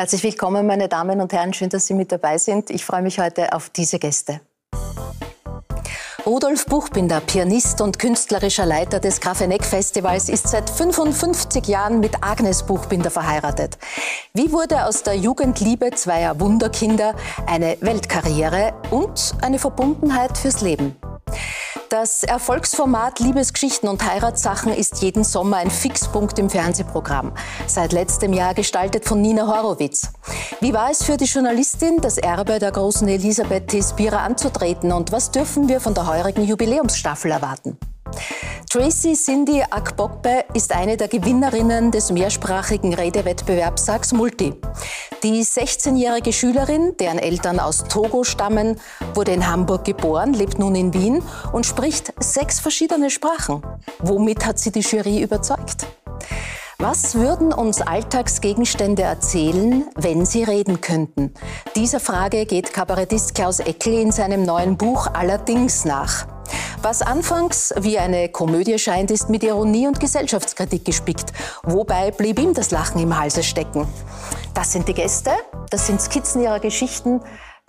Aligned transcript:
Herzlich 0.00 0.22
willkommen, 0.22 0.66
meine 0.66 0.88
Damen 0.88 1.20
und 1.20 1.30
Herren. 1.34 1.52
Schön, 1.52 1.68
dass 1.68 1.86
Sie 1.86 1.92
mit 1.92 2.10
dabei 2.10 2.38
sind. 2.38 2.70
Ich 2.70 2.86
freue 2.86 3.02
mich 3.02 3.20
heute 3.20 3.52
auf 3.52 3.68
diese 3.68 3.98
Gäste. 3.98 4.40
Rudolf 6.24 6.64
Buchbinder, 6.64 7.20
Pianist 7.20 7.82
und 7.82 7.98
künstlerischer 7.98 8.64
Leiter 8.64 8.98
des 8.98 9.20
Grafeneck-Festivals, 9.20 10.30
ist 10.30 10.48
seit 10.48 10.70
55 10.70 11.66
Jahren 11.66 12.00
mit 12.00 12.24
Agnes 12.24 12.62
Buchbinder 12.62 13.10
verheiratet. 13.10 13.76
Wie 14.32 14.50
wurde 14.52 14.86
aus 14.86 15.02
der 15.02 15.16
Jugendliebe 15.16 15.90
zweier 15.90 16.40
Wunderkinder 16.40 17.14
eine 17.46 17.76
Weltkarriere 17.82 18.72
und 18.90 19.34
eine 19.42 19.58
Verbundenheit 19.58 20.38
fürs 20.38 20.62
Leben? 20.62 20.96
Das 21.90 22.22
Erfolgsformat 22.22 23.18
Liebesgeschichten 23.18 23.88
und 23.88 24.08
Heiratssachen 24.08 24.72
ist 24.72 25.02
jeden 25.02 25.24
Sommer 25.24 25.56
ein 25.56 25.72
Fixpunkt 25.72 26.38
im 26.38 26.48
Fernsehprogramm. 26.48 27.32
Seit 27.66 27.92
letztem 27.92 28.32
Jahr 28.32 28.54
gestaltet 28.54 29.04
von 29.04 29.20
Nina 29.20 29.48
Horowitz. 29.48 30.12
Wie 30.60 30.72
war 30.72 30.92
es 30.92 31.02
für 31.02 31.16
die 31.16 31.24
Journalistin, 31.24 32.00
das 32.00 32.16
Erbe 32.16 32.60
der 32.60 32.70
großen 32.70 33.08
Elisabeth 33.08 33.66
T. 33.66 34.08
Anzutreten 34.10 34.92
und 34.92 35.10
was 35.10 35.32
dürfen 35.32 35.68
wir 35.68 35.80
von 35.80 35.94
der 35.94 36.06
heurigen 36.06 36.44
Jubiläumsstaffel 36.44 37.32
erwarten? 37.32 37.76
Tracy 38.70 39.14
Cindy 39.14 39.64
Akbokbe 39.68 40.44
ist 40.54 40.72
eine 40.72 40.96
der 40.96 41.08
Gewinnerinnen 41.08 41.90
des 41.90 42.12
mehrsprachigen 42.12 42.94
Redewettbewerbs 42.94 43.86
Sax 43.86 44.12
Multi. 44.12 44.54
Die 45.24 45.42
16-jährige 45.42 46.32
Schülerin, 46.32 46.94
deren 47.00 47.18
Eltern 47.18 47.58
aus 47.58 47.82
Togo 47.84 48.22
stammen, 48.22 48.78
wurde 49.14 49.32
in 49.32 49.48
Hamburg 49.48 49.84
geboren, 49.84 50.34
lebt 50.34 50.60
nun 50.60 50.76
in 50.76 50.94
Wien 50.94 51.20
und 51.52 51.66
spricht 51.66 52.12
sechs 52.22 52.60
verschiedene 52.60 53.10
Sprachen. 53.10 53.60
Womit 53.98 54.46
hat 54.46 54.60
sie 54.60 54.70
die 54.70 54.80
Jury 54.80 55.20
überzeugt? 55.20 55.86
Was 56.80 57.14
würden 57.14 57.52
uns 57.52 57.82
Alltagsgegenstände 57.82 59.02
erzählen, 59.02 59.84
wenn 59.96 60.24
sie 60.24 60.44
reden 60.44 60.80
könnten? 60.80 61.34
Dieser 61.76 62.00
Frage 62.00 62.46
geht 62.46 62.72
Kabarettist 62.72 63.34
Klaus 63.34 63.60
Eckel 63.60 64.00
in 64.00 64.12
seinem 64.12 64.44
neuen 64.44 64.78
Buch 64.78 65.06
Allerdings 65.12 65.84
nach. 65.84 66.26
Was 66.80 67.02
anfangs 67.02 67.74
wie 67.78 67.98
eine 67.98 68.30
Komödie 68.30 68.78
scheint, 68.78 69.10
ist 69.10 69.28
mit 69.28 69.44
Ironie 69.44 69.88
und 69.88 70.00
Gesellschaftskritik 70.00 70.86
gespickt. 70.86 71.34
Wobei 71.64 72.12
blieb 72.12 72.38
ihm 72.38 72.54
das 72.54 72.70
Lachen 72.70 72.98
im 73.02 73.18
Halse 73.18 73.42
stecken. 73.42 73.86
Das 74.54 74.72
sind 74.72 74.88
die 74.88 74.94
Gäste, 74.94 75.32
das 75.68 75.86
sind 75.86 76.00
Skizzen 76.00 76.40
ihrer 76.40 76.60
Geschichten. 76.60 77.20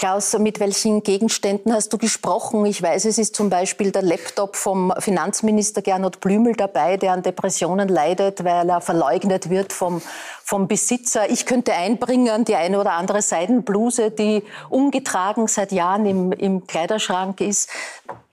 Klaus, 0.02 0.36
mit 0.40 0.60
welchen 0.60 1.04
Gegenständen 1.04 1.72
hast 1.72 1.94
du 1.94 2.00
gesprochen? 2.00 2.66
Ich 2.66 2.82
weiß, 2.82 3.06
es 3.06 3.20
ist 3.20 3.36
zum 3.36 3.52
Beispiel 3.52 3.92
der 3.92 4.02
Laptop 4.02 4.56
vom 4.56 4.92
Finanzminister 4.98 5.84
Gernot 5.84 6.20
Blümel 6.22 6.56
dabei, 6.56 6.98
der 6.98 7.14
an 7.14 7.22
Depressionen 7.22 7.88
leidet, 7.88 8.44
weil 8.44 8.68
er 8.68 8.82
verleugnet 8.82 9.52
wird 9.52 9.72
vom, 9.72 10.02
vom 10.44 10.68
Besitzer. 10.68 11.30
Ich 11.30 11.46
könnte 11.46 11.74
einbringen 11.74 12.46
die 12.46 12.56
eine 12.56 12.80
oder 12.80 12.94
andere 12.94 13.22
Seidenbluse, 13.22 14.10
die 14.10 14.42
umgetragen 14.70 15.46
seit 15.46 15.72
Jahren 15.72 16.08
im, 16.08 16.32
im 16.32 16.66
Kleiderschrank 16.66 17.40
ist. 17.40 17.70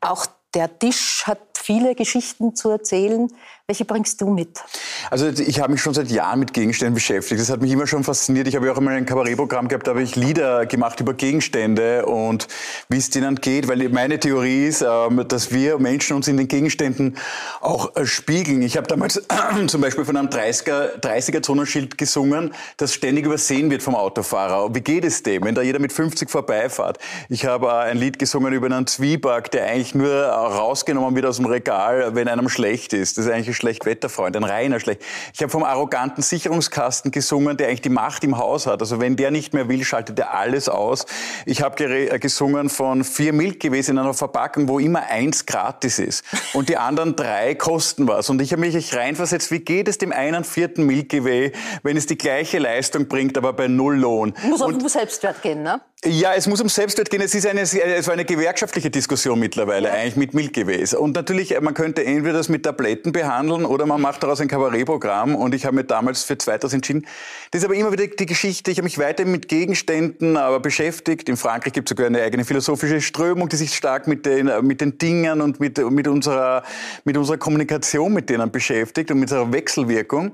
Auch 0.00 0.24
der 0.54 0.78
Tisch 0.78 1.24
hat 1.26 1.40
viele 1.52 1.94
Geschichten 1.94 2.54
zu 2.54 2.70
erzählen. 2.70 3.30
Welche 3.70 3.84
bringst 3.84 4.18
du 4.22 4.30
mit? 4.30 4.62
Also 5.10 5.26
ich 5.26 5.60
habe 5.60 5.72
mich 5.72 5.82
schon 5.82 5.92
seit 5.92 6.08
Jahren 6.10 6.38
mit 6.38 6.54
Gegenständen 6.54 6.94
beschäftigt. 6.94 7.38
Das 7.38 7.50
hat 7.50 7.60
mich 7.60 7.70
immer 7.70 7.86
schon 7.86 8.02
fasziniert. 8.02 8.48
Ich 8.48 8.56
habe 8.56 8.64
ja 8.64 8.72
auch 8.72 8.78
einmal 8.78 8.94
ein 8.94 9.04
Kabarettprogramm 9.04 9.68
gehabt, 9.68 9.86
da 9.86 9.90
habe 9.90 10.02
ich 10.02 10.16
Lieder 10.16 10.64
gemacht 10.64 11.00
über 11.00 11.12
Gegenstände 11.12 12.06
und 12.06 12.48
wie 12.88 12.96
es 12.96 13.10
denen 13.10 13.34
geht. 13.34 13.68
Weil 13.68 13.90
meine 13.90 14.18
Theorie 14.18 14.68
ist, 14.68 14.80
ähm, 14.80 15.22
dass 15.28 15.52
wir 15.52 15.78
Menschen 15.78 16.16
uns 16.16 16.28
in 16.28 16.38
den 16.38 16.48
Gegenständen 16.48 17.18
auch 17.60 17.94
äh, 17.94 18.06
spiegeln. 18.06 18.62
Ich 18.62 18.78
habe 18.78 18.86
damals 18.86 19.22
zum 19.66 19.82
Beispiel 19.82 20.06
von 20.06 20.16
einem 20.16 20.28
30er, 20.30 21.00
30er-Zonenschild 21.00 21.98
gesungen, 21.98 22.54
das 22.78 22.94
ständig 22.94 23.26
übersehen 23.26 23.70
wird 23.70 23.82
vom 23.82 23.94
Autofahrer. 23.94 24.74
Wie 24.74 24.80
geht 24.80 25.04
es 25.04 25.22
dem, 25.22 25.44
wenn 25.44 25.54
da 25.54 25.60
jeder 25.60 25.78
mit 25.78 25.92
50 25.92 26.30
vorbeifährt? 26.30 26.96
Ich 27.28 27.44
habe 27.44 27.66
äh, 27.66 27.90
ein 27.90 27.98
Lied 27.98 28.18
gesungen 28.18 28.54
über 28.54 28.64
einen 28.64 28.86
Zwieback, 28.86 29.50
der 29.50 29.66
eigentlich 29.66 29.94
nur 29.94 30.10
rausgenommen 30.24 31.14
wird 31.14 31.26
aus 31.26 31.36
dem 31.36 31.44
Regal, 31.44 32.14
wenn 32.14 32.28
einem 32.28 32.48
schlecht 32.48 32.94
ist. 32.94 33.18
Das 33.18 33.26
ist 33.26 33.30
eigentlich 33.30 33.57
Schlechtwetterfreund, 33.58 34.36
ein 34.36 34.44
reiner 34.44 34.80
Schlecht. 34.80 35.02
Ich 35.34 35.42
habe 35.42 35.50
vom 35.50 35.64
arroganten 35.64 36.22
Sicherungskasten 36.22 37.10
gesungen, 37.10 37.56
der 37.56 37.68
eigentlich 37.68 37.82
die 37.82 37.90
Macht 37.90 38.24
im 38.24 38.38
Haus 38.38 38.66
hat. 38.66 38.80
Also 38.80 39.00
wenn 39.00 39.16
der 39.16 39.30
nicht 39.30 39.52
mehr 39.52 39.68
will, 39.68 39.84
schaltet 39.84 40.18
er 40.18 40.34
alles 40.34 40.68
aus. 40.68 41.04
Ich 41.44 41.62
habe 41.62 41.84
äh, 41.84 42.18
gesungen 42.18 42.70
von 42.70 43.04
vier 43.04 43.32
Milchgewesen 43.32 43.96
in 43.96 44.04
einer 44.04 44.14
Verpackung, 44.14 44.68
wo 44.68 44.78
immer 44.78 45.02
eins 45.02 45.44
gratis 45.44 45.98
ist 45.98 46.24
und 46.54 46.68
die 46.68 46.76
anderen 46.76 47.16
drei 47.16 47.54
kosten 47.54 48.08
was. 48.08 48.30
Und 48.30 48.40
ich 48.40 48.52
habe 48.52 48.60
mich 48.60 48.94
reinversetzt, 48.94 49.50
wie 49.50 49.60
geht 49.60 49.88
es 49.88 49.98
dem 49.98 50.12
einen 50.12 50.44
vierten 50.44 50.86
Milky 50.86 51.24
Way, 51.24 51.52
wenn 51.82 51.96
es 51.96 52.06
die 52.06 52.16
gleiche 52.18 52.58
Leistung 52.58 53.08
bringt, 53.08 53.36
aber 53.36 53.52
bei 53.52 53.68
null 53.68 53.96
Lohn? 53.96 54.34
Muss 54.48 54.62
auf 54.62 54.70
den 54.70 54.88
Selbstwert 54.88 55.42
gehen, 55.42 55.62
ne? 55.62 55.80
Ja, 56.04 56.32
es 56.34 56.46
muss 56.46 56.60
um 56.60 56.68
Selbstwert 56.68 57.10
gehen. 57.10 57.20
Es 57.22 57.34
ist 57.34 57.44
eine, 57.44 57.62
es 57.62 58.06
war 58.06 58.12
eine 58.12 58.24
gewerkschaftliche 58.24 58.88
Diskussion 58.88 59.36
mittlerweile, 59.36 59.88
ja. 59.88 59.94
eigentlich 59.94 60.32
mit 60.32 60.56
Ways. 60.68 60.94
Und 60.94 61.16
natürlich, 61.16 61.60
man 61.60 61.74
könnte 61.74 62.04
entweder 62.04 62.34
das 62.34 62.48
mit 62.48 62.62
Tabletten 62.62 63.10
behandeln 63.10 63.64
oder 63.64 63.84
man 63.84 64.00
macht 64.00 64.22
daraus 64.22 64.40
ein 64.40 64.46
Kabarettprogramm. 64.46 65.34
Und 65.34 65.56
ich 65.56 65.66
habe 65.66 65.74
mir 65.74 65.82
damals 65.82 66.22
für 66.22 66.38
zweiteres 66.38 66.72
entschieden. 66.72 67.04
Das 67.50 67.62
ist 67.62 67.64
aber 67.64 67.74
immer 67.74 67.90
wieder 67.90 68.06
die 68.06 68.26
Geschichte. 68.26 68.70
Ich 68.70 68.78
habe 68.78 68.84
mich 68.84 68.98
weiter 68.98 69.24
mit 69.24 69.48
Gegenständen 69.48 70.36
aber 70.36 70.60
beschäftigt. 70.60 71.28
In 71.28 71.36
Frankreich 71.36 71.72
gibt 71.72 71.88
es 71.88 71.90
sogar 71.90 72.06
eine 72.06 72.22
eigene 72.22 72.44
philosophische 72.44 73.00
Strömung, 73.00 73.48
die 73.48 73.56
sich 73.56 73.74
stark 73.74 74.06
mit 74.06 74.24
den, 74.24 74.48
mit 74.64 74.80
den 74.80 74.98
Dingen 74.98 75.40
und 75.40 75.58
mit, 75.58 75.78
mit, 75.78 76.06
unserer, 76.06 76.62
mit 77.02 77.16
unserer 77.16 77.38
Kommunikation 77.38 78.12
mit 78.12 78.30
denen 78.30 78.52
beschäftigt 78.52 79.10
und 79.10 79.18
mit 79.18 79.32
ihrer 79.32 79.52
Wechselwirkung. 79.52 80.30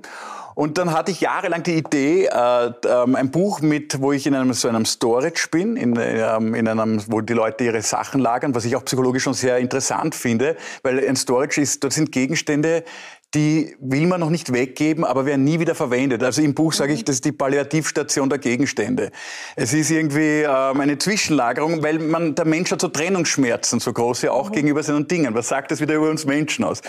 Und 0.55 0.79
dann 0.79 0.93
hatte 0.93 1.11
ich 1.11 1.21
jahrelang 1.21 1.63
die 1.63 1.75
Idee, 1.75 2.27
äh, 2.27 2.73
ähm, 2.87 3.17
ein 3.17 3.31
Buch 3.31 3.61
mit, 3.61 4.01
wo 4.01 4.13
ich 4.13 4.27
in 4.27 4.35
einem 4.35 4.53
so 4.53 4.69
einem 4.69 4.85
Storage 4.85 5.49
bin, 5.51 5.77
in, 5.77 5.97
ähm, 5.99 6.55
in 6.55 6.69
einem, 6.69 7.03
wo 7.09 7.21
die 7.21 7.33
Leute 7.33 7.65
ihre 7.65 7.83
Sachen 7.83 8.21
lagern, 8.21 8.55
was 8.55 8.65
ich 8.65 8.77
auch 8.77 8.85
psychologisch 8.85 9.25
schon 9.25 9.35
sehr 9.35 9.59
interessant 9.59 10.15
finde, 10.15 10.57
weil 10.83 11.07
ein 11.07 11.17
Storage 11.17 11.61
ist, 11.61 11.83
dort 11.83 11.93
sind 11.93 12.13
Gegenstände, 12.13 12.85
die 13.35 13.75
will 13.81 14.07
man 14.07 14.21
noch 14.21 14.31
nicht 14.31 14.53
weggeben, 14.53 15.05
aber 15.05 15.27
werden 15.27 15.45
nie 15.45 15.59
wieder 15.59 15.75
verwendet. 15.75 16.23
Also 16.23 16.43
im 16.43 16.55
Buch 16.55 16.73
sage 16.73 16.93
ich, 16.93 17.01
mhm. 17.01 17.05
das 17.07 17.17
ist 17.17 17.25
die 17.25 17.33
Palliativstation 17.33 18.29
der 18.29 18.39
Gegenstände. 18.39 19.11
Es 19.57 19.73
ist 19.73 19.91
irgendwie 19.91 20.43
ähm, 20.43 20.81
eine 20.81 20.99
Zwischenlagerung, 20.99 21.83
weil 21.83 21.99
man, 21.99 22.35
der 22.35 22.45
Mensch 22.45 22.71
hat 22.71 22.81
so 22.81 22.89
Trennungsschmerzen, 22.89 23.81
so 23.81 23.93
große, 23.93 24.31
auch 24.31 24.51
mhm. 24.51 24.55
gegenüber 24.55 24.83
seinen 24.83 25.09
Dingen. 25.09 25.35
Was 25.35 25.49
sagt 25.49 25.71
das 25.71 25.81
wieder 25.81 25.95
über 25.95 26.11
uns 26.11 26.25
Menschen 26.25 26.65
aus? 26.65 26.81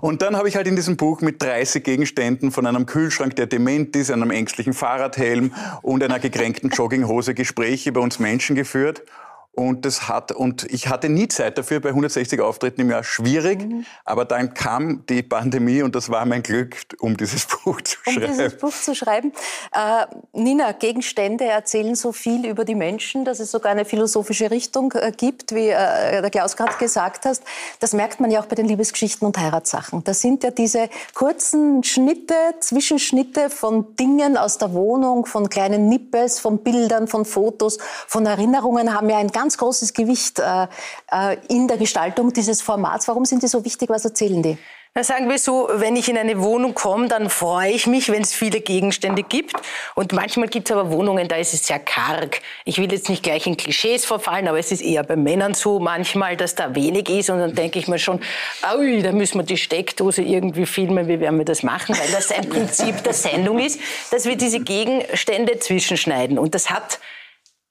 Und 0.00 0.22
dann 0.22 0.36
habe 0.36 0.48
ich 0.48 0.56
halt 0.56 0.66
in 0.66 0.76
diesem 0.76 0.96
Buch 0.96 1.20
mit 1.22 1.42
30 1.42 1.82
Gegenständen 1.82 2.50
von 2.50 2.66
einem 2.66 2.86
Kühlschrank, 2.86 3.34
der 3.36 3.46
dement 3.46 3.96
ist, 3.96 4.10
einem 4.10 4.30
ängstlichen 4.30 4.74
Fahrradhelm 4.74 5.52
und 5.82 6.02
einer 6.02 6.18
gekränkten 6.18 6.70
Jogginghose 6.70 7.34
Gespräche 7.34 7.90
über 7.90 8.02
uns 8.02 8.18
Menschen 8.18 8.54
geführt. 8.54 9.02
Und 9.56 9.86
das 9.86 10.06
hat, 10.06 10.32
und 10.32 10.64
ich 10.70 10.88
hatte 10.88 11.08
nie 11.08 11.28
Zeit 11.28 11.56
dafür, 11.56 11.80
bei 11.80 11.88
160 11.88 12.42
Auftritten 12.42 12.82
im 12.82 12.90
Jahr 12.90 13.02
schwierig. 13.02 13.62
Mhm. 13.62 13.86
Aber 14.04 14.26
dann 14.26 14.52
kam 14.52 15.06
die 15.06 15.22
Pandemie 15.22 15.80
und 15.80 15.96
das 15.96 16.10
war 16.10 16.26
mein 16.26 16.42
Glück, 16.42 16.76
um 16.98 17.16
dieses 17.16 17.46
Buch 17.64 17.80
zu 17.80 17.96
um 18.04 18.12
schreiben. 18.12 18.26
Um 18.26 18.36
dieses 18.36 18.58
Buch 18.58 18.72
zu 18.72 18.94
schreiben. 18.94 19.32
Äh, 19.72 20.06
Nina, 20.34 20.72
Gegenstände 20.72 21.46
erzählen 21.46 21.94
so 21.94 22.12
viel 22.12 22.44
über 22.44 22.66
die 22.66 22.74
Menschen, 22.74 23.24
dass 23.24 23.40
es 23.40 23.50
sogar 23.50 23.72
eine 23.72 23.86
philosophische 23.86 24.50
Richtung 24.50 24.92
äh, 24.92 25.10
gibt, 25.16 25.54
wie 25.54 25.68
äh, 25.68 26.20
der 26.20 26.30
Klaus 26.30 26.54
gerade 26.54 26.76
gesagt 26.78 27.24
hast. 27.24 27.42
Das 27.80 27.94
merkt 27.94 28.20
man 28.20 28.30
ja 28.30 28.40
auch 28.40 28.46
bei 28.46 28.56
den 28.56 28.66
Liebesgeschichten 28.66 29.26
und 29.26 29.38
Heiratssachen. 29.38 30.04
Das 30.04 30.20
sind 30.20 30.44
ja 30.44 30.50
diese 30.50 30.90
kurzen 31.14 31.82
Schnitte, 31.82 32.34
Zwischenschnitte 32.60 33.48
von 33.48 33.96
Dingen 33.96 34.36
aus 34.36 34.58
der 34.58 34.74
Wohnung, 34.74 35.24
von 35.24 35.48
kleinen 35.48 35.88
Nippes, 35.88 36.40
von 36.40 36.58
Bildern, 36.58 37.08
von 37.08 37.24
Fotos, 37.24 37.78
von 38.06 38.26
Erinnerungen, 38.26 38.92
haben 38.92 39.08
ja 39.08 39.16
ein 39.16 39.28
ganz 39.28 39.45
ganz 39.46 39.58
großes 39.58 39.94
Gewicht 39.94 40.40
äh, 40.40 40.66
äh, 41.12 41.36
in 41.48 41.68
der 41.68 41.76
Gestaltung 41.76 42.32
dieses 42.32 42.62
Formats. 42.62 43.06
Warum 43.06 43.24
sind 43.24 43.44
die 43.44 43.46
so 43.46 43.64
wichtig? 43.64 43.88
Was 43.88 44.04
erzählen 44.04 44.42
die? 44.42 44.58
Na, 44.92 45.04
sagen 45.04 45.28
wir 45.28 45.38
so, 45.38 45.68
wenn 45.72 45.94
ich 45.94 46.08
in 46.08 46.18
eine 46.18 46.40
Wohnung 46.40 46.74
komme, 46.74 47.06
dann 47.06 47.30
freue 47.30 47.70
ich 47.70 47.86
mich, 47.86 48.10
wenn 48.10 48.22
es 48.22 48.32
viele 48.32 48.60
Gegenstände 48.60 49.22
gibt. 49.22 49.54
Und 49.94 50.12
manchmal 50.12 50.48
gibt 50.48 50.68
es 50.68 50.76
aber 50.76 50.90
Wohnungen, 50.90 51.28
da 51.28 51.36
ist 51.36 51.54
es 51.54 51.64
sehr 51.64 51.78
karg. 51.78 52.40
Ich 52.64 52.78
will 52.78 52.90
jetzt 52.90 53.08
nicht 53.08 53.22
gleich 53.22 53.46
in 53.46 53.56
Klischees 53.56 54.04
verfallen, 54.04 54.48
aber 54.48 54.58
es 54.58 54.72
ist 54.72 54.80
eher 54.80 55.04
bei 55.04 55.14
Männern 55.14 55.54
so 55.54 55.78
manchmal, 55.78 56.36
dass 56.36 56.56
da 56.56 56.74
wenig 56.74 57.08
ist. 57.08 57.30
Und 57.30 57.38
dann 57.38 57.54
denke 57.54 57.78
ich 57.78 57.86
mir 57.86 58.00
schon, 58.00 58.20
ui, 58.76 59.00
da 59.02 59.12
müssen 59.12 59.38
wir 59.38 59.44
die 59.44 59.58
Steckdose 59.58 60.22
irgendwie 60.22 60.66
filmen, 60.66 61.06
wie 61.06 61.20
werden 61.20 61.38
wir 61.38 61.44
das 61.44 61.62
machen? 61.62 61.96
Weil 61.96 62.10
das 62.10 62.32
ein 62.32 62.48
Prinzip 62.48 63.04
der 63.04 63.12
Sendung 63.12 63.60
ist, 63.60 63.78
dass 64.10 64.24
wir 64.24 64.36
diese 64.36 64.58
Gegenstände 64.58 65.60
zwischenschneiden. 65.60 66.36
Und 66.36 66.54
das 66.54 66.70
hat 66.70 66.98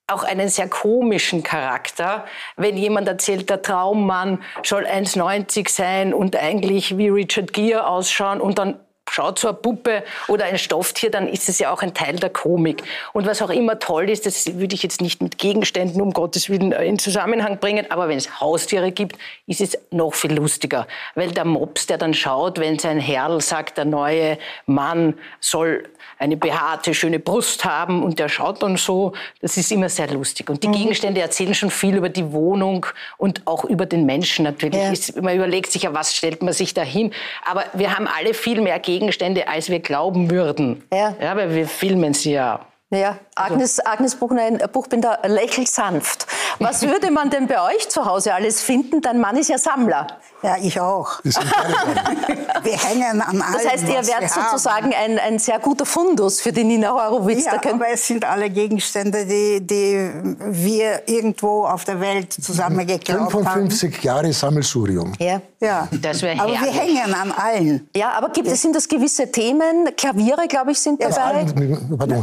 auch 0.07 0.23
einen 0.23 0.49
sehr 0.49 0.67
komischen 0.67 1.41
Charakter. 1.41 2.25
Wenn 2.57 2.77
jemand 2.77 3.07
erzählt, 3.07 3.49
der 3.49 3.61
Traummann 3.61 4.43
soll 4.63 4.85
1,90 4.85 5.69
sein 5.69 6.13
und 6.13 6.35
eigentlich 6.35 6.97
wie 6.97 7.09
Richard 7.09 7.53
Gere 7.53 7.87
ausschauen 7.87 8.39
und 8.39 8.59
dann 8.59 8.79
schaut 9.09 9.39
so 9.39 9.47
eine 9.47 9.57
Puppe 9.57 10.03
oder 10.27 10.45
ein 10.45 10.57
Stofftier, 10.57 11.09
dann 11.09 11.27
ist 11.27 11.47
es 11.47 11.59
ja 11.59 11.71
auch 11.71 11.81
ein 11.81 11.93
Teil 11.93 12.15
der 12.17 12.29
Komik. 12.29 12.83
Und 13.13 13.25
was 13.25 13.41
auch 13.41 13.49
immer 13.49 13.79
toll 13.79 14.09
ist, 14.09 14.25
das 14.25 14.57
würde 14.57 14.75
ich 14.75 14.83
jetzt 14.83 15.01
nicht 15.01 15.21
mit 15.21 15.37
Gegenständen 15.37 16.01
um 16.01 16.11
Gottes 16.11 16.49
Willen 16.49 16.71
äh, 16.71 16.85
in 16.85 16.99
Zusammenhang 16.99 17.59
bringen, 17.59 17.89
aber 17.89 18.09
wenn 18.09 18.17
es 18.17 18.39
Haustiere 18.39 18.91
gibt, 18.91 19.17
ist 19.47 19.61
es 19.61 19.77
noch 19.91 20.13
viel 20.13 20.33
lustiger. 20.33 20.87
Weil 21.13 21.31
der 21.31 21.45
Mops, 21.45 21.87
der 21.87 21.97
dann 21.97 22.13
schaut, 22.13 22.59
wenn 22.59 22.79
sein 22.79 22.99
Herrl 22.99 23.41
sagt, 23.41 23.77
der 23.77 23.85
neue 23.85 24.37
Mann 24.65 25.15
soll 25.39 25.83
eine 26.17 26.37
behaarte, 26.37 26.93
schöne 26.93 27.19
Brust 27.19 27.65
haben 27.65 28.03
und 28.03 28.19
der 28.19 28.29
schaut 28.29 28.63
dann 28.63 28.77
so, 28.77 29.13
das 29.41 29.57
ist 29.57 29.71
immer 29.71 29.89
sehr 29.89 30.11
lustig. 30.11 30.49
Und 30.49 30.63
die 30.63 30.67
mhm. 30.67 30.73
Gegenstände 30.73 31.21
erzählen 31.21 31.53
schon 31.53 31.69
viel 31.69 31.95
über 31.95 32.09
die 32.09 32.31
Wohnung 32.31 32.85
und 33.17 33.45
auch 33.45 33.65
über 33.65 33.85
den 33.85 34.05
Menschen 34.05 34.43
natürlich. 34.43 34.81
Ja. 34.81 34.91
Ist, 34.91 35.21
man 35.21 35.35
überlegt 35.35 35.71
sich 35.71 35.83
ja, 35.83 35.93
was 35.93 36.15
stellt 36.15 36.41
man 36.41 36.53
sich 36.53 36.73
da 36.73 36.83
hin. 36.83 37.11
Aber 37.45 37.65
wir 37.73 37.95
haben 37.95 38.07
alle 38.07 38.33
viel 38.33 38.61
mehr 38.61 38.79
Gegenstände, 38.79 39.47
als 39.47 39.69
wir 39.69 39.79
glauben 39.79 40.31
würden. 40.31 40.83
Ja. 40.93 41.15
ja 41.19 41.35
weil 41.35 41.53
wir 41.53 41.67
filmen 41.67 42.13
sie 42.13 42.33
ja. 42.33 42.65
Ja, 42.91 43.17
Agnes, 43.35 43.85
Agnes 43.85 44.15
Buchbinder 44.15 45.19
lächelt 45.27 45.67
sanft. 45.67 46.25
Was 46.59 46.83
würde 46.83 47.11
man 47.11 47.29
denn 47.29 47.47
bei 47.47 47.61
euch 47.61 47.89
zu 47.89 48.05
Hause 48.05 48.33
alles 48.33 48.61
finden? 48.61 49.01
Dein 49.01 49.19
Mann 49.19 49.35
ist 49.35 49.49
ja 49.49 49.57
Sammler. 49.57 50.07
Ja, 50.41 50.55
ich 50.61 50.79
auch. 50.79 51.19
wir 51.23 51.33
hängen 52.77 53.21
an 53.21 53.41
allem, 53.41 53.53
Das 53.53 53.67
heißt, 53.67 53.83
ihr 53.83 54.07
werdet 54.07 54.29
sozusagen 54.29 54.93
ein, 54.93 55.17
ein, 55.17 55.39
sehr 55.39 55.59
guter 55.59 55.85
Fundus 55.85 56.39
für 56.39 56.53
die 56.53 56.63
Nina 56.63 56.91
Horowitz. 56.91 57.45
Ja, 57.45 57.59
aber 57.73 57.89
es 57.89 58.05
sind 58.05 58.23
alle 58.23 58.49
Gegenstände, 58.49 59.25
die, 59.25 59.65
die 59.65 60.11
wir 60.39 61.01
irgendwo 61.07 61.65
auf 61.65 61.83
der 61.85 61.99
Welt 61.99 62.31
zusammengeklaut 62.31 63.31
55 63.31 63.95
haben. 63.97 64.03
Jahre 64.03 64.33
Sammelsurium. 64.33 65.13
Ja. 65.19 65.41
ja. 65.59 65.87
Das 66.01 66.23
aber 66.23 66.51
wir 66.51 66.71
hängen 66.71 67.13
an 67.13 67.31
allen. 67.31 67.89
Ja, 67.95 68.11
aber 68.11 68.29
gibt 68.29 68.47
es, 68.47 68.61
sind 68.61 68.75
das 68.75 68.87
gewisse 68.87 69.31
Themen? 69.31 69.95
Klaviere, 69.97 70.47
glaube 70.47 70.71
ich, 70.71 70.79
sind 70.79 71.01
dabei? 71.01 71.45
Ja, 71.45 72.21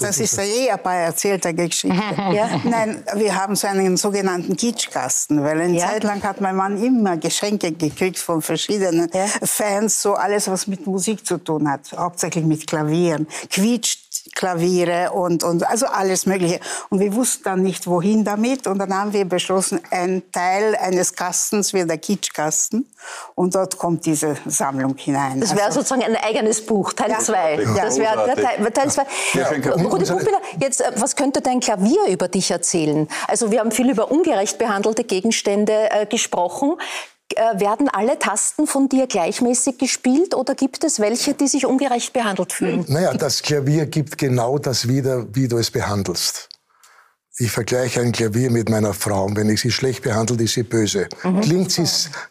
das 0.00 0.18
ist 0.18 0.36
ja 0.36 0.47
eh 0.48 0.76
bei 0.82 0.96
erzählter 0.96 1.52
Geschichte. 1.52 1.96
ja. 2.32 2.48
Nein, 2.64 3.02
wir 3.14 3.34
haben 3.34 3.56
so 3.56 3.66
einen 3.66 3.96
sogenannten 3.96 4.56
Kitschkasten, 4.56 5.42
weil 5.42 5.60
eine 5.60 5.78
ja. 5.78 5.88
Zeit 5.88 6.04
lang 6.04 6.22
hat 6.22 6.40
mein 6.40 6.56
Mann 6.56 6.82
immer 6.82 7.16
Geschenke 7.16 7.72
gekriegt 7.72 8.18
von 8.18 8.42
verschiedenen 8.42 9.10
ja. 9.12 9.26
Fans, 9.42 10.02
so 10.02 10.14
alles, 10.14 10.48
was 10.48 10.66
mit 10.66 10.86
Musik 10.86 11.26
zu 11.26 11.38
tun 11.38 11.70
hat, 11.70 11.92
hauptsächlich 11.96 12.44
mit 12.44 12.66
Klavieren, 12.66 13.26
quietscht 13.50 14.07
Klaviere 14.38 15.10
und, 15.10 15.42
und 15.42 15.68
also 15.68 15.86
alles 15.86 16.24
Mögliche. 16.24 16.60
Und 16.90 17.00
wir 17.00 17.12
wussten 17.14 17.42
dann 17.42 17.62
nicht, 17.62 17.88
wohin 17.88 18.24
damit. 18.24 18.68
Und 18.68 18.78
dann 18.78 18.94
haben 18.94 19.12
wir 19.12 19.24
beschlossen, 19.24 19.80
ein 19.90 20.22
Teil 20.30 20.76
eines 20.76 21.12
Kastens 21.12 21.74
wird 21.74 21.90
der 21.90 21.98
Kitschkasten. 21.98 22.88
Und 23.34 23.56
dort 23.56 23.78
kommt 23.78 24.06
diese 24.06 24.36
Sammlung 24.46 24.96
hinein. 24.96 25.40
Das 25.40 25.56
wäre 25.56 25.66
also, 25.66 25.80
sozusagen 25.80 26.04
ein 26.04 26.16
eigenes 26.16 26.64
Buch, 26.64 26.92
Teil 26.92 27.18
2. 27.18 27.62
Ja. 27.62 27.84
Das 27.84 27.98
wäre 27.98 28.34
Teil, 28.34 28.70
Teil 28.70 28.90
2. 28.90 29.06
Ja. 29.34 29.48
Rudi 29.72 30.04
Buchbinder, 30.04 30.40
jetzt, 30.60 30.82
äh, 30.82 30.92
was 30.94 31.16
könnte 31.16 31.40
dein 31.40 31.58
Klavier 31.58 32.06
über 32.08 32.28
dich 32.28 32.52
erzählen? 32.52 33.08
Also 33.26 33.50
wir 33.50 33.58
haben 33.58 33.72
viel 33.72 33.90
über 33.90 34.12
ungerecht 34.12 34.58
behandelte 34.58 35.02
Gegenstände 35.02 35.90
äh, 35.90 36.06
gesprochen. 36.06 36.76
Äh, 37.34 37.60
werden 37.60 37.88
alle 37.88 38.18
Tasten 38.18 38.66
von 38.66 38.88
dir 38.88 39.06
gleichmäßig 39.06 39.78
gespielt 39.78 40.34
oder 40.34 40.54
gibt 40.54 40.82
es 40.84 40.98
welche, 40.98 41.34
die 41.34 41.46
sich 41.46 41.66
ungerecht 41.66 42.12
behandelt 42.12 42.52
fühlen? 42.52 42.84
Naja, 42.88 43.12
das 43.14 43.42
Klavier 43.42 43.86
gibt 43.86 44.16
genau 44.18 44.58
das 44.58 44.88
wieder, 44.88 45.26
wie 45.34 45.46
du 45.46 45.58
es 45.58 45.70
behandelst. 45.70 46.48
Ich 47.40 47.52
vergleiche 47.52 48.00
ein 48.00 48.10
Klavier 48.10 48.50
mit 48.50 48.68
meiner 48.68 48.92
Frau. 48.92 49.24
Und 49.24 49.36
wenn 49.36 49.48
ich 49.48 49.60
sie 49.60 49.70
schlecht 49.70 50.02
behandle, 50.02 50.42
ist 50.42 50.54
sie 50.54 50.64
böse. 50.64 51.06
Mhm. 51.22 51.40
Klingt 51.40 51.70
sie, 51.70 51.84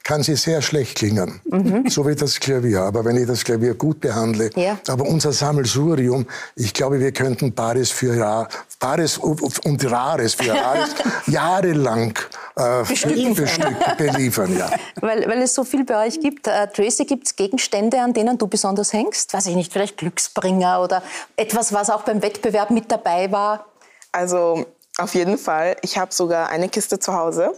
kann 0.03 0.21
sie 0.21 0.35
sehr 0.35 0.61
schlecht 0.61 0.97
klingen. 0.97 1.39
Mhm. 1.45 1.89
So 1.89 2.05
wie 2.05 2.13
das 2.13 2.37
Klavier. 2.37 2.81
Aber 2.81 3.05
wenn 3.05 3.15
ich 3.15 3.25
das 3.25 3.45
Klavier 3.45 3.73
gut 3.75 4.01
behandle, 4.01 4.49
ja. 4.55 4.77
aber 4.87 5.05
unser 5.05 5.31
Sammelsurium, 5.31 6.25
ich 6.55 6.73
glaube, 6.73 6.99
wir 6.99 7.13
könnten 7.13 7.53
Paris 7.53 7.89
für 7.89 8.17
Jahr, 8.17 8.49
Paris 8.79 9.17
und 9.17 9.89
Rares 9.89 10.33
für 10.33 10.51
Rares 10.51 10.89
jahrelang 11.27 12.13
äh, 12.57 12.83
bestücken. 12.83 13.33
bestücken, 13.33 13.77
beliefern. 13.97 14.57
Ja. 14.57 14.69
Weil, 15.01 15.25
weil 15.27 15.41
es 15.43 15.53
so 15.53 15.63
viel 15.63 15.85
bei 15.85 16.05
euch 16.05 16.19
gibt. 16.19 16.47
Äh, 16.47 16.67
Tracy, 16.67 17.05
gibt 17.05 17.27
es 17.27 17.35
Gegenstände, 17.35 18.01
an 18.01 18.13
denen 18.13 18.37
du 18.37 18.47
besonders 18.47 18.91
hängst? 18.91 19.33
Weiß 19.33 19.45
ich 19.45 19.55
nicht, 19.55 19.71
vielleicht 19.71 19.97
Glücksbringer 19.97 20.81
oder 20.81 21.01
etwas, 21.37 21.71
was 21.71 21.89
auch 21.89 22.03
beim 22.03 22.21
Wettbewerb 22.21 22.71
mit 22.71 22.91
dabei 22.91 23.31
war? 23.31 23.65
Also 24.11 24.65
auf 24.97 25.13
jeden 25.13 25.37
Fall. 25.37 25.77
Ich 25.81 25.97
habe 25.97 26.13
sogar 26.13 26.49
eine 26.49 26.69
Kiste 26.69 26.99
zu 26.99 27.13
Hause. 27.13 27.53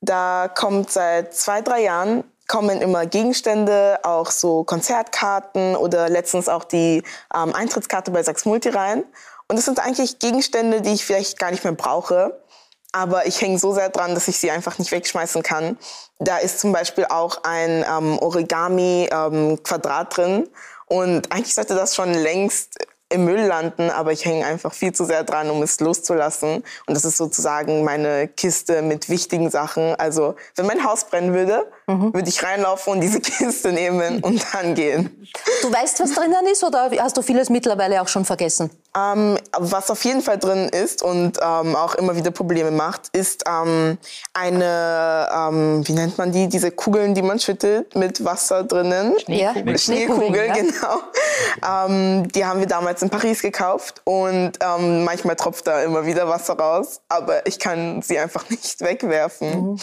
Da 0.00 0.48
kommt 0.48 0.90
seit 0.90 1.34
zwei, 1.34 1.60
drei 1.60 1.82
Jahren 1.82 2.24
kommen 2.50 2.82
immer 2.82 3.06
Gegenstände, 3.06 4.00
auch 4.02 4.32
so 4.32 4.64
Konzertkarten 4.64 5.76
oder 5.76 6.08
letztens 6.08 6.48
auch 6.48 6.64
die 6.64 7.04
ähm, 7.32 7.54
Eintrittskarte 7.54 8.10
bei 8.10 8.24
Sachs 8.24 8.44
Multi 8.44 8.70
rein. 8.70 9.04
Und 9.46 9.56
das 9.56 9.66
sind 9.66 9.78
eigentlich 9.78 10.18
Gegenstände, 10.18 10.80
die 10.80 10.94
ich 10.94 11.04
vielleicht 11.04 11.38
gar 11.38 11.52
nicht 11.52 11.62
mehr 11.62 11.74
brauche. 11.74 12.42
Aber 12.90 13.26
ich 13.26 13.40
hänge 13.40 13.58
so 13.58 13.72
sehr 13.72 13.88
dran, 13.88 14.14
dass 14.14 14.26
ich 14.26 14.38
sie 14.38 14.50
einfach 14.50 14.78
nicht 14.78 14.90
wegschmeißen 14.90 15.44
kann. 15.44 15.78
Da 16.18 16.38
ist 16.38 16.58
zum 16.58 16.72
Beispiel 16.72 17.06
auch 17.08 17.44
ein 17.44 17.84
ähm, 17.88 18.18
Origami-Quadrat 18.18 20.18
ähm, 20.18 20.24
drin. 20.24 20.48
Und 20.86 21.32
eigentlich 21.32 21.54
sollte 21.54 21.76
das 21.76 21.94
schon 21.94 22.12
längst 22.12 22.78
im 23.10 23.24
Müll 23.24 23.40
landen, 23.40 23.90
aber 23.90 24.12
ich 24.12 24.24
hänge 24.24 24.46
einfach 24.46 24.72
viel 24.72 24.92
zu 24.92 25.04
sehr 25.04 25.24
dran, 25.24 25.50
um 25.50 25.62
es 25.62 25.80
loszulassen. 25.80 26.64
Und 26.86 26.94
das 26.94 27.04
ist 27.04 27.16
sozusagen 27.16 27.84
meine 27.84 28.28
Kiste 28.28 28.82
mit 28.82 29.08
wichtigen 29.08 29.50
Sachen. 29.50 29.94
Also 29.96 30.36
wenn 30.56 30.66
mein 30.66 30.84
Haus 30.84 31.04
brennen 31.04 31.34
würde, 31.34 31.70
mhm. 31.90 32.14
würde 32.14 32.28
ich 32.28 32.42
reinlaufen 32.42 32.92
und 32.94 33.00
diese 33.00 33.20
Kiste 33.20 33.72
nehmen 33.72 34.22
und 34.22 34.44
dann 34.52 34.74
gehen. 34.74 35.26
Du 35.62 35.72
weißt, 35.72 36.00
was 36.00 36.12
drinnen 36.12 36.46
ist 36.50 36.64
oder 36.64 36.90
hast 36.98 37.16
du 37.16 37.22
vieles 37.22 37.50
mittlerweile 37.50 38.00
auch 38.02 38.08
schon 38.08 38.24
vergessen? 38.24 38.70
Ähm, 38.96 39.38
was 39.56 39.88
auf 39.90 40.04
jeden 40.04 40.20
Fall 40.20 40.38
drin 40.38 40.68
ist 40.68 41.02
und 41.02 41.38
ähm, 41.40 41.76
auch 41.76 41.94
immer 41.94 42.16
wieder 42.16 42.32
Probleme 42.32 42.72
macht, 42.72 43.02
ist 43.12 43.44
ähm, 43.48 43.98
eine, 44.34 45.28
ähm, 45.32 45.86
wie 45.86 45.92
nennt 45.92 46.18
man 46.18 46.32
die, 46.32 46.48
diese 46.48 46.72
Kugeln, 46.72 47.14
die 47.14 47.22
man 47.22 47.38
schüttelt 47.38 47.94
mit 47.94 48.24
Wasser 48.24 48.64
drinnen. 48.64 49.14
Schneekugeln. 49.20 49.78
Schneekugeln, 49.78 50.48
ja. 50.48 50.54
genau. 50.54 51.88
Ähm, 51.88 52.28
die 52.28 52.44
haben 52.44 52.58
wir 52.58 52.66
damals 52.66 53.02
in 53.02 53.10
Paris 53.10 53.42
gekauft 53.42 54.00
und 54.04 54.52
ähm, 54.60 55.04
manchmal 55.04 55.36
tropft 55.36 55.68
da 55.68 55.82
immer 55.84 56.04
wieder 56.04 56.28
Wasser 56.28 56.54
raus, 56.54 57.00
aber 57.08 57.46
ich 57.46 57.60
kann 57.60 58.02
sie 58.02 58.18
einfach 58.18 58.50
nicht 58.50 58.80
wegwerfen. 58.80 59.72
Mhm 59.72 59.78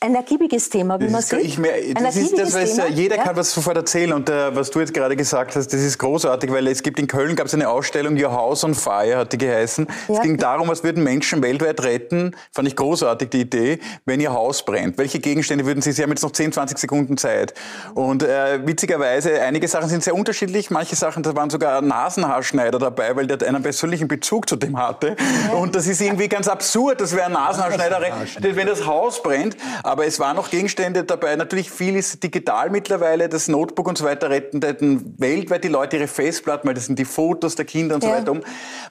ein 0.00 0.14
ergiebiges 0.14 0.70
Thema, 0.70 0.89
wie 0.98 1.08
man 1.08 1.22
sieht. 1.22 1.40
Ich 1.40 1.58
mehr, 1.58 1.74
das 1.94 2.16
ist 2.16 2.36
das, 2.36 2.54
was, 2.54 2.76
Thema. 2.76 2.88
Jeder 2.88 3.16
ja? 3.16 3.24
kann 3.24 3.36
was 3.36 3.52
sofort 3.52 3.76
erzählen 3.76 4.12
und 4.12 4.28
äh, 4.28 4.54
was 4.54 4.70
du 4.70 4.80
jetzt 4.80 4.92
gerade 4.92 5.14
gesagt 5.14 5.54
hast, 5.54 5.68
das 5.68 5.80
ist 5.80 5.98
großartig, 5.98 6.50
weil 6.50 6.66
es 6.66 6.82
gibt 6.82 6.98
in 6.98 7.06
Köln 7.06 7.36
gab 7.36 7.46
es 7.46 7.54
eine 7.54 7.68
Ausstellung, 7.68 8.20
Your 8.20 8.32
House 8.32 8.64
on 8.64 8.74
Fire 8.74 9.18
hat 9.18 9.32
die 9.32 9.38
geheißen. 9.38 9.86
Ja. 10.08 10.14
Es 10.14 10.22
ging 10.22 10.36
darum, 10.36 10.68
was 10.68 10.82
würden 10.82 11.04
Menschen 11.04 11.42
weltweit 11.42 11.82
retten, 11.84 12.34
fand 12.52 12.66
ich 12.66 12.74
großartig 12.74 13.30
die 13.30 13.42
Idee, 13.42 13.78
wenn 14.04 14.20
ihr 14.20 14.32
Haus 14.32 14.64
brennt. 14.64 14.98
Welche 14.98 15.20
Gegenstände 15.20 15.64
würden 15.66 15.82
sie, 15.82 15.92
sie 15.92 16.02
haben 16.02 16.10
jetzt 16.10 16.22
noch 16.22 16.32
10, 16.32 16.52
20 16.52 16.78
Sekunden 16.78 17.16
Zeit. 17.16 17.54
Und 17.94 18.22
äh, 18.22 18.66
witzigerweise, 18.66 19.40
einige 19.42 19.68
Sachen 19.68 19.88
sind 19.88 20.02
sehr 20.02 20.14
unterschiedlich, 20.14 20.70
manche 20.70 20.96
Sachen, 20.96 21.22
da 21.22 21.36
waren 21.36 21.50
sogar 21.50 21.82
Nasenhaarschneider 21.82 22.78
dabei, 22.78 23.14
weil 23.14 23.26
der 23.26 23.46
einen 23.46 23.62
persönlichen 23.62 24.08
Bezug 24.08 24.48
zu 24.48 24.56
dem 24.56 24.76
hatte. 24.78 25.16
Ja. 25.46 25.56
Und 25.56 25.74
das 25.74 25.86
ist 25.86 26.00
irgendwie 26.00 26.28
ganz 26.28 26.48
absurd, 26.48 27.00
das 27.00 27.14
wäre 27.14 27.26
ein 27.26 27.32
Nasenhaarschneider, 27.32 28.00
wenn 28.40 28.66
das 28.66 28.86
Haus 28.86 29.22
brennt. 29.22 29.56
Aber 29.82 30.06
es 30.06 30.18
waren 30.18 30.36
noch 30.36 30.50
Gegenstände 30.50 30.79
dabei. 31.04 31.36
Natürlich 31.36 31.70
viel 31.70 31.96
ist 31.96 32.22
digital 32.22 32.70
mittlerweile. 32.70 33.28
Das 33.28 33.48
Notebook 33.48 33.88
und 33.88 33.98
so 33.98 34.04
weiter 34.04 34.30
retten, 34.30 34.62
retten 34.62 35.14
weltweit 35.18 35.64
die 35.64 35.68
Leute 35.68 35.96
ihre 35.96 36.08
Festplatten, 36.08 36.66
weil 36.68 36.74
das 36.74 36.86
sind 36.86 36.98
die 36.98 37.04
Fotos 37.04 37.54
der 37.54 37.64
Kinder 37.64 37.94
und 37.94 38.04
ja. 38.04 38.10
so 38.10 38.16
weiter 38.16 38.32
um. 38.32 38.40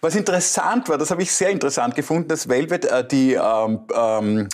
Was 0.02 0.16
interessant 0.16 0.90
war, 0.90 0.98
das 0.98 1.12
habe 1.12 1.22
ich 1.22 1.32
sehr 1.32 1.50
interessant 1.50 1.96
gefunden, 1.96 2.28
dass 2.28 2.50
weltweit 2.50 2.86
äh, 2.86 3.08
die 3.08 3.34
ähm, 3.34 3.80
ähm, 3.94 4.50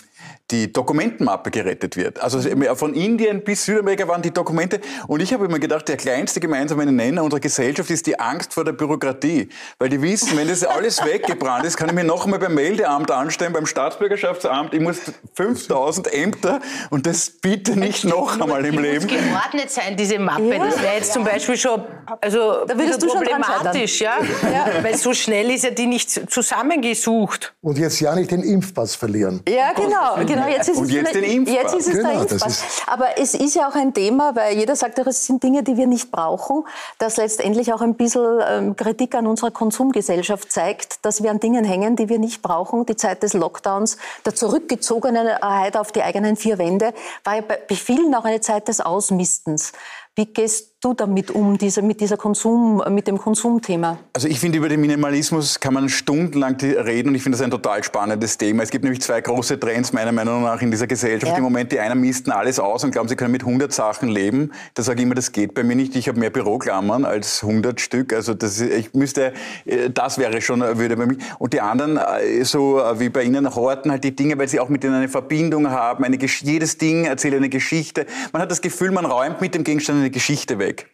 die 0.50 0.72
Dokumentenmappe 0.72 1.50
gerettet 1.50 1.96
wird. 1.96 2.20
Also 2.20 2.40
von 2.76 2.94
Indien 2.94 3.42
bis 3.42 3.64
Südamerika 3.64 4.06
waren 4.06 4.22
die 4.22 4.30
Dokumente. 4.30 4.80
Und 5.08 5.20
ich 5.20 5.32
habe 5.32 5.46
immer 5.46 5.58
gedacht, 5.58 5.88
der 5.88 5.96
kleinste 5.96 6.38
gemeinsame 6.38 6.86
Nenner 6.86 7.24
unserer 7.24 7.40
Gesellschaft 7.40 7.90
ist 7.90 8.06
die 8.06 8.18
Angst 8.18 8.54
vor 8.54 8.64
der 8.64 8.72
Bürokratie. 8.72 9.48
Weil 9.78 9.88
die 9.88 10.00
wissen, 10.00 10.36
wenn 10.36 10.46
das 10.46 10.62
alles 10.62 11.04
weggebrannt 11.04 11.64
ist, 11.64 11.76
kann 11.76 11.88
ich 11.88 11.94
mir 11.94 12.04
noch 12.04 12.24
einmal 12.24 12.38
beim 12.38 12.54
Meldeamt 12.54 13.10
anstellen, 13.10 13.52
beim 13.52 13.66
Staatsbürgerschaftsamt. 13.66 14.72
Ich 14.72 14.80
muss 14.80 14.98
5000 15.34 16.12
Ämter 16.12 16.60
und 16.90 17.06
das 17.06 17.28
bitte 17.28 17.76
nicht 17.76 18.04
noch 18.04 18.40
einmal 18.40 18.64
im 18.64 18.78
Leben. 18.78 19.08
Die 19.08 19.14
muss 19.16 19.24
geordnet 19.24 19.70
sein, 19.70 19.96
diese 19.96 20.18
Mappe. 20.18 20.54
Ja. 20.54 20.64
Das 20.64 20.80
wäre 20.80 20.94
jetzt 20.94 21.12
zum 21.12 21.24
Beispiel 21.24 21.56
schon 21.56 21.82
also 22.20 22.64
da 22.66 22.78
würdest 22.78 23.02
du 23.02 23.08
problematisch. 23.08 24.00
ja? 24.00 24.18
ja? 24.42 24.82
Weil 24.82 24.96
so 24.96 25.12
schnell 25.12 25.50
ist 25.50 25.64
ja 25.64 25.70
die 25.70 25.86
nicht 25.86 26.30
zusammengesucht. 26.30 27.54
Und 27.62 27.78
jetzt 27.78 28.00
ja 28.00 28.14
nicht 28.14 28.30
den 28.30 28.42
Impfpass 28.42 28.94
verlieren. 28.94 29.42
Ja, 29.48 29.72
genau. 29.72 30.24
Genau 30.36 30.48
jetzt 30.48 30.68
ist 30.68 30.78
Und 30.78 30.90
jetzt 30.90 31.14
den 31.14 31.24
Impfpass. 31.24 31.54
Jetzt 31.54 31.74
ist 31.74 31.88
es 31.88 31.94
genau, 31.94 32.10
der 32.10 32.20
Impfpass. 32.20 32.64
Aber 32.86 33.18
es 33.18 33.34
ist 33.34 33.54
ja 33.54 33.68
auch 33.68 33.74
ein 33.74 33.94
Thema, 33.94 34.34
weil 34.34 34.56
jeder 34.56 34.76
sagt, 34.76 34.98
es 34.98 35.26
sind 35.26 35.42
Dinge, 35.42 35.62
die 35.62 35.76
wir 35.76 35.86
nicht 35.86 36.10
brauchen, 36.10 36.64
das 36.98 37.16
letztendlich 37.16 37.72
auch 37.72 37.80
ein 37.80 37.94
bisschen 37.94 38.40
ähm, 38.46 38.76
Kritik 38.76 39.14
an 39.14 39.26
unserer 39.26 39.50
Konsumgesellschaft 39.50 40.50
zeigt, 40.50 41.04
dass 41.04 41.22
wir 41.22 41.30
an 41.30 41.40
Dingen 41.40 41.64
hängen, 41.64 41.96
die 41.96 42.08
wir 42.08 42.18
nicht 42.18 42.42
brauchen. 42.42 42.86
Die 42.86 42.96
Zeit 42.96 43.22
des 43.22 43.32
Lockdowns, 43.34 43.98
der 44.24 44.34
Zurückgezogenheit 44.34 45.76
auf 45.76 45.92
die 45.92 46.02
eigenen 46.02 46.36
vier 46.36 46.58
Wände, 46.58 46.92
war 47.24 47.36
ja 47.36 47.42
bei 47.42 47.74
vielen 47.74 48.14
auch 48.14 48.24
eine 48.24 48.40
Zeit 48.40 48.68
des 48.68 48.80
Ausmistens. 48.80 49.72
Wie 50.14 50.24
gehst 50.24 50.75
du 50.80 50.94
damit 50.94 51.30
um, 51.30 51.56
diese, 51.58 51.82
mit, 51.82 52.00
dieser 52.00 52.16
Konsum, 52.16 52.82
mit 52.90 53.06
dem 53.06 53.18
Konsumthema? 53.18 53.98
Also 54.12 54.28
ich 54.28 54.38
finde, 54.38 54.58
über 54.58 54.68
den 54.68 54.80
Minimalismus 54.80 55.58
kann 55.58 55.74
man 55.74 55.88
stundenlang 55.88 56.56
reden 56.56 57.08
und 57.08 57.14
ich 57.14 57.22
finde 57.22 57.38
das 57.38 57.44
ein 57.44 57.50
total 57.50 57.82
spannendes 57.82 58.36
Thema. 58.38 58.62
Es 58.62 58.70
gibt 58.70 58.84
nämlich 58.84 59.00
zwei 59.00 59.20
große 59.20 59.58
Trends 59.58 59.92
meiner 59.92 60.12
Meinung 60.12 60.42
nach 60.42 60.60
in 60.60 60.70
dieser 60.70 60.86
Gesellschaft 60.86 61.32
ja. 61.32 61.38
im 61.38 61.44
Moment. 61.44 61.72
Die 61.72 61.80
einen 61.80 62.00
misten 62.00 62.30
alles 62.30 62.60
aus 62.60 62.84
und 62.84 62.90
glauben, 62.90 63.08
sie 63.08 63.16
können 63.16 63.32
mit 63.32 63.42
100 63.42 63.72
Sachen 63.72 64.08
leben. 64.08 64.52
Da 64.74 64.82
sage 64.82 65.00
ich 65.00 65.04
immer, 65.04 65.14
das 65.14 65.32
geht 65.32 65.54
bei 65.54 65.64
mir 65.64 65.76
nicht. 65.76 65.96
Ich 65.96 66.08
habe 66.08 66.20
mehr 66.20 66.30
Büroklammern 66.30 67.04
als 67.04 67.42
100 67.42 67.80
Stück. 67.80 68.12
Also 68.12 68.34
das, 68.34 68.60
ich 68.60 68.92
müsste, 68.92 69.32
äh, 69.64 69.90
das 69.90 70.18
wäre 70.18 70.40
schon, 70.40 70.62
äh, 70.62 70.78
würde 70.78 70.96
bei 70.96 71.06
mir. 71.06 71.16
Und 71.38 71.52
die 71.52 71.60
anderen, 71.60 71.96
äh, 71.96 72.44
so 72.44 72.80
wie 72.98 73.08
bei 73.08 73.22
Ihnen, 73.22 73.54
horten 73.54 73.90
halt 73.90 74.04
die 74.04 74.14
Dinge, 74.14 74.38
weil 74.38 74.48
sie 74.48 74.60
auch 74.60 74.68
mit 74.68 74.84
ihnen 74.84 74.94
eine 74.94 75.08
Verbindung 75.08 75.70
haben. 75.70 76.04
Eine, 76.04 76.18
jedes 76.18 76.78
Ding 76.78 77.04
erzählt 77.04 77.34
eine 77.34 77.48
Geschichte. 77.48 78.06
Man 78.32 78.42
hat 78.42 78.50
das 78.50 78.60
Gefühl, 78.60 78.90
man 78.90 79.06
räumt 79.06 79.40
mit 79.40 79.54
dem 79.54 79.64
Gegenstand 79.64 80.00
eine 80.00 80.10
Geschichte 80.10 80.58
weg. 80.58 80.65
weg. 80.66 80.86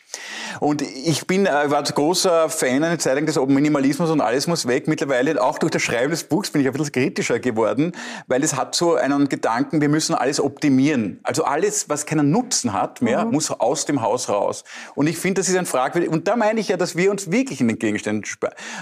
Und 0.60 0.82
ich 0.82 1.26
bin, 1.26 1.46
äh, 1.46 1.70
war 1.70 1.82
großer 1.82 2.48
Fan 2.48 2.84
eine 2.84 2.98
Zeit 2.98 3.14
lang 3.14 3.26
des 3.26 3.36
Minimalismus 3.36 4.10
und 4.10 4.20
alles 4.20 4.46
muss 4.46 4.66
weg. 4.66 4.88
Mittlerweile, 4.88 5.42
auch 5.42 5.58
durch 5.58 5.70
das 5.70 5.82
Schreiben 5.82 6.10
des 6.10 6.24
Buchs, 6.24 6.50
bin 6.50 6.60
ich 6.60 6.66
ein 6.66 6.72
bisschen 6.72 6.92
kritischer 6.92 7.38
geworden, 7.38 7.92
weil 8.26 8.42
es 8.42 8.56
hat 8.56 8.74
so 8.74 8.94
einen 8.94 9.28
Gedanken, 9.28 9.80
wir 9.80 9.88
müssen 9.88 10.14
alles 10.14 10.40
optimieren. 10.40 11.20
Also 11.22 11.44
alles, 11.44 11.88
was 11.88 12.06
keinen 12.06 12.30
Nutzen 12.30 12.72
hat 12.72 13.02
mehr, 13.02 13.24
mhm. 13.24 13.32
muss 13.32 13.50
aus 13.50 13.86
dem 13.86 14.02
Haus 14.02 14.28
raus. 14.28 14.64
Und 14.94 15.06
ich 15.06 15.18
finde, 15.18 15.40
das 15.40 15.48
ist 15.48 15.56
ein 15.56 15.66
fragwürdig, 15.66 16.10
und 16.10 16.28
da 16.28 16.36
meine 16.36 16.60
ich 16.60 16.68
ja, 16.68 16.76
dass 16.76 16.96
wir 16.96 17.10
uns 17.10 17.30
wirklich 17.30 17.60
in 17.60 17.68
den 17.68 17.78
Gegenständen 17.78 18.24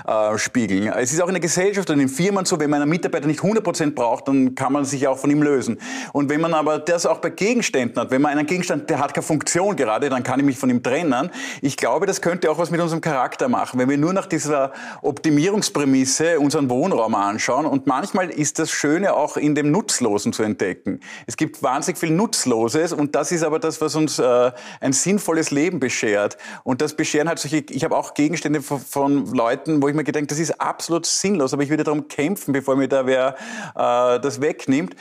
äh, 0.07 0.39
spiegeln. 0.39 0.93
Es 0.93 1.13
ist 1.13 1.21
auch 1.21 1.29
in 1.29 1.35
der 1.35 1.41
Gesellschaft 1.41 1.91
und 1.91 2.01
in 2.01 2.09
Firmen 2.09 2.45
so, 2.45 2.59
wenn 2.59 2.71
man 2.71 2.83
einen 2.83 2.91
Mitarbeiter 2.91 3.27
nicht 3.27 3.41
100% 3.41 3.95
braucht, 3.95 4.29
dann 4.29 4.55
kann 4.55 4.73
man 4.73 4.85
sich 4.85 5.07
auch 5.07 5.19
von 5.19 5.31
ihm 5.31 5.43
lösen. 5.43 5.81
Und 6.13 6.29
wenn 6.29 6.41
man 6.41 6.55
aber 6.55 6.79
das 6.79 7.07
auch 7.07 7.19
bei 7.19 7.31
Gegenständen 7.31 8.01
hat, 8.01 8.11
wenn 8.11 8.23
man 8.23 8.33
einen 8.33 8.47
Gegenstand, 8.47 8.91
der 8.91 8.99
hat 8.99 9.15
keine 9.15 9.25
Funktion 9.25 9.77
gerade, 9.77 10.09
dann 10.09 10.23
kann 10.23 10.41
ich 10.41 10.47
mich 10.47 10.59
von 10.59 10.71
ihm 10.71 10.83
trennen. 10.83 11.20
Ich 11.61 11.77
glaube, 11.77 12.07
das 12.07 12.21
könnte 12.21 12.51
auch 12.51 12.59
was 12.59 12.71
mit 12.71 12.81
unserem 12.81 13.01
Charakter 13.01 13.49
machen, 13.49 13.79
wenn 13.79 13.89
wir 13.89 13.99
nur 13.99 14.13
nach 14.13 14.27
dieser 14.27 14.73
Optimierungsprämisse 15.03 16.41
unseren 16.41 16.71
Wohnraum 16.71 17.15
anschauen. 17.15 17.67
Und 17.67 17.87
manchmal 17.87 18.31
ist 18.31 18.59
das 18.59 18.71
Schöne 18.71 19.15
auch 19.15 19.37
in 19.37 19.55
dem 19.55 19.71
Nutzlosen 19.71 20.33
zu 20.33 20.43
entdecken. 20.43 21.01
Es 21.27 21.37
gibt 21.37 21.63
wahnsinnig 21.63 21.99
viel 21.99 22.11
Nutzloses 22.11 22.93
und 22.93 23.15
das 23.15 23.33
ist 23.33 23.43
aber 23.43 23.59
das, 23.59 23.81
was 23.81 23.95
uns 23.95 24.19
äh, 24.19 24.53
ein 24.81 24.93
sinnvolles 24.93 25.51
Leben 25.51 25.81
beschert. 25.81 26.39
Und 26.65 26.81
das 26.81 26.95
bescheren 26.95 27.29
halt 27.29 27.39
solche, 27.39 27.65
ich 27.71 27.85
habe 27.85 27.97
auch 27.97 28.15
Gegenstände 28.15 28.63
von, 28.63 28.81
von, 28.81 29.27
Leuten, 29.27 29.83
wo 29.83 29.89
ich 29.89 29.95
mir 29.95 30.05
gedacht, 30.05 30.31
das 30.31 30.39
ist 30.39 30.61
absolut 30.61 31.07
sinnlos, 31.07 31.53
aber 31.53 31.63
ich 31.63 31.71
würde 31.71 31.85
darum 31.85 32.09
kämpfen, 32.09 32.53
bevor 32.53 32.77
mir 32.77 32.89
da 32.89 33.07
wer 33.07 33.37
äh, 33.75 34.21
das 34.21 34.41
wegnimmt. 34.41 34.95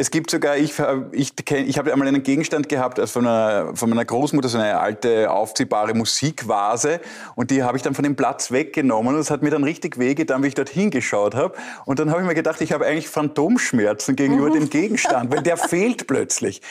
Es 0.00 0.12
gibt 0.12 0.30
sogar, 0.30 0.56
ich, 0.56 0.74
ich, 1.10 1.32
ich 1.50 1.76
habe 1.76 1.92
einmal 1.92 2.06
einen 2.06 2.22
Gegenstand 2.22 2.68
gehabt 2.68 3.00
also 3.00 3.14
von, 3.14 3.26
einer, 3.26 3.74
von 3.74 3.90
meiner 3.90 4.04
Großmutter, 4.04 4.48
so 4.48 4.56
eine 4.56 4.78
alte 4.78 5.28
aufziehbare 5.28 5.92
Musikvase 5.92 7.00
und 7.34 7.50
die 7.50 7.64
habe 7.64 7.76
ich 7.76 7.82
dann 7.82 7.94
von 7.94 8.04
dem 8.04 8.14
Platz 8.14 8.52
weggenommen 8.52 9.16
und 9.16 9.20
es 9.20 9.28
hat 9.28 9.42
mir 9.42 9.50
dann 9.50 9.64
richtig 9.64 9.98
wehgetan, 9.98 10.44
wie 10.44 10.46
ich 10.46 10.54
dort 10.54 10.68
hingeschaut 10.68 11.34
habe. 11.34 11.56
Und 11.84 11.98
dann 11.98 12.10
habe 12.12 12.20
ich 12.20 12.28
mir 12.28 12.36
gedacht, 12.36 12.60
ich 12.60 12.70
habe 12.70 12.86
eigentlich 12.86 13.08
Phantomschmerzen 13.08 14.14
gegenüber 14.14 14.50
dem 14.50 14.70
Gegenstand, 14.70 15.32
weil 15.32 15.42
der 15.42 15.56
fehlt 15.56 16.06
plötzlich. 16.06 16.62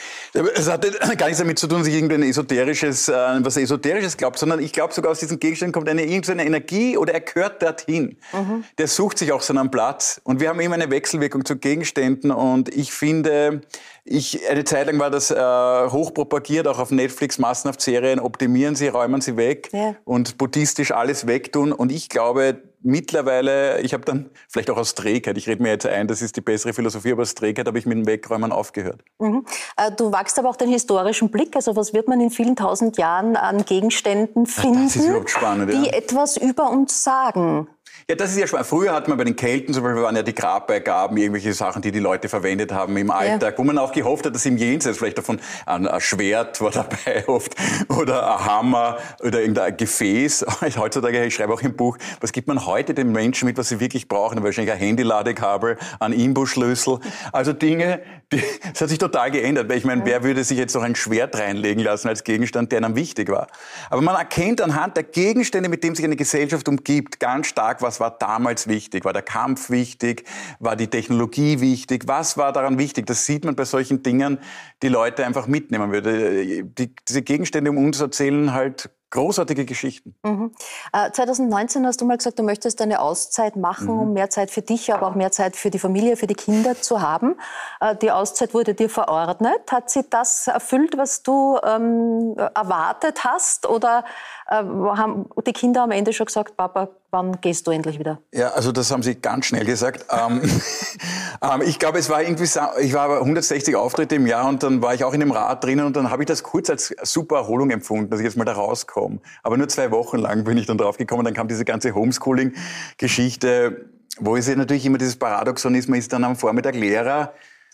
Es 0.54 0.70
hatte 0.70 0.92
gar 1.18 1.26
nichts 1.26 1.40
damit 1.40 1.58
zu 1.58 1.66
tun, 1.66 1.80
dass 1.80 1.88
ich 1.88 1.96
irgendein 1.96 2.22
esoterisches, 2.22 3.10
äh, 3.10 3.12
was 3.40 3.58
Esoterisches 3.58 4.16
glaubt, 4.16 4.38
sondern 4.38 4.60
ich 4.60 4.72
glaube 4.72 4.94
sogar 4.94 5.12
aus 5.12 5.20
diesem 5.20 5.38
Gegenstand 5.38 5.74
kommt 5.74 5.90
eine 5.90 6.04
irgendeine 6.04 6.46
Energie 6.46 6.96
oder 6.96 7.12
er 7.12 7.20
gehört 7.20 7.62
dorthin. 7.62 8.16
Mhm. 8.32 8.64
Der 8.78 8.88
sucht 8.88 9.18
sich 9.18 9.32
auch 9.32 9.42
so 9.42 9.52
einen 9.52 9.70
Platz 9.70 10.18
und 10.24 10.40
wir 10.40 10.48
haben 10.48 10.60
immer 10.60 10.76
eine 10.76 10.90
Wechselwirkung 10.90 11.44
zu 11.44 11.56
Gegenständen 11.56 12.30
und 12.30 12.74
ich 12.74 12.90
finde, 12.90 13.17
finde, 13.18 13.60
ich, 14.04 14.48
eine 14.48 14.64
Zeit 14.64 14.86
lang 14.86 14.98
war 14.98 15.10
das 15.10 15.30
äh, 15.30 15.36
hochpropagiert, 15.36 16.66
auch 16.66 16.78
auf 16.78 16.90
Netflix, 16.90 17.38
massenhaft 17.38 17.80
Serien, 17.80 18.20
optimieren 18.20 18.74
sie, 18.74 18.88
räumen 18.88 19.20
sie 19.20 19.36
weg 19.36 19.68
ja. 19.72 19.96
und 20.04 20.38
buddhistisch 20.38 20.92
alles 20.92 21.26
wegtun. 21.26 21.72
Und 21.72 21.92
ich 21.92 22.08
glaube, 22.08 22.62
mittlerweile, 22.80 23.80
ich 23.80 23.92
habe 23.92 24.04
dann, 24.04 24.30
vielleicht 24.48 24.70
auch 24.70 24.78
aus 24.78 24.94
Trägheit, 24.94 25.36
ich 25.36 25.46
rede 25.46 25.62
mir 25.62 25.70
jetzt 25.70 25.86
ein, 25.86 26.06
das 26.06 26.22
ist 26.22 26.36
die 26.36 26.40
bessere 26.40 26.72
Philosophie, 26.72 27.12
aber 27.12 27.22
aus 27.22 27.34
Trägheit 27.34 27.66
habe 27.66 27.78
ich 27.78 27.86
mit 27.86 27.98
dem 27.98 28.06
Wegräumen 28.06 28.50
aufgehört. 28.50 29.02
Mhm. 29.18 29.44
Äh, 29.76 29.90
du 29.92 30.10
wachst 30.10 30.38
aber 30.38 30.48
auch 30.48 30.56
den 30.56 30.70
historischen 30.70 31.30
Blick, 31.30 31.54
also 31.54 31.76
was 31.76 31.92
wird 31.92 32.08
man 32.08 32.20
in 32.20 32.30
vielen 32.30 32.56
tausend 32.56 32.96
Jahren 32.96 33.36
an 33.36 33.64
Gegenständen 33.64 34.46
finden, 34.46 35.26
spannend, 35.26 35.70
die 35.70 35.86
ja. 35.86 35.92
etwas 35.92 36.36
über 36.36 36.70
uns 36.70 37.02
sagen? 37.02 37.68
Ja, 38.10 38.16
das 38.16 38.30
ist 38.30 38.38
ja 38.38 38.46
spannend. 38.46 38.66
Früher 38.66 38.94
hat 38.94 39.06
man 39.06 39.18
bei 39.18 39.24
den 39.24 39.36
Kelten 39.36 39.74
zum 39.74 39.82
Beispiel 39.82 40.02
waren 40.02 40.16
ja 40.16 40.22
die 40.22 40.34
Grabbeigaben, 40.34 41.14
irgendwelche 41.18 41.52
Sachen, 41.52 41.82
die 41.82 41.92
die 41.92 41.98
Leute 41.98 42.30
verwendet 42.30 42.72
haben 42.72 42.96
im 42.96 43.10
Alltag, 43.10 43.52
ja. 43.52 43.58
wo 43.58 43.64
man 43.64 43.76
auch 43.76 43.92
gehofft 43.92 44.24
hat, 44.24 44.34
dass 44.34 44.46
im 44.46 44.56
Jenseits 44.56 44.96
vielleicht 44.96 45.18
davon 45.18 45.38
ein, 45.66 45.86
Schwert 46.00 46.58
war 46.62 46.70
dabei 46.70 47.24
oft 47.28 47.54
oder 47.90 48.38
ein 48.38 48.46
Hammer 48.46 48.96
oder 49.20 49.40
irgendein 49.40 49.76
Gefäß. 49.76 50.46
Heutzutage, 50.78 51.22
ich 51.26 51.34
schreibe 51.34 51.52
auch 51.52 51.60
im 51.60 51.76
Buch, 51.76 51.98
was 52.22 52.32
gibt 52.32 52.48
man 52.48 52.64
heute 52.64 52.94
den 52.94 53.12
Menschen 53.12 53.44
mit, 53.44 53.58
was 53.58 53.68
sie 53.68 53.78
wirklich 53.78 54.08
brauchen? 54.08 54.42
Wahrscheinlich 54.42 54.72
ein 54.72 54.78
Handyladekabel, 54.78 55.76
ein 56.00 56.14
Imbusschlüssel. 56.14 57.00
Also 57.32 57.52
Dinge, 57.52 58.00
die, 58.32 58.42
das 58.72 58.80
hat 58.80 58.88
sich 58.88 58.98
total 58.98 59.30
geändert, 59.30 59.68
weil 59.68 59.76
ich 59.76 59.84
meine, 59.84 60.06
wer 60.06 60.22
würde 60.22 60.44
sich 60.44 60.56
jetzt 60.56 60.74
noch 60.74 60.82
ein 60.82 60.94
Schwert 60.94 61.38
reinlegen 61.38 61.84
lassen 61.84 62.08
als 62.08 62.24
Gegenstand, 62.24 62.72
der 62.72 62.78
einem 62.78 62.96
wichtig 62.96 63.28
war? 63.28 63.48
Aber 63.90 64.00
man 64.00 64.16
erkennt 64.16 64.62
anhand 64.62 64.96
der 64.96 65.04
Gegenstände, 65.04 65.68
mit 65.68 65.84
denen 65.84 65.94
sich 65.94 66.06
eine 66.06 66.16
Gesellschaft 66.16 66.66
umgibt, 66.68 67.20
ganz 67.20 67.48
stark, 67.48 67.82
was 67.82 67.97
war 68.00 68.10
damals 68.18 68.68
wichtig? 68.68 69.04
War 69.04 69.12
der 69.12 69.22
Kampf 69.22 69.70
wichtig? 69.70 70.24
War 70.58 70.76
die 70.76 70.88
Technologie 70.88 71.60
wichtig? 71.60 72.04
Was 72.06 72.36
war 72.36 72.52
daran 72.52 72.78
wichtig? 72.78 73.06
Das 73.06 73.26
sieht 73.26 73.44
man 73.44 73.56
bei 73.56 73.64
solchen 73.64 74.02
Dingen, 74.02 74.38
die 74.82 74.88
Leute 74.88 75.24
einfach 75.24 75.46
mitnehmen 75.46 75.92
würde. 75.92 76.64
Die, 76.64 76.94
diese 77.08 77.22
Gegenstände 77.22 77.70
um 77.70 77.78
uns 77.78 78.00
erzählen 78.00 78.52
halt 78.52 78.90
großartige 79.10 79.64
Geschichten. 79.64 80.14
Mhm. 80.22 80.52
Äh, 80.92 81.10
2019 81.10 81.86
hast 81.86 82.00
du 82.00 82.04
mal 82.04 82.16
gesagt, 82.16 82.38
du 82.38 82.42
möchtest 82.42 82.80
eine 82.82 83.00
Auszeit 83.00 83.56
machen, 83.56 83.86
mhm. 83.86 84.00
um 84.00 84.12
mehr 84.12 84.28
Zeit 84.28 84.50
für 84.50 84.62
dich, 84.62 84.92
aber 84.92 85.08
auch 85.08 85.14
mehr 85.14 85.32
Zeit 85.32 85.56
für 85.56 85.70
die 85.70 85.78
Familie, 85.78 86.16
für 86.16 86.26
die 86.26 86.34
Kinder 86.34 86.74
zu 86.80 87.00
haben. 87.00 87.36
Äh, 87.80 87.96
die 87.96 88.10
Auszeit 88.10 88.52
wurde 88.54 88.74
dir 88.74 88.90
verordnet. 88.90 89.60
Hat 89.70 89.90
sie 89.90 90.04
das 90.08 90.46
erfüllt, 90.46 90.98
was 90.98 91.22
du 91.22 91.58
ähm, 91.64 92.36
erwartet 92.54 93.24
hast? 93.24 93.66
Oder 93.66 94.04
äh, 94.46 94.56
haben 94.56 95.26
die 95.46 95.52
Kinder 95.52 95.82
am 95.82 95.90
Ende 95.90 96.12
schon 96.12 96.26
gesagt, 96.26 96.56
Papa, 96.56 96.90
wann 97.10 97.40
gehst 97.40 97.66
du 97.66 97.70
endlich 97.70 97.98
wieder? 97.98 98.20
Ja, 98.32 98.48
also 98.48 98.72
das 98.72 98.90
haben 98.90 99.02
sie 99.02 99.14
ganz 99.14 99.46
schnell 99.46 99.64
gesagt. 99.64 100.06
ähm, 100.10 100.42
ähm, 101.42 101.62
ich 101.64 101.78
glaube, 101.78 101.98
es 101.98 102.10
war 102.10 102.22
irgendwie, 102.22 102.44
ich 102.44 102.94
war 102.94 103.18
160 103.18 103.76
Auftritte 103.76 104.16
im 104.16 104.26
Jahr 104.26 104.48
und 104.48 104.62
dann 104.62 104.82
war 104.82 104.94
ich 104.94 105.04
auch 105.04 105.14
in 105.14 105.20
dem 105.20 105.30
Rad 105.30 105.64
drinnen 105.64 105.86
und 105.86 105.96
dann 105.96 106.10
habe 106.10 106.22
ich 106.22 106.26
das 106.26 106.42
kurz 106.42 106.70
als 106.70 106.94
super 107.02 107.36
Erholung 107.36 107.70
empfunden, 107.70 108.10
dass 108.10 108.20
ich 108.20 108.24
jetzt 108.24 108.36
mal 108.36 108.44
da 108.44 108.52
rauskomme. 108.52 109.20
Aber 109.42 109.56
nur 109.56 109.68
zwei 109.68 109.90
Wochen 109.90 110.18
lang 110.18 110.44
bin 110.44 110.58
ich 110.58 110.66
dann 110.66 110.78
drauf 110.78 110.96
gekommen. 110.96 111.24
Dann 111.24 111.34
kam 111.34 111.48
diese 111.48 111.64
ganze 111.64 111.94
Homeschooling-Geschichte, 111.94 113.86
wo 114.18 114.36
es 114.36 114.48
ja 114.48 114.56
natürlich 114.56 114.86
immer 114.86 114.98
dieses 114.98 115.16
Paradoxon 115.16 115.74
ist, 115.74 115.88
man 115.88 115.98
ist 115.98 116.12
dann 116.12 116.24
am 116.24 116.36
Vormittag 116.36 116.74
Lehrer. 116.74 117.32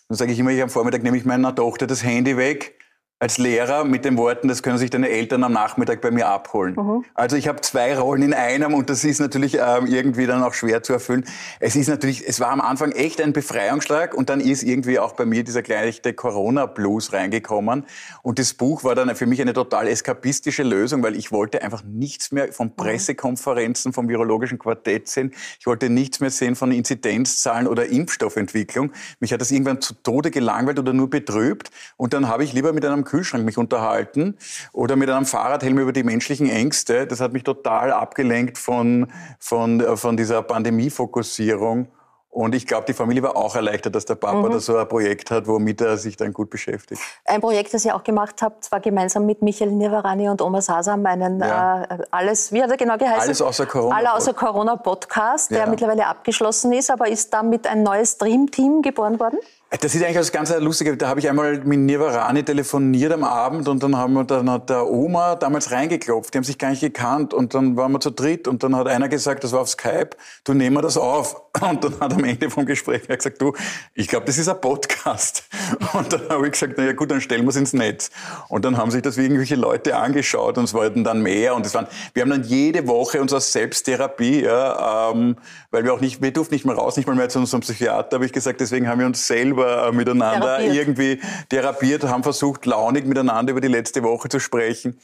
Dann 0.09 0.19
sage 0.19 0.33
ich 0.33 0.39
immer, 0.39 0.51
ich 0.51 0.63
am 0.63 0.69
Vormittag 0.69 1.03
nehme 1.03 1.17
ich 1.17 1.25
meiner 1.25 1.55
Tochter 1.55 1.87
das 1.87 2.05
Handy 2.05 2.37
weg 2.37 2.77
als 3.21 3.39
Lehrer 3.39 3.85
mit 3.85 4.05
den 4.05 4.17
Worten, 4.17 4.49
das 4.49 4.63
können 4.63 4.77
sich 4.77 4.91
deine 4.91 5.09
Eltern 5.09 5.45
am 5.45 5.53
Nachmittag 5.53 6.01
bei 6.01 6.11
mir 6.11 6.29
abholen. 6.29 6.75
Mhm. 6.75 7.05
Also 7.15 7.37
ich 7.37 7.47
habe 7.47 7.61
zwei 7.61 7.97
Rollen 7.97 8.23
in 8.23 8.35
einem 8.35 8.75
und 8.75 8.91
das 8.91 9.05
ist 9.05 9.21
natürlich 9.21 9.55
ähm, 9.55 9.87
irgendwie 9.87 10.27
dann 10.27 10.43
auch 10.43 10.53
schwer 10.53 10.83
zu 10.83 10.93
erfüllen. 10.93 11.25
Es 11.61 11.77
ist 11.77 11.89
natürlich, 11.89 12.27
es 12.27 12.41
war 12.41 12.51
am 12.51 12.61
Anfang 12.61 12.91
echt 12.93 13.21
ein 13.21 13.33
Befreiungsschlag 13.33 14.15
und 14.15 14.31
dann 14.31 14.41
ist 14.41 14.65
irgendwie 14.65 14.99
auch 14.99 15.13
bei 15.13 15.27
mir 15.27 15.45
dieser 15.45 15.63
gleiche 15.63 16.13
Corona-Blues 16.13 17.13
reingekommen 17.13 17.87
und 18.23 18.39
das 18.41 18.53
Buch 18.53 18.83
war 18.83 18.97
dann 18.97 19.15
für 19.15 19.27
mich 19.27 19.41
eine 19.41 19.53
total 19.53 19.87
eskapistische 19.87 20.65
Lösung, 20.65 21.03
weil 21.05 21.15
ich 21.15 21.31
wollte 21.31 21.63
einfach 21.63 21.85
nichts 21.85 22.33
mehr 22.33 22.53
von 22.53 22.69
mhm. 22.69 22.77
Pressekonferenzen 22.77 23.93
vom 23.93 24.09
virologischen 24.09 24.59
Quartett 24.59 25.09
sehen. 25.09 25.33
Ich 25.61 25.67
wollte 25.67 25.89
nichts 25.89 26.19
mehr 26.19 26.31
sehen 26.31 26.57
von 26.57 26.73
Inzidenzzahlen 26.73 27.69
oder 27.69 27.87
Impfstoffentwicklung. 27.87 28.93
Mich 29.21 29.33
hat 29.33 29.41
das 29.41 29.53
irgendwann 29.53 29.81
zu 29.81 29.95
Tode 29.95 30.33
gelangweilt 30.33 30.81
oder 30.81 30.93
nur 30.93 31.09
betrübt 31.09 31.71
und 31.97 32.13
dann 32.13 32.29
habe 32.29 32.43
ich 32.43 32.53
lieber 32.53 32.73
mit 32.73 32.85
einem 32.85 33.04
Kühlschrank 33.05 33.45
mich 33.45 33.59
unterhalten 33.59 34.37
oder 34.73 34.97
mit 34.97 35.11
einem 35.11 35.27
Fahrradhelm 35.27 35.79
über 35.79 35.93
die 35.93 36.03
menschlichen 36.03 36.49
Ängste. 36.49 37.07
Das 37.07 37.21
hat 37.21 37.33
mich 37.33 37.45
total 37.45 37.93
abgelenkt 37.93 38.59
von, 38.59 39.13
von, 39.39 39.81
äh, 39.81 39.97
von 39.97 40.17
dieser 40.17 40.43
Pandemiefokussierung. 40.43 41.89
Und 42.35 42.53
ich 42.53 42.67
glaube, 42.67 42.85
die 42.85 42.95
Familie 42.95 43.23
war 43.23 43.37
auch 43.37 43.55
erleichtert, 43.55 43.95
dass 43.95 44.07
der 44.07 44.17
Papa 44.17 44.49
mhm. 44.49 44.51
da 44.51 44.59
so 44.59 44.77
ein 44.77 44.89
Projekt 44.89 45.31
hat, 45.31 45.47
womit 45.47 45.81
er 45.81 45.97
sich 45.97 46.17
dann 46.17 46.33
gut 46.33 46.51
beschäftigt. 46.51 47.01
Ein 47.25 47.41
Projekt, 47.41 47.73
das 47.73 47.85
ihr 47.85 47.95
auch 47.95 48.03
gemacht 48.03 48.43
habt, 48.43 48.65
zwar 48.65 48.81
gemeinsam 48.81 49.25
mit 49.25 49.41
Michael 49.41 49.71
Nirvarani 49.71 50.29
und 50.29 50.43
Oma 50.43 50.61
Sasam, 50.61 51.07
einen 51.07 51.39
ja. 51.39 51.85
äh, 51.85 51.99
alles, 52.11 52.51
wie 52.51 52.61
hat 52.61 52.73
er 52.73 52.77
genau 52.77 52.99
geheißen? 52.99 53.21
Alles 53.21 53.41
außer 53.41 53.67
Corona. 53.67 53.97
Alle 53.97 54.15
außer 54.15 54.35
Corona 54.35 54.75
Podcast, 54.75 55.53
der 55.53 55.61
ja. 55.61 55.67
mittlerweile 55.67 56.09
abgeschlossen 56.09 56.73
ist, 56.73 56.91
aber 56.91 57.07
ist 57.07 57.33
damit 57.33 57.69
ein 57.69 57.85
neues 57.85 58.19
Dream-Team 58.19 58.83
geboren 58.83 59.21
worden? 59.21 59.39
Das 59.81 59.95
ist 59.95 60.03
eigentlich 60.03 60.17
das 60.17 60.31
ganz 60.31 60.55
Lustige. 60.57 60.97
Da 60.97 61.09
habe 61.09 61.21
ich 61.21 61.29
einmal 61.29 61.59
mit 61.65 61.81
Nirvarani 61.81 62.45
telefoniert 62.45 63.13
am 63.13 63.25
Abend 63.25 63.67
und 63.67 63.83
dann, 63.83 63.97
haben 63.97 64.13
wir, 64.15 64.25
dann 64.25 64.49
hat 64.49 64.71
der 64.71 64.89
Oma 64.89 65.35
damals 65.35 65.73
reingeklopft. 65.73 66.33
Die 66.33 66.39
haben 66.39 66.45
sich 66.45 66.59
gar 66.59 66.71
nicht 66.71 66.81
gekannt 66.81 67.35
und 67.35 67.55
dann 67.55 67.77
waren 67.77 67.91
wir 67.93 68.01
zu 68.01 68.11
dritt 68.11 68.47
und 68.47 68.63
dann 68.63 68.77
hat 68.77 68.87
einer 68.87 69.09
gesagt, 69.09 69.43
das 69.43 69.53
war 69.53 69.63
auf 69.63 69.69
Skype, 69.69 70.11
du 70.45 70.55
nehmen 70.55 70.77
wir 70.77 70.83
das 70.83 70.97
auf. 70.97 71.41
Und 71.61 71.85
dann 71.85 72.01
hat 72.01 72.13
am 72.13 72.25
Ende 72.25 72.51
vom 72.51 72.67
Gespräch 72.67 73.07
gesagt, 73.07 73.41
du, 73.41 73.53
ich 73.95 74.09
glaube, 74.09 74.27
das 74.27 74.39
ist 74.39 74.49
ein 74.49 74.61
Podcast. 74.61 75.45
Und 75.93 76.13
dann 76.13 76.29
habe 76.29 76.47
ich 76.47 76.53
gesagt, 76.53 76.75
na 76.77 76.85
ja 76.85 76.93
gut, 76.93 77.13
dann 77.13 77.21
stellen 77.21 77.45
wir 77.45 77.51
es 77.51 77.57
ins 77.57 77.73
Netz. 77.73 78.11
Und 78.49 78.65
dann 78.65 78.77
haben 78.77 78.91
sich 78.91 79.03
das 79.03 79.17
wie 79.17 79.23
irgendwelche 79.23 79.55
Leute 79.55 79.97
angeschaut 79.97 80.59
und 80.59 80.65
es 80.65 80.75
wollten 80.75 81.05
dann 81.05 81.23
mehr 81.23 81.55
und 81.55 81.65
es 81.65 81.73
waren, 81.73 81.87
wir 82.13 82.23
haben 82.23 82.31
dann 82.31 82.43
jede 82.43 82.89
Woche 82.89 83.21
unsere 83.21 83.41
Selbsttherapie, 83.41 84.43
ja, 84.43 85.11
ähm, 85.13 85.37
weil 85.71 85.85
wir 85.85 85.95
auch 85.95 86.01
nicht, 86.01 86.21
wir 86.21 86.33
durften 86.33 86.55
nicht 86.55 86.65
mehr 86.65 86.75
raus, 86.75 86.97
nicht 86.97 87.07
mal 87.07 87.15
mehr 87.15 87.29
zu 87.29 87.39
unserem 87.39 87.61
Psychiater, 87.61 88.17
habe 88.17 88.27
ich 88.27 88.33
gesagt, 88.33 88.61
deswegen 88.61 88.89
haben 88.89 88.99
wir 88.99 89.07
uns 89.07 89.25
selber 89.25 89.64
selber 89.65 89.89
äh, 89.89 89.93
miteinander 89.93 90.59
therapiert. 90.59 90.75
irgendwie 90.75 91.21
therapiert, 91.49 92.05
haben 92.05 92.23
versucht, 92.23 92.67
launig 92.67 93.07
miteinander 93.07 93.53
über 93.53 93.61
die 93.61 93.69
letzte 93.69 94.03
Woche 94.03 94.29
zu 94.29 94.39
sprechen. 94.39 94.99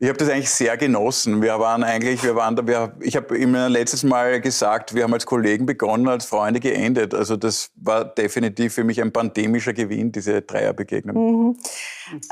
Ich 0.00 0.08
habe 0.08 0.16
das 0.16 0.28
eigentlich 0.28 0.50
sehr 0.50 0.76
genossen. 0.76 1.42
Wir 1.42 1.58
waren 1.58 1.82
eigentlich, 1.82 2.22
wir 2.22 2.36
waren 2.36 2.54
da, 2.54 2.64
wir, 2.64 2.94
ich 3.00 3.16
habe 3.16 3.36
immer 3.36 3.68
letztes 3.68 4.04
Mal 4.04 4.40
gesagt, 4.40 4.94
wir 4.94 5.02
haben 5.02 5.12
als 5.12 5.26
Kollegen 5.26 5.66
begonnen, 5.66 6.06
als 6.06 6.24
Freunde 6.24 6.60
geendet. 6.60 7.14
Also 7.14 7.36
das 7.36 7.72
war 7.74 8.04
definitiv 8.04 8.74
für 8.74 8.84
mich 8.84 9.02
ein 9.02 9.12
pandemischer 9.12 9.72
Gewinn, 9.72 10.12
diese 10.12 10.42
Dreierbegegnung. 10.42 11.16
Mhm. 11.48 11.56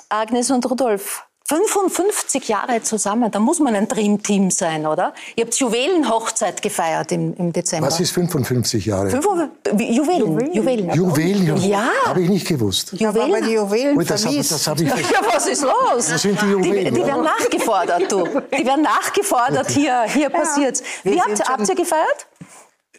Agnes 0.09 0.52
und 0.52 0.64
Rudolf, 0.71 1.26
55 1.49 2.49
Jahre 2.49 2.83
zusammen, 2.83 3.31
da 3.31 3.38
muss 3.38 3.61
man 3.61 3.76
ein 3.76 3.87
Dreamteam 3.87 4.50
sein, 4.50 4.85
oder? 4.85 5.15
Ihr 5.37 5.45
habt 5.45 5.55
Juwelenhochzeit 5.55 6.61
gefeiert 6.61 7.12
im, 7.12 7.35
im 7.37 7.53
Dezember. 7.53 7.87
Was 7.87 8.00
ist 8.00 8.11
55 8.11 8.85
Jahre? 8.85 9.11
55, 9.11 9.97
Juwelen. 9.97 10.53
Juwelen. 10.53 10.91
Juwelen. 10.93 11.57
Ja. 11.59 11.88
Habe 12.07 12.23
ich 12.23 12.29
nicht 12.31 12.49
gewusst. 12.49 12.95
Juwelen. 12.95 13.35
Aber 13.35 13.41
die 13.41 13.53
Juwelen 13.53 13.97
das, 14.05 14.26
hab, 14.26 14.35
das 14.35 14.67
hab 14.67 14.81
ich 14.81 14.88
Ja, 14.88 15.21
was 15.33 15.47
ist 15.47 15.62
los? 15.62 16.09
Das 16.09 16.23
sind 16.23 16.41
die 16.43 16.47
Juwelen. 16.47 16.93
Die, 16.93 17.00
die 17.00 17.07
werden 17.07 17.23
nachgefordert, 17.23 18.11
du. 18.11 18.25
Die 18.26 18.67
werden 18.67 18.83
nachgefordert. 18.83 19.71
Hier, 19.71 20.03
hier 20.09 20.31
passiert's. 20.31 20.83
Wie 21.05 21.21
habt, 21.21 21.49
habt 21.49 21.69
ihr 21.69 21.76
gefeiert? 21.76 22.26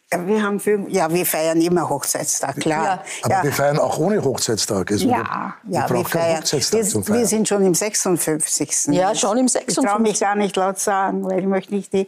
Wir 0.09 0.41
haben 0.41 0.59
fünf, 0.61 0.89
ja, 0.89 1.11
wir 1.11 1.25
feiern 1.25 1.59
immer 1.59 1.89
Hochzeitstag, 1.89 2.55
klar. 2.61 2.85
Ja. 2.85 3.03
Aber 3.23 3.33
ja. 3.33 3.43
wir 3.43 3.51
feiern 3.51 3.77
auch 3.77 3.97
ohne 3.97 4.23
Hochzeitstag. 4.23 4.89
Also 4.89 5.09
ja, 5.09 5.55
ja, 5.67 5.89
wir, 5.89 6.05
feiern. 6.05 6.43
Wir, 6.49 7.07
wir, 7.13 7.27
sind 7.27 7.47
schon 7.47 7.65
im 7.65 7.73
56. 7.73 8.87
Ja, 8.91 9.13
schon 9.13 9.37
im 9.37 9.49
56. 9.49 9.77
Ich 9.77 9.89
traue 9.89 10.01
mich 10.01 10.19
gar 10.21 10.35
nicht 10.35 10.55
laut 10.55 10.79
sagen, 10.79 11.25
weil 11.25 11.39
ich 11.39 11.45
möchte 11.45 11.75
nicht 11.75 11.91
die, 11.91 12.07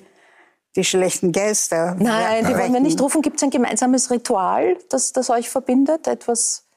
die 0.77 0.86
schlechten 0.86 1.34
Gäste. 1.34 1.98
Nein, 2.00 2.46
die 2.46 2.58
wollen 2.58 2.72
wir 2.72 2.79
nicht 2.79 3.01
rufen. 3.01 3.22
Gibt 3.22 3.38
es 3.38 3.44
ein 3.44 3.50
gemeinsames 3.50 4.10
Ritual, 4.12 4.77
das, 4.89 5.12
das 5.12 5.29
euch 5.29 5.50
verbindet? 5.50 6.08
Etwas 6.08 6.68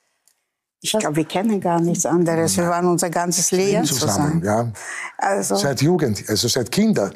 ich 0.84 0.90
glaube, 0.98 1.14
wir 1.14 1.24
kennen 1.24 1.60
gar 1.60 1.80
nichts 1.80 2.04
anderes. 2.04 2.56
Wir 2.56 2.66
waren 2.66 2.88
unser 2.88 3.08
ganzes 3.08 3.52
Leben 3.52 3.84
zusammen. 3.84 4.42
zusammen. 4.42 4.44
Ja. 4.44 4.72
Also 5.16 5.54
seit 5.54 5.80
Jugend, 5.80 6.24
also 6.28 6.48
seit 6.48 6.72
Kinder, 6.72 7.12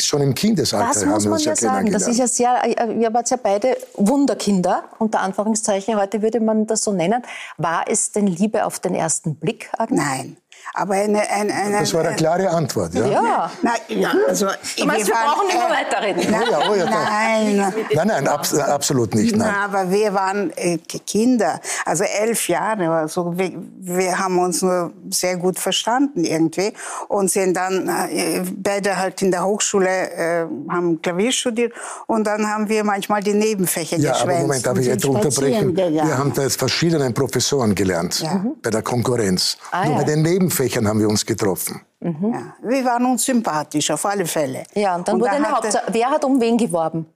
schon 0.00 0.22
im 0.22 0.34
Kindesalter 0.34 1.00
das 1.00 1.04
muss 1.04 1.26
man 1.26 1.40
ja 1.40 1.56
sagen. 1.56 1.90
Das 1.90 2.06
ist 2.06 2.18
ja 2.18 2.28
sehr, 2.28 2.62
äh, 2.62 2.94
ihr 2.94 3.12
wart 3.12 3.28
ja 3.30 3.36
beide 3.36 3.76
Wunderkinder, 3.96 4.84
unter 5.00 5.18
Anführungszeichen. 5.18 5.96
Heute 5.96 6.22
würde 6.22 6.38
man 6.38 6.68
das 6.68 6.84
so 6.84 6.92
nennen. 6.92 7.22
War 7.56 7.86
es 7.88 8.12
denn 8.12 8.28
Liebe 8.28 8.64
auf 8.64 8.78
den 8.78 8.94
ersten 8.94 9.34
Blick, 9.34 9.68
Agnes? 9.76 10.00
Nein. 10.00 10.36
Aber 10.74 10.94
eine, 10.94 11.28
eine, 11.30 11.52
eine, 11.52 11.80
das 11.80 11.94
war 11.94 12.04
eine 12.04 12.16
klare 12.16 12.48
Antwort, 12.50 12.94
ja? 12.94 13.06
Ja. 13.06 13.50
Na, 13.62 13.72
ja 13.88 14.12
also, 14.28 14.46
du 14.76 14.84
meinst, 14.84 15.08
wir, 15.08 15.14
wir 15.14 15.20
brauchen 15.24 15.46
nicht 15.46 15.58
mehr 15.58 15.70
weiterreden? 15.70 16.30
Nein, 16.30 16.42
oh 16.48 16.50
ja, 16.50 16.70
oh 16.70 16.74
ja, 16.74 16.84
nein. 16.84 17.74
Nein, 17.94 18.06
nein, 18.06 18.28
abs 18.28 18.54
absolut 18.54 19.14
nicht. 19.14 19.34
Nein. 19.36 19.50
Na, 19.50 19.64
aber 19.64 19.90
wir 19.90 20.14
waren 20.14 20.52
äh, 20.56 20.78
Kinder, 20.78 21.60
also 21.84 22.04
elf 22.04 22.48
Jahre. 22.48 22.90
Also 22.90 23.36
wir, 23.36 23.52
wir, 23.80 24.18
haben 24.18 24.38
uns 24.38 24.62
nur 24.62 24.92
sehr 25.10 25.36
gut 25.36 25.58
verstanden 25.58 26.24
irgendwie 26.24 26.72
und 27.08 27.30
sind 27.30 27.56
dann 27.56 27.88
äh, 27.88 28.42
beide 28.56 28.96
halt 28.96 29.22
in 29.22 29.30
der 29.30 29.44
Hochschule, 29.44 29.88
äh, 29.88 30.46
haben 30.68 31.00
Klavier 31.02 31.32
studiert 31.32 31.72
und 32.06 32.26
dann 32.26 32.48
haben 32.48 32.68
wir 32.68 32.84
manchmal 32.84 33.22
die 33.22 33.34
Nebenfächer 33.34 33.96
ja, 33.96 34.12
geschwänzt. 34.12 34.32
Aber 34.32 34.40
Moment, 34.42 34.66
darf 34.66 34.78
ich 34.78 34.86
jetzt 34.86 35.04
unterbrechen? 35.04 35.76
Wir 35.76 36.18
haben 36.18 36.32
da 36.34 36.42
jetzt 36.42 36.58
verschiedene 36.58 37.10
Professoren 37.12 37.74
gelernt 37.74 38.20
ja. 38.20 38.44
bei 38.62 38.70
der 38.70 38.82
Konkurrenz. 38.82 39.56
Ah, 39.70 39.84
Nur 39.84 39.92
ja. 39.94 39.98
bei 39.98 40.04
den 40.04 40.22
Nebenfächern 40.22 40.57
Fächern 40.58 40.86
haben 40.88 41.00
wir 41.00 41.08
uns 41.08 41.24
getroffen. 41.24 41.80
Mhm. 42.00 42.32
Ja, 42.34 42.54
wir 42.62 42.84
waren 42.84 43.06
uns 43.06 43.24
sympathisch, 43.24 43.90
auf 43.90 44.04
alle 44.04 44.26
Fälle. 44.26 44.64
Ja, 44.74 44.96
und 44.96 45.06
dann 45.06 45.14
und 45.14 45.20
wurde 45.22 45.32
eine 45.32 45.50
Hauptsache. 45.50 45.86
Wer 45.92 46.10
hat 46.10 46.24
um 46.24 46.40
wen 46.40 46.56
geworben? 46.56 47.06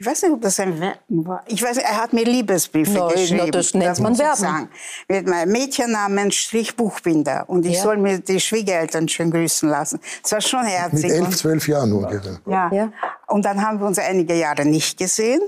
Ich 0.00 0.06
weiß 0.06 0.22
nicht, 0.22 0.32
ob 0.32 0.42
das 0.42 0.60
ein 0.60 0.78
Werben 0.78 1.26
war. 1.26 1.42
Ich 1.48 1.60
weiß, 1.60 1.78
er 1.78 1.96
hat 2.00 2.12
mir 2.12 2.24
Liebesbriefe 2.24 2.92
no, 2.92 3.08
geschrieben. 3.08 3.46
No, 3.46 3.50
das 3.50 3.74
nennt 3.74 3.90
das 3.90 4.00
man 4.00 4.16
Werben. 4.16 4.36
Sagen. 4.36 4.68
Mit 5.08 5.26
meinem 5.26 5.50
Mädchennamen 5.50 6.30
Strichbuchbinder. 6.30 7.44
Und 7.48 7.66
ich 7.66 7.76
ja. 7.76 7.82
soll 7.82 7.96
mir 7.96 8.20
die 8.20 8.38
Schwiegereltern 8.38 9.08
schön 9.08 9.32
grüßen 9.32 9.68
lassen. 9.68 9.98
Das 10.22 10.32
war 10.32 10.40
schon 10.40 10.64
herzig. 10.66 11.10
Mit 11.10 11.12
elf, 11.12 11.36
zwölf 11.36 11.66
Jahren 11.66 11.92
ungefähr. 11.92 12.38
Ja. 12.46 12.70
ja. 12.72 12.92
Und 13.26 13.44
dann 13.44 13.60
haben 13.60 13.80
wir 13.80 13.88
uns 13.88 13.98
einige 13.98 14.34
Jahre 14.34 14.64
nicht 14.64 14.98
gesehen. 14.98 15.40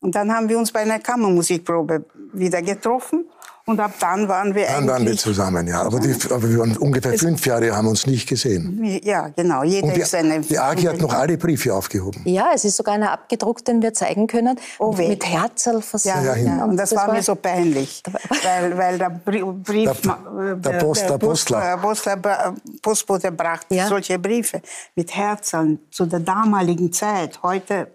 Und 0.00 0.14
dann 0.14 0.30
haben 0.34 0.48
wir 0.50 0.58
uns 0.58 0.72
bei 0.72 0.80
einer 0.80 0.98
Kammermusikprobe 0.98 2.04
wieder 2.34 2.60
getroffen. 2.60 3.30
Und 3.70 3.78
ab 3.78 3.92
dann 4.00 4.26
waren 4.26 4.52
wir 4.52 4.66
Dann 4.66 4.88
waren 4.88 5.06
wir 5.06 5.16
zusammen, 5.16 5.64
ja. 5.68 5.82
Aber, 5.82 6.00
die, 6.00 6.12
aber 6.28 6.50
wir 6.50 6.58
waren 6.58 6.76
ungefähr 6.76 7.16
fünf 7.16 7.46
Jahre, 7.46 7.70
haben 7.76 7.86
uns 7.86 8.04
nicht 8.04 8.28
gesehen. 8.28 8.82
Ja, 9.04 9.28
genau. 9.28 9.62
Jeder 9.62 9.86
und 9.86 9.96
die, 9.96 10.00
ist 10.00 10.12
eine... 10.12 10.40
Die 10.40 10.58
Agi 10.58 10.82
hat 10.86 10.98
noch 10.98 11.14
alle 11.14 11.38
Briefe 11.38 11.72
aufgehoben. 11.72 12.20
Ja, 12.24 12.50
es 12.52 12.64
ist 12.64 12.76
sogar 12.76 12.94
einer 12.94 13.12
abgedruckt, 13.12 13.68
den 13.68 13.80
wir 13.80 13.94
zeigen 13.94 14.26
können. 14.26 14.58
Oh, 14.80 14.98
weh. 14.98 15.06
Mit 15.06 15.24
Herzl 15.24 15.80
versehen. 15.82 16.24
Ja, 16.24 16.34
ja, 16.34 16.56
ja, 16.56 16.64
und 16.64 16.76
das, 16.76 16.90
das 16.90 16.98
war, 16.98 17.06
war 17.06 17.14
mir 17.14 17.22
so 17.22 17.36
peinlich. 17.36 18.02
weil, 18.42 18.76
weil 18.76 18.98
der 18.98 19.10
Brief... 19.10 20.00
Der, 20.02 20.56
der, 20.56 20.78
Post, 20.80 21.08
der, 21.08 21.18
Postler. 21.18 21.78
Postler, 21.78 22.54
Postbote 22.82 23.30
brachte 23.30 23.76
ja. 23.76 23.86
solche 23.86 24.18
Briefe 24.18 24.62
mit 24.96 25.14
Herzl 25.14 25.78
zu 25.92 26.06
der 26.06 26.18
damaligen 26.18 26.92
Zeit. 26.92 27.40
Heute 27.44 27.86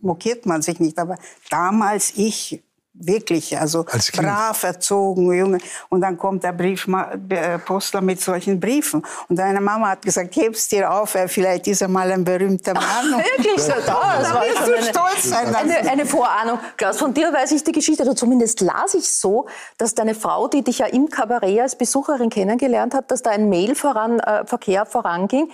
mokiert 0.00 0.46
man 0.46 0.62
sich 0.62 0.80
nicht, 0.80 0.98
aber 0.98 1.18
damals 1.50 2.14
ich 2.16 2.62
wirklich, 3.00 3.58
also 3.58 3.84
brav 4.14 4.62
erzogen, 4.62 5.32
Junge. 5.32 5.58
Und 5.88 6.00
dann 6.00 6.16
kommt 6.16 6.44
der 6.44 6.52
Briefpostler 6.52 8.00
mit 8.00 8.20
solchen 8.20 8.58
Briefen. 8.58 9.02
Und 9.28 9.38
deine 9.38 9.60
Mama 9.60 9.90
hat 9.90 10.02
gesagt, 10.02 10.34
heb's 10.36 10.68
dir 10.68 10.90
auf, 10.90 11.16
vielleicht 11.26 11.66
ist 11.66 11.82
er 11.82 11.88
mal 11.88 12.10
ein 12.10 12.24
berühmter 12.24 12.74
Mann. 12.74 13.12
wirklich 13.36 13.62
so, 13.62 13.72
da, 13.86 14.18
das 14.20 14.34
war 14.34 14.44
schon 14.44 14.74
eine, 14.74 14.82
stolz 14.82 15.22
sein 15.24 15.54
eine, 15.54 15.90
eine 15.90 16.06
Vorahnung. 16.06 16.58
Klaus, 16.76 16.98
von 16.98 17.14
dir 17.14 17.32
weiß 17.32 17.52
ich 17.52 17.64
die 17.64 17.72
Geschichte, 17.72 18.02
oder 18.02 18.16
zumindest 18.16 18.60
las 18.60 18.94
ich 18.94 19.08
so, 19.08 19.46
dass 19.76 19.94
deine 19.94 20.14
Frau, 20.14 20.48
die 20.48 20.62
dich 20.62 20.78
ja 20.78 20.86
im 20.86 21.08
Kabarett 21.08 21.60
als 21.60 21.76
Besucherin 21.76 22.30
kennengelernt 22.30 22.94
hat, 22.94 23.10
dass 23.10 23.22
da 23.22 23.30
ein 23.30 23.48
Mailverkehr 23.48 24.82
äh, 24.82 24.86
voranging, 24.86 25.50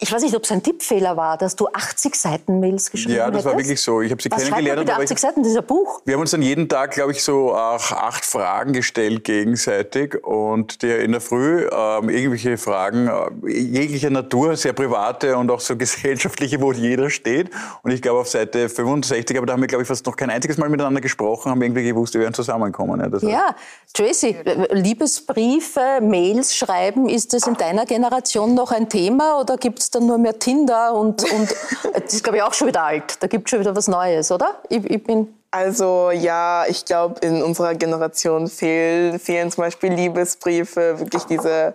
ich 0.00 0.12
weiß 0.12 0.22
nicht, 0.22 0.34
ob 0.34 0.44
es 0.44 0.52
ein 0.52 0.62
Tippfehler 0.62 1.16
war, 1.16 1.36
dass 1.36 1.56
du 1.56 1.66
80 1.66 2.14
Seiten 2.14 2.60
Mails 2.60 2.90
geschrieben 2.90 3.14
hast. 3.14 3.18
Ja, 3.18 3.26
das 3.26 3.40
hättest. 3.40 3.46
war 3.46 3.58
wirklich 3.58 3.80
so. 3.80 4.00
Ich 4.00 4.10
habe 4.10 4.22
sie 4.22 4.30
Was 4.30 4.44
kennengelernt. 4.44 4.80
Mit 4.80 4.90
80 4.90 5.18
Seiten 5.18 5.42
dieser 5.42 5.62
Buch. 5.62 6.02
Wir 6.04 6.14
haben 6.14 6.20
uns 6.20 6.30
dann 6.30 6.42
jeden 6.42 6.68
Tag, 6.68 6.92
glaube 6.92 7.12
ich, 7.12 7.22
so 7.22 7.52
auch 7.54 7.90
acht 7.92 8.24
Fragen 8.24 8.72
gestellt 8.72 9.24
gegenseitig 9.24 10.22
und 10.24 10.82
der 10.82 11.00
in 11.00 11.12
der 11.12 11.20
Früh 11.20 11.68
ähm, 11.70 12.10
irgendwelche 12.10 12.58
Fragen 12.58 13.08
äh, 13.08 13.50
jeglicher 13.50 14.10
Natur, 14.10 14.56
sehr 14.56 14.72
private 14.72 15.36
und 15.36 15.50
auch 15.50 15.60
so 15.60 15.76
gesellschaftliche, 15.78 16.60
wo 16.60 16.72
jeder 16.72 17.10
steht. 17.10 17.50
Und 17.82 17.90
ich 17.90 18.00
glaube 18.00 18.20
auf 18.20 18.28
Seite 18.28 18.68
65, 18.68 19.36
aber 19.36 19.46
da 19.46 19.54
haben 19.54 19.60
wir, 19.60 19.68
glaube 19.68 19.82
ich, 19.82 19.88
fast 19.88 20.06
noch 20.06 20.16
kein 20.16 20.30
einziges 20.30 20.58
Mal 20.58 20.68
miteinander 20.68 21.00
gesprochen, 21.00 21.50
haben 21.50 21.62
irgendwie 21.62 21.84
gewusst, 21.84 22.14
wir 22.14 22.20
werden 22.20 22.34
zusammenkommen. 22.34 23.00
Ja, 23.22 23.28
ja. 23.28 23.54
Tracy, 23.92 24.36
Liebesbriefe, 24.70 26.00
Mails 26.02 26.54
schreiben, 26.54 27.08
ist 27.08 27.32
das 27.32 27.46
in 27.46 27.54
deiner 27.54 27.84
Generation 27.84 28.54
noch 28.54 28.70
ein 28.70 28.88
Thema 28.88 29.40
oder 29.40 29.56
gibt 29.56 29.80
es 29.80 29.87
dann 29.90 30.06
nur 30.06 30.18
mehr 30.18 30.38
Tinder 30.38 30.94
und, 30.94 31.22
und 31.30 31.54
das 31.94 32.14
ist, 32.14 32.24
glaube 32.24 32.38
ich, 32.38 32.42
auch 32.42 32.54
schon 32.54 32.68
wieder 32.68 32.82
alt. 32.82 33.22
Da 33.22 33.26
gibt 33.26 33.46
es 33.46 33.50
schon 33.50 33.60
wieder 33.60 33.74
was 33.74 33.88
Neues, 33.88 34.30
oder? 34.30 34.60
Ich, 34.68 34.84
ich 34.84 35.02
bin 35.02 35.34
also 35.50 36.10
ja, 36.10 36.66
ich 36.68 36.84
glaube, 36.84 37.20
in 37.20 37.42
unserer 37.42 37.74
Generation 37.74 38.48
fehlen, 38.48 39.18
fehlen 39.18 39.50
zum 39.50 39.62
Beispiel 39.62 39.94
Liebesbriefe, 39.94 41.00
wirklich 41.00 41.24
diese 41.24 41.74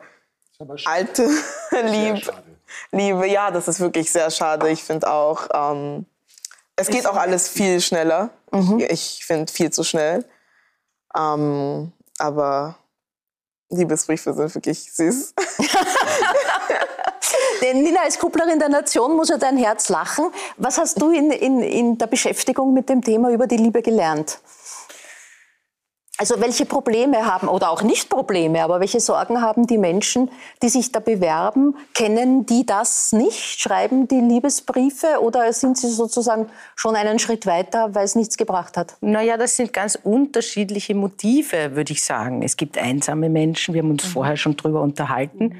alte 0.85 1.27
Lieb 1.85 2.31
Liebe. 2.91 3.27
Ja, 3.27 3.51
das 3.51 3.67
ist 3.67 3.79
wirklich 3.79 4.11
sehr 4.11 4.29
schade. 4.31 4.69
Ich 4.69 4.83
finde 4.83 5.09
auch, 5.11 5.47
ähm, 5.53 6.05
es 6.75 6.87
geht 6.87 7.05
auch 7.05 7.15
alles 7.15 7.47
viel 7.47 7.81
schneller. 7.81 8.29
Mhm. 8.51 8.85
Ich 8.89 9.23
finde 9.25 9.51
viel 9.51 9.71
zu 9.71 9.83
schnell. 9.83 10.25
Ähm, 11.15 11.91
aber 12.17 12.75
Liebesbriefe 13.69 14.33
sind 14.33 14.55
wirklich 14.55 14.91
süß. 14.93 15.33
Denn 17.63 17.81
Nina, 17.81 18.01
als 18.03 18.19
Kupplerin 18.19 18.59
der 18.59 18.67
Nation 18.67 19.15
muss 19.15 19.29
ja 19.29 19.37
dein 19.37 19.57
Herz 19.57 19.87
lachen. 19.87 20.25
Was 20.57 20.77
hast 20.77 21.01
du 21.01 21.11
in, 21.11 21.31
in, 21.31 21.61
in 21.61 21.97
der 21.97 22.07
Beschäftigung 22.07 22.73
mit 22.73 22.89
dem 22.89 23.01
Thema 23.01 23.31
über 23.31 23.47
die 23.47 23.55
Liebe 23.55 23.81
gelernt? 23.81 24.39
Also 26.17 26.39
welche 26.39 26.65
Probleme 26.65 27.25
haben 27.25 27.47
oder 27.47 27.71
auch 27.71 27.81
nicht 27.81 28.09
Probleme, 28.09 28.63
aber 28.63 28.79
welche 28.79 28.99
Sorgen 28.99 29.41
haben 29.41 29.65
die 29.65 29.77
Menschen, 29.77 30.29
die 30.61 30.69
sich 30.69 30.91
da 30.91 30.99
bewerben? 30.99 31.75
Kennen 31.93 32.45
die 32.45 32.65
das 32.65 33.13
nicht? 33.13 33.59
Schreiben 33.59 34.07
die 34.07 34.19
Liebesbriefe 34.19 35.21
oder 35.21 35.51
sind 35.53 35.77
sie 35.77 35.89
sozusagen 35.89 36.49
schon 36.75 36.95
einen 36.95 37.17
Schritt 37.17 37.45
weiter, 37.47 37.95
weil 37.95 38.05
es 38.05 38.15
nichts 38.15 38.37
gebracht 38.37 38.77
hat? 38.77 38.95
Naja, 39.01 39.37
das 39.37 39.55
sind 39.55 39.73
ganz 39.73 39.97
unterschiedliche 40.03 40.93
Motive, 40.93 41.75
würde 41.75 41.93
ich 41.93 42.03
sagen. 42.03 42.43
Es 42.43 42.57
gibt 42.57 42.77
einsame 42.77 43.29
Menschen, 43.29 43.73
wir 43.73 43.81
haben 43.81 43.91
uns 43.91 44.03
mhm. 44.05 44.09
vorher 44.09 44.37
schon 44.37 44.55
darüber 44.55 44.81
unterhalten, 44.81 45.57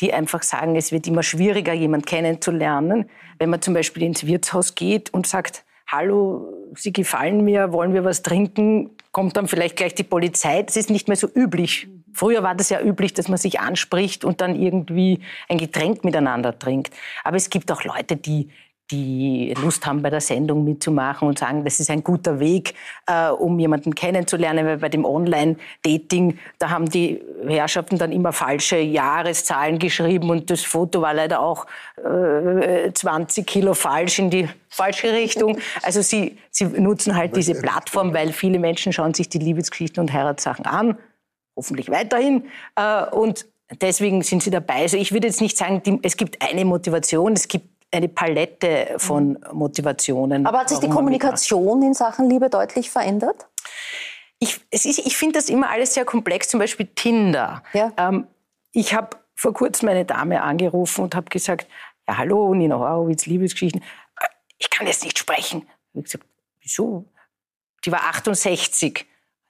die 0.00 0.12
einfach 0.12 0.42
sagen, 0.42 0.76
es 0.76 0.92
wird 0.92 1.06
immer 1.06 1.22
schwieriger, 1.22 1.72
jemanden 1.72 2.06
kennenzulernen. 2.06 3.08
Wenn 3.38 3.50
man 3.50 3.60
zum 3.60 3.74
Beispiel 3.74 4.02
ins 4.04 4.26
Wirtshaus 4.26 4.74
geht 4.74 5.12
und 5.12 5.26
sagt, 5.26 5.64
hallo, 5.86 6.52
Sie 6.74 6.92
gefallen 6.92 7.44
mir, 7.44 7.72
wollen 7.72 7.94
wir 7.94 8.04
was 8.04 8.22
trinken, 8.22 8.90
kommt 9.12 9.36
dann 9.36 9.48
vielleicht 9.48 9.76
gleich 9.76 9.94
die 9.94 10.04
Polizei. 10.04 10.62
Das 10.62 10.76
ist 10.76 10.90
nicht 10.90 11.08
mehr 11.08 11.16
so 11.16 11.28
üblich. 11.34 11.88
Früher 12.12 12.42
war 12.42 12.54
das 12.54 12.70
ja 12.70 12.80
üblich, 12.80 13.14
dass 13.14 13.28
man 13.28 13.38
sich 13.38 13.60
anspricht 13.60 14.24
und 14.24 14.40
dann 14.40 14.54
irgendwie 14.54 15.20
ein 15.48 15.58
Getränk 15.58 16.04
miteinander 16.04 16.58
trinkt. 16.58 16.94
Aber 17.24 17.36
es 17.36 17.50
gibt 17.50 17.70
auch 17.72 17.84
Leute, 17.84 18.16
die 18.16 18.50
die 18.90 19.54
Lust 19.62 19.86
haben, 19.86 20.02
bei 20.02 20.10
der 20.10 20.20
Sendung 20.20 20.64
mitzumachen 20.64 21.28
und 21.28 21.38
sagen, 21.38 21.64
das 21.64 21.80
ist 21.80 21.90
ein 21.90 22.02
guter 22.02 22.40
Weg, 22.40 22.74
äh, 23.06 23.28
um 23.28 23.58
jemanden 23.58 23.94
kennenzulernen. 23.94 24.66
Weil 24.66 24.78
bei 24.78 24.88
dem 24.88 25.04
Online-Dating, 25.04 26.38
da 26.58 26.70
haben 26.70 26.88
die 26.88 27.20
Herrschaften 27.46 27.98
dann 27.98 28.12
immer 28.12 28.32
falsche 28.32 28.78
Jahreszahlen 28.78 29.78
geschrieben 29.78 30.30
und 30.30 30.50
das 30.50 30.62
Foto 30.62 31.02
war 31.02 31.14
leider 31.14 31.40
auch 31.40 31.66
äh, 31.96 32.92
20 32.92 33.46
Kilo 33.46 33.74
falsch 33.74 34.18
in 34.18 34.30
die 34.30 34.48
falsche 34.68 35.12
Richtung. 35.12 35.58
Also 35.82 36.02
sie, 36.02 36.38
sie 36.50 36.64
nutzen 36.64 37.16
halt 37.16 37.36
diese 37.36 37.54
Plattform, 37.54 38.14
weil 38.14 38.32
viele 38.32 38.58
Menschen 38.58 38.92
schauen 38.92 39.14
sich 39.14 39.28
die 39.28 39.38
Liebesgeschichten 39.38 40.00
und 40.00 40.12
Heiratssachen 40.12 40.66
an, 40.66 40.98
hoffentlich 41.56 41.90
weiterhin. 41.90 42.44
Äh, 42.76 43.04
und 43.06 43.46
deswegen 43.80 44.22
sind 44.22 44.42
sie 44.42 44.50
dabei. 44.50 44.82
Also 44.82 44.96
ich 44.96 45.12
würde 45.12 45.26
jetzt 45.26 45.40
nicht 45.40 45.56
sagen, 45.56 45.82
die, 45.82 45.98
es 46.02 46.16
gibt 46.16 46.40
eine 46.42 46.64
Motivation, 46.64 47.32
es 47.32 47.48
gibt 47.48 47.69
eine 47.92 48.08
Palette 48.08 48.94
von 48.98 49.38
Motivationen. 49.52 50.46
Aber 50.46 50.60
hat 50.60 50.68
sich 50.68 50.78
die 50.78 50.88
Kommunikation 50.88 51.82
in 51.82 51.94
Sachen 51.94 52.30
Liebe 52.30 52.48
deutlich 52.48 52.90
verändert? 52.90 53.46
Ich, 54.38 54.60
ich 54.70 55.16
finde 55.16 55.38
das 55.38 55.48
immer 55.48 55.68
alles 55.68 55.94
sehr 55.94 56.04
komplex, 56.04 56.48
zum 56.48 56.60
Beispiel 56.60 56.86
Tinder. 56.94 57.62
Ja. 57.74 57.92
Ähm, 57.96 58.26
ich 58.72 58.94
habe 58.94 59.18
vor 59.34 59.52
kurzem 59.52 59.88
eine 59.88 60.04
Dame 60.04 60.42
angerufen 60.42 61.02
und 61.02 61.14
habe 61.14 61.28
gesagt, 61.28 61.66
ja 62.08 62.16
hallo, 62.16 62.54
Nina 62.54 62.76
Horowitz, 62.78 63.26
Liebesgeschichten. 63.26 63.82
Ich 64.58 64.70
kann 64.70 64.86
jetzt 64.86 65.04
nicht 65.04 65.18
sprechen. 65.18 65.62
Ich 65.92 65.96
habe 65.96 66.02
gesagt, 66.02 66.24
wieso? 66.60 67.06
Die 67.84 67.92
war 67.92 68.04
68. 68.04 68.98
Hat 68.98 69.06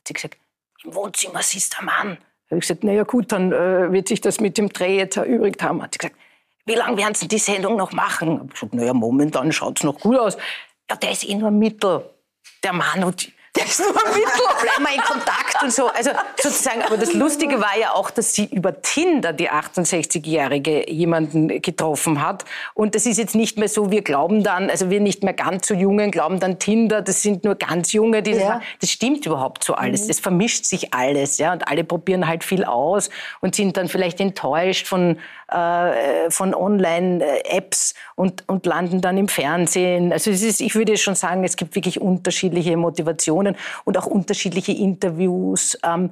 sie 0.07 0.15
gesagt, 0.15 0.39
im 0.85 0.95
Wohnzimmer 0.95 1.43
sitzt 1.43 1.77
der 1.77 1.85
Mann. 1.85 2.19
Habe 2.47 2.57
ich 2.57 2.61
gesagt, 2.61 2.85
naja 2.85 3.05
gut, 3.05 3.31
dann 3.33 3.53
äh, 3.53 3.93
wird 3.93 4.09
sich 4.09 4.21
das 4.21 4.41
mit 4.41 4.59
dem 4.59 4.71
Dreh 4.71 4.97
jetzt 4.97 5.17
erübrigt 5.17 5.63
haben. 5.63 5.83
Hat 5.83 5.95
sie 5.95 5.99
gesagt, 5.99 6.17
wie 6.67 6.75
lange 6.75 6.97
werden 6.97 7.15
Sie 7.15 7.29
die 7.29 7.39
Sendung 7.39 7.77
noch 7.77 7.93
machen? 7.93 8.43
Ich 8.49 8.55
gesagt, 8.55 8.75
naja, 8.75 8.93
momentan 8.93 9.53
schaut 9.53 9.79
es 9.79 9.85
noch 9.85 9.99
gut 9.99 10.19
aus. 10.19 10.37
Ja, 10.89 10.97
der 10.97 11.13
ist 11.13 11.29
eh 11.29 11.35
nur 11.35 11.51
Mittel. 11.51 12.05
Der 12.63 12.73
Mann 12.73 13.05
und 13.05 13.33
der 13.57 13.65
ist 13.65 13.81
nur 13.81 13.89
Mittel, 13.89 14.23
bleiben 14.63 14.85
wir 14.85 14.95
in 14.95 15.01
Kontakt 15.01 15.61
und 15.63 15.73
so. 15.73 15.89
Also 15.89 16.11
sozusagen, 16.41 16.83
aber 16.83 16.97
das 16.97 17.15
Lustige 17.15 17.61
war 17.61 17.77
ja 17.77 17.95
auch, 17.95 18.11
dass 18.11 18.33
sie 18.33 18.45
über 18.45 18.81
Tinder, 18.81 19.33
die 19.33 19.51
68-Jährige, 19.51 20.89
jemanden 20.89 21.61
getroffen 21.61 22.23
hat. 22.23 22.45
Und 22.75 22.95
das 22.95 23.07
ist 23.07 23.19
jetzt 23.19 23.35
nicht 23.35 23.59
mehr 23.59 23.69
so, 23.69 23.91
wir 23.91 24.03
glauben 24.03 24.45
dann, 24.45 24.71
also 24.71 24.89
wir 24.89 25.01
nicht 25.01 25.25
mehr 25.25 25.33
ganz 25.33 25.67
so 25.67 25.75
Jungen 25.75 26.13
glauben 26.13 26.39
dann 26.39 26.61
Tinder, 26.61 27.03
das 27.03 27.23
sind 27.23 27.43
nur 27.43 27.57
ganz 27.57 27.93
Junge. 27.93 28.23
Die 28.23 28.33
ja. 28.33 28.55
das, 28.55 28.63
das 28.83 28.91
stimmt 28.91 29.27
überhaupt 29.27 29.65
so 29.65 29.75
alles. 29.75 30.07
Mhm. 30.07 30.15
vermischt 30.15 30.65
sich 30.65 30.95
alles, 30.95 31.39
ja. 31.39 31.53
Und 31.53 31.67
alle 31.67 31.83
probieren 31.83 32.29
halt 32.29 32.45
viel 32.45 32.65
aus 32.65 33.11
und 33.41 33.57
sind 33.57 33.77
dann 33.77 33.89
vielleicht 33.89 34.21
enttäuscht 34.21 34.87
von, 34.87 35.19
äh, 35.49 36.31
von 36.31 36.55
Online-Apps 36.55 37.95
und, 38.15 38.49
und 38.49 38.65
landen 38.65 39.01
dann 39.01 39.19
im 39.19 39.27
Fernsehen. 39.27 40.13
Also 40.13 40.31
es 40.31 40.43
ist, 40.43 40.61
ich 40.61 40.77
würde 40.77 40.97
schon 40.97 41.17
sagen, 41.17 41.43
es 41.43 41.57
gibt 41.57 41.75
wirklich 41.75 42.01
unterschiedliche 42.01 42.77
Motivationen 42.77 43.40
und 43.47 43.99
auch 43.99 44.07
unterschiedliche 44.07 44.73
Interviews. 44.73 45.79
Ähm, 45.85 46.11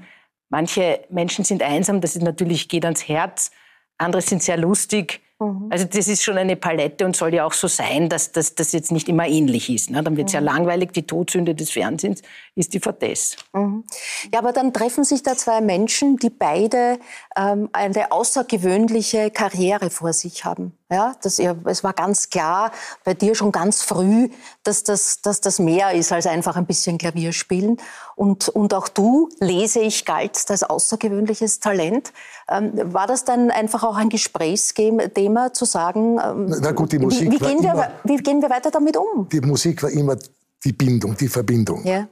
manche 0.48 1.00
Menschen 1.10 1.44
sind 1.44 1.62
einsam, 1.62 2.00
das 2.00 2.16
ist 2.16 2.22
natürlich 2.22 2.68
geht 2.68 2.84
ans 2.84 3.08
Herz. 3.08 3.50
Andere 3.98 4.22
sind 4.22 4.42
sehr 4.42 4.56
lustig. 4.56 5.20
Mhm. 5.40 5.68
Also 5.70 5.84
das 5.84 6.08
ist 6.08 6.22
schon 6.22 6.36
eine 6.36 6.56
Palette 6.56 7.04
und 7.04 7.14
soll 7.14 7.32
ja 7.34 7.44
auch 7.44 7.52
so 7.52 7.68
sein, 7.68 8.08
dass 8.08 8.32
das 8.32 8.72
jetzt 8.72 8.90
nicht 8.90 9.08
immer 9.08 9.26
ähnlich 9.26 9.70
ist. 9.70 9.90
Ne? 9.90 10.02
Dann 10.02 10.16
wird 10.16 10.28
es 10.28 10.34
mhm. 10.34 10.46
ja 10.46 10.52
langweilig. 10.52 10.92
Die 10.92 11.06
Todsünde 11.06 11.54
des 11.54 11.70
Fernsehens 11.70 12.22
ist 12.54 12.74
die 12.74 12.80
Vertess. 12.80 13.36
Mhm. 13.52 13.84
Ja, 14.32 14.40
aber 14.40 14.52
dann 14.52 14.72
treffen 14.72 15.04
sich 15.04 15.22
da 15.22 15.36
zwei 15.36 15.60
Menschen, 15.60 16.16
die 16.16 16.30
beide 16.30 16.98
ähm, 17.36 17.68
eine 17.72 18.10
außergewöhnliche 18.10 19.30
Karriere 19.30 19.90
vor 19.90 20.12
sich 20.12 20.44
haben. 20.44 20.76
Ja, 20.90 21.14
das, 21.22 21.38
es 21.38 21.84
war 21.84 21.92
ganz 21.92 22.30
klar 22.30 22.72
bei 23.04 23.12
dir 23.12 23.34
schon 23.34 23.52
ganz 23.52 23.82
früh, 23.82 24.30
dass 24.62 24.84
das, 24.84 25.20
dass 25.20 25.42
das 25.42 25.58
mehr 25.58 25.92
ist 25.92 26.12
als 26.12 26.26
einfach 26.26 26.56
ein 26.56 26.64
bisschen 26.64 26.96
Klavier 26.96 27.32
spielen. 27.32 27.76
Und, 28.16 28.48
und 28.48 28.72
auch 28.72 28.88
du, 28.88 29.28
lese 29.38 29.80
ich, 29.80 30.06
galt 30.06 30.42
als 30.48 30.62
außergewöhnliches 30.62 31.60
Talent. 31.60 32.12
Ähm, 32.48 32.72
war 32.94 33.06
das 33.06 33.24
dann 33.24 33.50
einfach 33.50 33.84
auch 33.84 33.96
ein 33.96 34.08
Gesprächsthema 34.08 35.52
zu 35.52 35.66
sagen, 35.66 36.18
ähm, 36.24 36.56
Na 36.60 36.72
gut, 36.72 36.92
die 36.92 36.98
Musik 36.98 37.32
wie, 37.32 37.34
wie, 37.34 37.38
gehen 37.38 37.62
wir, 37.62 37.72
immer, 37.72 37.90
wie 38.04 38.16
gehen 38.16 38.40
wir 38.40 38.48
weiter 38.48 38.70
damit 38.70 38.96
um? 38.96 39.28
Die 39.28 39.42
Musik 39.42 39.82
war 39.82 39.90
immer 39.90 40.16
die 40.64 40.72
Bindung, 40.72 41.16
die 41.18 41.28
Verbindung. 41.28 41.84
Ja. 41.84 42.08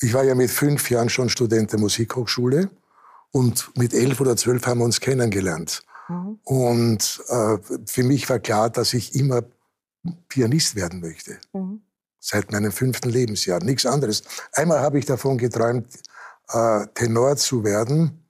Ich 0.00 0.14
war 0.14 0.22
ja 0.22 0.36
mit 0.36 0.50
fünf 0.50 0.88
Jahren 0.88 1.08
schon 1.08 1.28
Student 1.28 1.72
der 1.72 1.80
Musikhochschule 1.80 2.70
und 3.32 3.76
mit 3.76 3.92
elf 3.92 4.20
oder 4.20 4.36
zwölf 4.36 4.64
haben 4.66 4.78
wir 4.78 4.84
uns 4.84 5.00
kennengelernt. 5.00 5.82
Und 6.44 7.22
äh, 7.28 7.56
für 7.86 8.02
mich 8.04 8.28
war 8.28 8.38
klar, 8.38 8.70
dass 8.70 8.94
ich 8.94 9.14
immer 9.14 9.42
Pianist 10.28 10.76
werden 10.76 11.00
möchte. 11.00 11.38
Mhm. 11.52 11.80
Seit 12.20 12.52
meinem 12.52 12.72
fünften 12.72 13.10
Lebensjahr. 13.10 13.62
Nichts 13.62 13.86
anderes. 13.86 14.22
Einmal 14.52 14.80
habe 14.80 14.98
ich 14.98 15.06
davon 15.06 15.38
geträumt, 15.38 15.86
äh, 16.48 16.86
Tenor 16.94 17.36
zu 17.36 17.64
werden. 17.64 18.20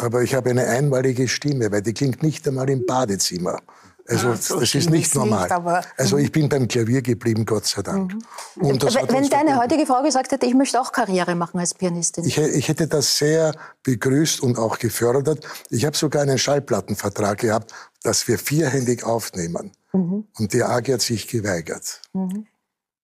Aber 0.00 0.22
ich 0.22 0.34
habe 0.34 0.50
eine 0.50 0.66
einmalige 0.66 1.28
Stimme, 1.28 1.70
weil 1.70 1.82
die 1.82 1.92
klingt 1.92 2.22
nicht 2.22 2.48
einmal 2.48 2.70
im 2.70 2.86
Badezimmer. 2.86 3.60
Also 4.08 4.28
ja, 4.28 4.36
so 4.36 4.60
das 4.60 4.74
ist 4.74 4.90
nicht 4.90 5.14
normal. 5.14 5.48
Nicht, 5.48 5.88
also 5.96 6.18
ich 6.18 6.32
bin 6.32 6.48
beim 6.48 6.66
Klavier 6.66 7.02
geblieben, 7.02 7.46
Gott 7.46 7.66
sei 7.66 7.82
Dank. 7.82 8.14
Mhm. 8.14 8.62
Und 8.62 8.82
das 8.82 8.94
Wenn 8.94 9.28
deine 9.28 9.58
heutige 9.58 9.86
Frau 9.86 10.02
gesagt 10.02 10.32
hätte, 10.32 10.46
ich 10.46 10.54
möchte 10.54 10.80
auch 10.80 10.92
Karriere 10.92 11.34
machen 11.34 11.60
als 11.60 11.74
Pianistin. 11.74 12.24
Ich, 12.24 12.36
ich 12.36 12.68
hätte 12.68 12.88
das 12.88 13.16
sehr 13.16 13.54
begrüßt 13.84 14.40
und 14.40 14.58
auch 14.58 14.78
gefördert. 14.78 15.46
Ich 15.70 15.84
habe 15.84 15.96
sogar 15.96 16.22
einen 16.22 16.38
Schallplattenvertrag 16.38 17.38
gehabt, 17.38 17.72
dass 18.02 18.26
wir 18.26 18.38
vierhändig 18.38 19.04
aufnehmen. 19.04 19.72
Mhm. 19.92 20.26
Und 20.38 20.52
die 20.52 20.62
AG 20.62 20.88
hat 20.92 21.02
sich 21.02 21.28
geweigert. 21.28 22.00
Mhm. 22.12 22.46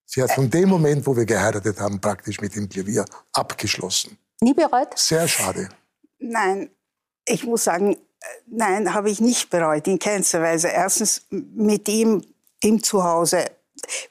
Sie 0.04 0.22
hat 0.22 0.32
von 0.32 0.48
dem 0.50 0.68
Moment, 0.68 1.06
wo 1.06 1.16
wir 1.16 1.26
geheiratet 1.26 1.78
haben, 1.80 2.00
praktisch 2.00 2.40
mit 2.40 2.56
dem 2.56 2.68
Klavier 2.68 3.04
abgeschlossen. 3.32 4.16
Nie 4.40 4.54
bereut? 4.54 4.96
Sehr 4.98 5.28
schade. 5.28 5.68
Nein, 6.18 6.70
ich 7.26 7.44
muss 7.44 7.64
sagen, 7.64 7.96
Nein, 8.46 8.94
habe 8.94 9.10
ich 9.10 9.20
nicht 9.20 9.50
bereut, 9.50 9.86
in 9.86 9.98
keinster 9.98 10.42
Weise. 10.42 10.68
Erstens 10.68 11.26
mit 11.30 11.88
ihm, 11.88 12.22
ihm 12.62 12.82
zu 12.82 13.04
Hause 13.04 13.44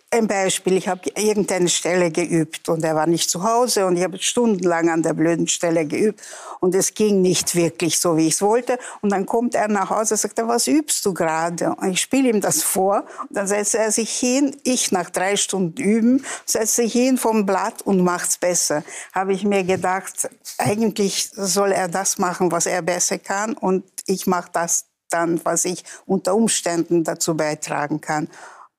ein 0.10 0.28
Beispiel, 0.28 0.78
ich 0.78 0.88
habe 0.88 1.02
irgendeine 1.16 1.68
Stelle 1.68 2.12
geübt 2.12 2.70
und 2.70 2.84
er 2.84 2.96
war 2.96 3.08
nicht 3.08 3.30
zu 3.30 3.44
Hause 3.44 3.86
und 3.86 3.98
ich 3.98 4.04
habe 4.04 4.18
stundenlang 4.20 4.90
an 4.90 5.04
der 5.04 5.14
blöden 5.14 5.48
Stelle 5.48 5.86
geübt 5.86 6.22
und 6.60 6.74
es 6.76 6.94
ging 6.94 7.22
nicht 7.22 7.56
wirklich 7.56 8.00
so, 8.00 8.16
wie 8.16 8.28
ich 8.28 8.36
es 8.36 8.42
wollte. 8.42 8.80
Und 9.02 9.12
dann 9.12 9.26
kommt 9.26 9.54
er 9.54 9.68
nach 9.68 9.90
Hause 9.90 10.14
und 10.14 10.20
sagt, 10.20 10.38
was 10.38 10.68
übst 10.68 11.06
du 11.06 11.14
gerade? 11.14 11.76
Und 11.76 11.92
ich 11.92 12.02
spiele 12.02 12.30
ihm 12.30 12.42
das 12.42 12.64
vor 12.64 13.04
und 13.28 13.36
dann 13.36 13.48
setzt 13.48 13.76
er 13.76 13.92
sich 13.92 14.10
hin, 14.12 14.56
ich 14.64 14.92
nach 14.92 15.10
drei 15.10 15.36
Stunden 15.36 15.82
üben, 15.82 16.26
setzt 16.46 16.76
sich 16.76 16.94
hin 16.94 17.18
vom 17.18 17.46
Blatt 17.46 17.82
und 17.82 18.02
macht's 18.02 18.38
besser. 18.38 18.84
Habe 19.14 19.34
ich 19.34 19.44
mir 19.44 19.64
gedacht, 19.64 20.30
eigentlich 20.58 21.30
soll 21.34 21.72
er 21.72 21.90
das 21.90 22.18
machen, 22.18 22.52
was 22.52 22.66
er 22.66 22.82
besser 22.82 23.20
kann 23.20 23.54
und 23.54 23.84
ich 24.06 24.26
mache 24.26 24.50
das 24.54 24.86
dann, 25.10 25.44
was 25.46 25.66
ich 25.66 25.84
unter 26.06 26.36
Umständen 26.36 27.04
dazu 27.04 27.36
beitragen 27.36 28.02
kann. 28.02 28.30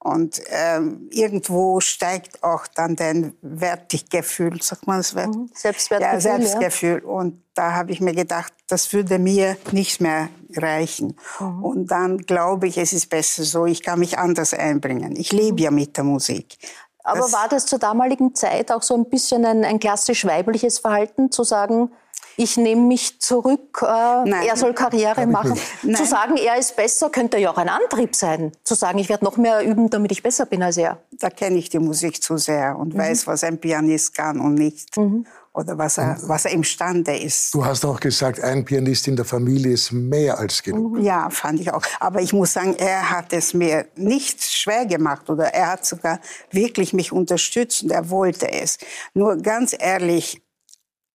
Und 0.01 0.41
ähm, 0.51 1.09
irgendwo 1.11 1.81
steigt 1.81 2.45
auch 2.45 2.69
dann 2.69 2.95
dein 2.95 3.35
Wertgefühl, 3.43 4.63
sagt 4.63 4.87
man 4.87 4.99
das 4.99 5.15
Wert? 5.17 5.35
Mhm. 5.35 5.51
Selbstwertgefühl. 5.53 6.15
Ja, 6.15 6.21
Selbstgefühl. 6.21 7.03
Ja. 7.05 7.11
Und 7.11 7.43
da 7.55 7.73
habe 7.73 7.91
ich 7.91 8.01
mir 8.01 8.15
gedacht, 8.15 8.53
das 8.69 8.93
würde 8.93 9.19
mir 9.19 9.57
nicht 9.73 10.01
mehr 10.01 10.29
reichen. 10.57 11.17
Mhm. 11.41 11.65
Und 11.65 11.91
dann 11.91 12.19
glaube 12.19 12.69
ich, 12.69 12.79
es 12.79 12.93
ist 12.93 13.11
besser 13.11 13.43
so, 13.43 13.67
ich 13.67 13.83
kann 13.83 13.99
mich 13.99 14.19
anders 14.19 14.55
einbringen. 14.55 15.17
Ich 15.17 15.33
lebe 15.33 15.55
mhm. 15.55 15.59
ja 15.59 15.71
mit 15.73 15.97
der 15.97 16.05
Musik. 16.05 16.59
Aber 17.03 17.21
das 17.21 17.33
war 17.33 17.49
das 17.49 17.67
zur 17.67 17.79
damaligen 17.79 18.35
Zeit 18.35 18.71
auch 18.71 18.83
so 18.83 18.95
ein 18.95 19.09
bisschen 19.09 19.45
ein, 19.45 19.65
ein 19.65 19.81
klassisch 19.81 20.25
weibliches 20.27 20.79
Verhalten, 20.79 21.33
zu 21.33 21.43
sagen, 21.43 21.91
ich 22.39 22.57
nehme 22.57 22.83
mich 22.83 23.21
zurück, 23.21 23.83
äh, 23.83 24.47
er 24.47 24.57
soll 24.57 24.73
Karriere 24.73 25.27
machen. 25.27 25.59
Zu 25.83 26.07
sagen, 26.07 26.37
er 26.37 26.57
ist 26.57 26.77
besser, 26.77 27.11
könnte 27.11 27.37
ja 27.37 27.51
auch 27.51 27.59
ein 27.59 27.69
Antrieb 27.69 28.15
sein. 28.15 28.53
Zu 28.63 28.77
sagen, 28.77 28.99
ich 28.99 29.09
werde 29.09 29.25
noch 29.25 29.37
mehr 29.37 29.67
üben, 29.67 29.91
damit 29.91 30.13
ich 30.13 30.23
besser 30.23 30.47
bin 30.47 30.63
als 30.63 30.77
er. 30.77 31.03
Da 31.11 31.31
kenne 31.31 31.59
ich 31.59 31.69
die 31.69 31.81
Musik 31.81 32.23
zu 32.23 32.37
sehr 32.37 32.79
und 32.79 32.95
mhm. 32.95 32.99
weiß, 32.99 33.27
was 33.27 33.43
ein 33.43 33.59
Pianist 33.59 34.15
kann 34.15 34.39
und 34.39 34.55
nicht. 34.55 34.97
Mhm. 34.97 35.27
oder 35.53 35.77
was 35.77 35.99
er, 35.99 36.17
was 36.23 36.45
er 36.45 36.53
imstande 36.53 37.17
ist. 37.17 37.53
Du 37.53 37.65
hast 37.65 37.85
auch 37.85 37.99
gesagt, 37.99 38.41
ein 38.41 38.65
Pianist 38.65 39.09
in 39.09 39.17
der 39.17 39.25
Familie 39.25 39.73
ist 39.73 39.91
mehr 39.91 40.39
als 40.39 40.63
genug. 40.63 41.01
Ja, 41.01 41.31
fand 41.31 41.59
ich 41.59 41.73
auch. 41.73 41.83
Aber 41.99 42.21
ich 42.21 42.33
muss 42.33 42.53
sagen, 42.53 42.77
er 42.79 43.11
hat 43.11 43.33
es 43.33 43.53
mir 43.53 43.87
nicht 43.97 44.45
schwer 44.45 44.87
gemacht 44.87 45.29
oder 45.29 45.47
er 45.47 45.73
hat 45.73 45.85
sogar 45.85 46.21
wirklich 46.53 46.93
mich 46.93 47.11
unterstützt 47.11 47.83
und 47.83 47.91
er 47.91 48.09
wollte 48.11 48.53
es. 48.53 48.79
Nur 49.15 49.39
ganz 49.39 49.75
ehrlich, 49.77 50.41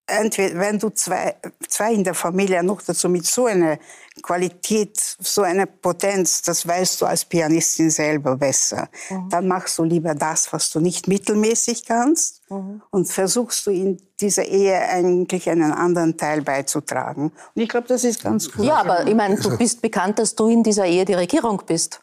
entweder, 0.07 0.59
wenn 0.59 0.79
du 0.79 0.89
zwei, 0.89 1.35
zwei 1.67 1.93
in 1.93 2.03
der 2.03 2.13
Familie 2.13 2.63
noch 2.63 2.81
dazu 2.81 3.09
mit 3.09 3.25
so 3.25 3.45
einer 3.45 3.77
Qualität, 4.21 4.97
so 4.97 5.41
einer 5.41 5.65
Potenz, 5.65 6.41
das 6.41 6.67
weißt 6.67 7.01
du 7.01 7.05
als 7.05 7.25
Pianistin 7.25 7.89
selber 7.89 8.35
besser. 8.35 8.89
Mhm. 9.09 9.29
Dann 9.29 9.47
machst 9.47 9.77
du 9.77 9.83
lieber 9.83 10.13
das, 10.13 10.51
was 10.51 10.69
du 10.71 10.79
nicht 10.79 11.07
mittelmäßig 11.07 11.85
kannst 11.85 12.41
mhm. 12.49 12.81
und 12.91 13.11
versuchst 13.11 13.65
du 13.65 13.71
in 13.71 14.01
dieser 14.19 14.45
Ehe 14.45 14.79
eigentlich 14.79 15.49
einen 15.49 15.71
anderen 15.71 16.17
Teil 16.17 16.41
beizutragen. 16.41 17.31
Und 17.55 17.61
ich 17.61 17.69
glaube, 17.69 17.87
das 17.87 18.03
ist 18.03 18.23
ganz 18.23 18.51
gut. 18.51 18.65
Ja, 18.65 18.75
aber 18.75 19.07
ich 19.07 19.15
meine, 19.15 19.35
du 19.35 19.57
bist 19.57 19.81
bekannt, 19.81 20.19
dass 20.19 20.35
du 20.35 20.47
in 20.47 20.63
dieser 20.63 20.85
Ehe 20.85 21.05
die 21.05 21.13
Regierung 21.13 21.61
bist. 21.65 22.01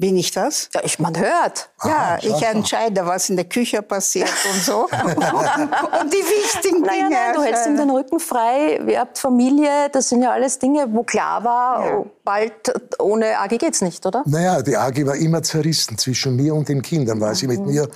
Bin 0.00 0.16
ich 0.16 0.30
das? 0.30 0.70
Ja, 0.74 0.80
ich, 0.82 0.98
man 0.98 1.14
hört. 1.18 1.68
Ja, 1.84 2.16
ich 2.22 2.42
entscheide, 2.42 3.04
was 3.04 3.28
in 3.28 3.36
der 3.36 3.44
Küche 3.44 3.82
passiert 3.82 4.30
und 4.50 4.62
so. 4.62 4.84
und 4.84 6.10
die 6.10 6.16
wichtigen 6.16 6.80
naja, 6.80 7.02
Dinge. 7.02 7.10
Nein, 7.10 7.34
du 7.34 7.42
hältst 7.42 7.66
ihm 7.66 7.76
den 7.76 7.90
Rücken 7.90 8.18
frei, 8.18 8.80
ihr 8.88 8.98
habt 8.98 9.18
Familie, 9.18 9.90
das 9.92 10.08
sind 10.08 10.22
ja 10.22 10.32
alles 10.32 10.58
Dinge, 10.58 10.86
wo 10.90 11.02
klar 11.02 11.44
war, 11.44 11.86
ja. 11.86 12.04
bald 12.24 12.72
ohne 12.98 13.38
AG 13.40 13.58
geht's 13.58 13.82
nicht, 13.82 14.06
oder? 14.06 14.22
Naja, 14.24 14.62
die 14.62 14.74
AG 14.74 15.04
war 15.04 15.16
immer 15.16 15.42
zerrissen 15.42 15.98
zwischen 15.98 16.34
mir 16.34 16.54
und 16.54 16.70
den 16.70 16.80
Kindern, 16.80 17.20
weil 17.20 17.34
sie 17.34 17.46
mit 17.46 17.60
mir, 17.60 17.86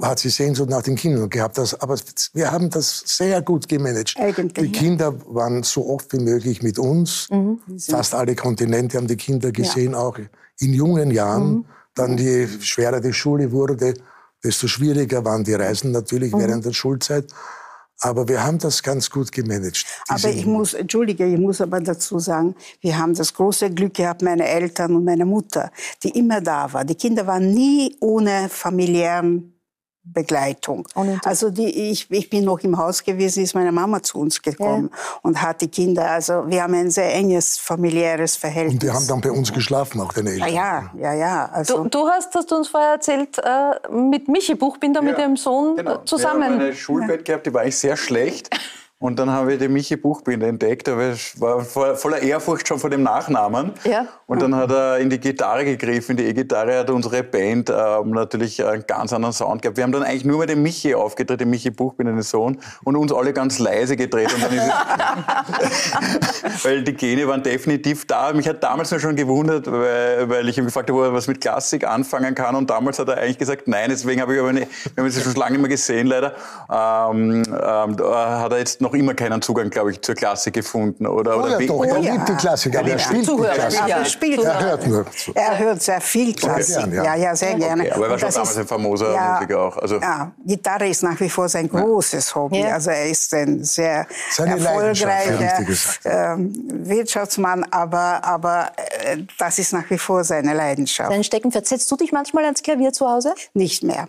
hat 0.00 0.20
sie 0.20 0.28
Sehnsucht 0.28 0.70
nach 0.70 0.82
den 0.82 0.94
Kindern 0.94 1.28
gehabt. 1.28 1.58
Das, 1.58 1.80
aber 1.80 1.96
wir 2.34 2.52
haben 2.52 2.70
das 2.70 3.02
sehr 3.04 3.42
gut 3.42 3.68
gemanagt. 3.68 4.14
Eigentlich, 4.16 4.70
die 4.70 4.78
Kinder 4.78 5.12
waren 5.26 5.64
so 5.64 5.88
oft 5.88 6.12
wie 6.12 6.20
möglich 6.20 6.62
mit 6.62 6.78
uns. 6.78 7.26
Mhm. 7.30 7.58
Fast 7.80 8.14
alle 8.14 8.36
Kontinente 8.36 8.96
haben 8.96 9.08
die 9.08 9.16
Kinder 9.16 9.50
gesehen, 9.50 9.92
ja. 9.92 9.98
auch 9.98 10.16
in 10.58 10.72
jungen 10.72 11.10
Jahren, 11.10 11.48
mhm. 11.48 11.64
dann 11.94 12.18
je 12.18 12.46
schwerer 12.60 13.00
die 13.00 13.12
Schule 13.12 13.50
wurde, 13.50 13.94
desto 14.42 14.68
schwieriger 14.68 15.24
waren 15.24 15.44
die 15.44 15.54
Reisen 15.54 15.90
natürlich 15.90 16.32
mhm. 16.32 16.38
während 16.40 16.64
der 16.64 16.72
Schulzeit. 16.72 17.26
Aber 18.00 18.28
wir 18.28 18.44
haben 18.44 18.58
das 18.58 18.80
ganz 18.80 19.10
gut 19.10 19.32
gemanagt. 19.32 19.84
Aber 20.06 20.28
ich 20.28 20.46
muss, 20.46 20.72
entschuldige, 20.72 21.26
ich 21.26 21.38
muss 21.38 21.60
aber 21.60 21.80
dazu 21.80 22.20
sagen, 22.20 22.54
wir 22.80 22.96
haben 22.96 23.12
das 23.12 23.34
große 23.34 23.70
Glück 23.70 23.94
gehabt, 23.94 24.22
meine 24.22 24.46
Eltern 24.46 24.94
und 24.94 25.04
meine 25.04 25.24
Mutter, 25.24 25.72
die 26.04 26.10
immer 26.10 26.40
da 26.40 26.72
war. 26.72 26.84
Die 26.84 26.94
Kinder 26.94 27.26
waren 27.26 27.52
nie 27.52 27.96
ohne 28.00 28.48
familiären 28.48 29.57
Begleitung. 30.12 30.86
Also 31.24 31.50
die, 31.50 31.90
ich, 31.90 32.10
ich 32.10 32.30
bin 32.30 32.44
noch 32.44 32.60
im 32.60 32.76
Haus 32.78 33.02
gewesen, 33.02 33.42
ist 33.42 33.54
meine 33.54 33.72
Mama 33.72 34.02
zu 34.02 34.18
uns 34.18 34.42
gekommen 34.42 34.90
ja. 34.92 34.98
und 35.22 35.42
hat 35.42 35.60
die 35.60 35.68
Kinder. 35.68 36.10
Also 36.10 36.44
wir 36.46 36.62
haben 36.62 36.74
ein 36.74 36.90
sehr 36.90 37.14
enges 37.14 37.58
familiäres 37.58 38.36
Verhältnis. 38.36 38.74
Und 38.74 38.82
die 38.82 38.90
haben 38.90 39.06
dann 39.06 39.20
bei 39.20 39.30
uns 39.30 39.52
geschlafen, 39.52 40.00
auch 40.00 40.12
deine 40.12 40.30
Eltern. 40.30 40.52
Ja, 40.52 40.90
ja, 40.96 41.14
ja. 41.14 41.46
Also 41.52 41.84
du, 41.84 41.88
du 41.88 42.08
hast, 42.08 42.34
hast 42.34 42.50
du 42.50 42.56
uns 42.56 42.68
vorher 42.68 42.92
erzählt, 42.92 43.38
äh, 43.38 43.92
mit 43.92 44.28
Michi 44.28 44.54
Buchbinder, 44.54 45.00
ja, 45.00 45.06
mit 45.10 45.18
dem 45.18 45.36
Sohn 45.36 45.76
genau. 45.76 45.98
zusammen. 45.98 46.40
Wir 46.40 46.46
haben 46.46 46.60
eine 46.60 46.74
Schulbett 46.74 47.24
gehabt, 47.24 47.46
die 47.46 47.54
war 47.54 47.62
eigentlich 47.62 47.78
sehr 47.78 47.96
schlecht. 47.96 48.50
Und 49.00 49.20
dann 49.20 49.30
habe 49.30 49.52
ich 49.52 49.60
den 49.60 49.72
Michi 49.72 49.96
Buchbinder 49.96 50.48
entdeckt, 50.48 50.88
aber 50.88 51.12
ich 51.12 51.40
war 51.40 51.60
voller 51.62 52.20
Ehrfurcht 52.20 52.66
schon 52.66 52.80
vor 52.80 52.90
dem 52.90 53.04
Nachnamen. 53.04 53.72
Ja. 53.84 54.08
Und 54.26 54.42
dann 54.42 54.56
hat 54.56 54.72
er 54.72 54.98
in 54.98 55.08
die 55.08 55.20
Gitarre 55.20 55.64
gegriffen, 55.64 56.12
in 56.12 56.16
die 56.16 56.24
E-Gitarre 56.24 56.80
hat 56.80 56.90
unsere 56.90 57.22
Band 57.22 57.70
ähm, 57.70 58.10
natürlich 58.10 58.64
einen 58.64 58.84
ganz 58.88 59.12
anderen 59.12 59.32
Sound 59.32 59.62
gehabt. 59.62 59.76
Wir 59.76 59.84
haben 59.84 59.92
dann 59.92 60.02
eigentlich 60.02 60.24
nur 60.24 60.40
mit 60.40 60.50
dem 60.50 60.64
Michi 60.64 60.96
aufgetreten, 60.96 61.38
den 61.38 61.50
Michi 61.50 61.70
Buchbinder, 61.70 62.12
den 62.12 62.22
Sohn, 62.22 62.58
und 62.82 62.96
uns 62.96 63.12
alle 63.12 63.32
ganz 63.32 63.60
leise 63.60 63.96
gedreht. 63.96 64.34
Und 64.34 64.42
dann 64.42 64.52
ist 64.52 64.64
es 64.64 64.70
weil 66.64 66.82
die 66.82 66.94
Gene 66.94 67.28
waren 67.28 67.44
definitiv 67.44 68.04
da. 68.04 68.32
Mich 68.32 68.48
hat 68.48 68.64
damals 68.64 68.90
nur 68.90 68.98
schon 68.98 69.14
gewundert, 69.14 69.70
weil, 69.70 70.28
weil 70.28 70.48
ich 70.48 70.58
ihm 70.58 70.64
gefragt 70.64 70.90
habe, 70.90 70.98
ob 70.98 71.06
er 71.06 71.12
was 71.12 71.28
mit 71.28 71.40
Klassik 71.40 71.86
anfangen 71.86 72.34
kann. 72.34 72.56
Und 72.56 72.68
damals 72.68 72.98
hat 72.98 73.08
er 73.08 73.18
eigentlich 73.18 73.38
gesagt, 73.38 73.68
nein. 73.68 73.90
Deswegen 73.90 74.20
habe 74.20 74.34
ich 74.34 74.40
aber 74.40 74.52
nicht, 74.52 74.66
wir 74.96 75.04
haben 75.04 75.06
uns 75.06 75.22
schon 75.22 75.34
lange 75.34 75.52
nicht 75.52 75.60
mehr 75.60 75.70
gesehen, 75.70 76.08
leider. 76.08 76.34
Ähm, 76.68 77.44
ähm, 77.46 77.96
hat 77.98 78.52
er 78.52 78.58
jetzt 78.58 78.80
noch 78.80 78.87
noch 78.88 78.94
immer 78.94 79.14
keinen 79.14 79.42
Zugang, 79.42 79.70
glaube 79.70 79.92
ich, 79.92 80.00
zur 80.00 80.14
Klassik 80.14 80.54
gefunden. 80.54 81.06
Oder, 81.06 81.36
oh, 81.36 81.40
oder 81.40 81.60
ja, 81.60 81.66
doch, 81.66 81.84
er 81.84 81.98
liebt 81.98 82.28
die 82.28 82.34
Klassik, 82.34 82.76
aber 82.76 82.90
er 82.90 82.98
spielt 82.98 83.28
die 83.28 83.36
Klassik. 83.36 83.80
Ja, 83.86 83.98
er, 83.98 84.04
spielt 84.04 84.42
er 84.42 84.60
hört 84.60 84.86
nur 84.86 85.10
zu. 85.12 85.32
Er 85.34 85.58
hört 85.58 85.82
sehr 85.82 86.00
viel 86.00 86.34
Klassik. 86.34 86.86
Okay. 86.86 86.96
Ja, 86.96 87.14
ja, 87.14 87.36
sehr 87.36 87.54
gerne. 87.54 87.82
Okay, 87.82 87.92
aber 87.92 88.04
er 88.06 88.10
war 88.10 88.18
schon 88.18 88.30
damals 88.30 88.50
ist, 88.50 88.58
ein 88.58 88.66
famoser 88.66 89.14
ja, 89.14 89.34
Musiker 89.34 89.60
auch. 89.60 89.76
Also. 89.76 89.96
Ja, 90.00 90.32
Gitarre 90.44 90.88
ist 90.88 91.02
nach 91.02 91.18
wie 91.20 91.28
vor 91.28 91.48
sein 91.48 91.68
großes 91.68 92.34
Hobby. 92.34 92.64
Also 92.64 92.90
er 92.90 93.10
ist 93.10 93.32
ein 93.34 93.62
sehr 93.64 94.06
Seine 94.30 94.58
erfolgreicher 94.58 95.60
äh, 96.04 96.36
Wirtschaftsmann, 96.36 97.64
aber, 97.70 98.24
aber 98.24 98.72
äh, 99.04 99.18
das 99.38 99.58
ist 99.58 99.72
nach 99.72 99.88
wie 99.90 99.98
vor 99.98 100.24
seine 100.24 100.54
Leidenschaft. 100.54 101.10
Sein 101.10 101.24
Steckenpferd. 101.24 101.66
Setzt 101.66 101.90
du 101.90 101.96
dich 101.96 102.12
manchmal 102.12 102.44
ans 102.44 102.62
Klavier 102.62 102.92
zu 102.92 103.06
Hause? 103.06 103.34
Nicht 103.52 103.82
mehr. 103.82 104.08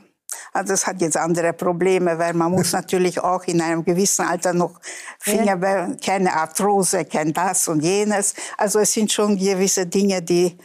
Also 0.54 0.74
das 0.74 0.88
hat 0.88 1.02
jetzt 1.02 1.18
andere 1.18 1.54
Probleme, 1.54 2.18
weil 2.18 2.34
man 2.34 2.52
muss 2.52 2.72
natürlich 2.74 3.20
auch 3.20 3.44
in 3.46 3.62
einem 3.62 3.84
gewissen 3.84 4.26
Alter 4.26 4.54
noch 4.54 4.80
Finger, 5.20 5.58
ja. 5.62 5.96
keine 6.04 6.34
Arthrose, 6.34 7.06
kein 7.06 7.34
das 7.34 7.68
und 7.68 7.82
jenes. 7.82 8.34
Also 8.58 8.80
es 8.80 8.94
sind 8.94 9.12
schon 9.12 9.38
gewisse 9.38 9.86
Dinge, 9.86 10.22
die, 10.22 10.58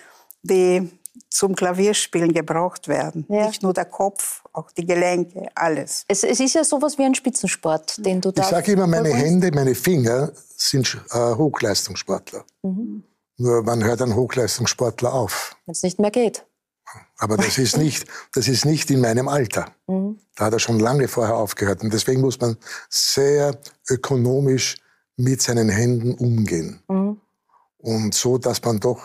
die 0.43 0.91
zum 1.31 1.55
Klavierspielen 1.55 2.33
gebraucht 2.33 2.87
werden. 2.87 3.27
Ja. 3.29 3.49
Nicht 3.49 3.63
nur 3.63 3.73
der 3.73 3.87
Kopf, 3.87 4.43
auch 4.53 4.71
die 4.71 4.87
Gelenke, 4.87 5.49
alles. 5.55 6.05
Es, 6.07 6.23
es 6.23 6.39
ist 6.39 6.55
ja 6.55 6.65
sowas 6.65 6.97
wie 6.97 7.03
ein 7.03 7.15
Spitzensport, 7.15 8.05
den 8.05 8.21
du 8.21 8.31
da. 8.31 8.43
Ich 8.43 8.49
sage 8.49 8.73
immer, 8.73 8.87
meine 8.87 9.11
Hände, 9.11 9.51
meine 9.53 9.75
Finger 9.75 10.31
sind 10.57 10.97
äh, 11.11 11.35
Hochleistungssportler. 11.35 12.45
Mhm. 12.63 13.03
Nur 13.37 13.63
man 13.65 13.83
hört 13.83 14.01
einen 14.01 14.15
Hochleistungssportler 14.15 15.13
auf. 15.13 15.57
Wenn 15.67 15.73
es 15.73 15.83
nicht 15.83 15.99
mehr 15.99 16.13
geht. 16.13 16.47
Aber 17.19 17.37
das 17.37 17.59
ist 17.59 17.77
nicht, 17.77 18.07
das 18.35 18.49
ist 18.49 18.65
nicht 18.65 18.91
in 18.91 19.01
meinem 19.01 19.29
Alter. 19.29 19.67
Mhm. 19.87 20.19
Da 20.35 20.47
hat 20.47 20.55
er 20.55 20.61
schon 20.61 20.81
lange 20.81 21.09
vorher 21.09 21.37
aufgehört. 21.37 21.83
Und 21.83 21.93
deswegen 21.93 22.23
muss 22.23 22.41
man 22.41 22.57
sehr 22.89 23.55
ökonomisch 23.91 24.77
mit 25.19 25.43
seinen 25.43 25.69
Händen 25.69 26.15
umgehen. 26.15 26.83
Mhm. 26.89 27.21
Und 27.77 28.15
so, 28.15 28.39
dass 28.39 28.63
man 28.63 28.81
doch 28.81 29.03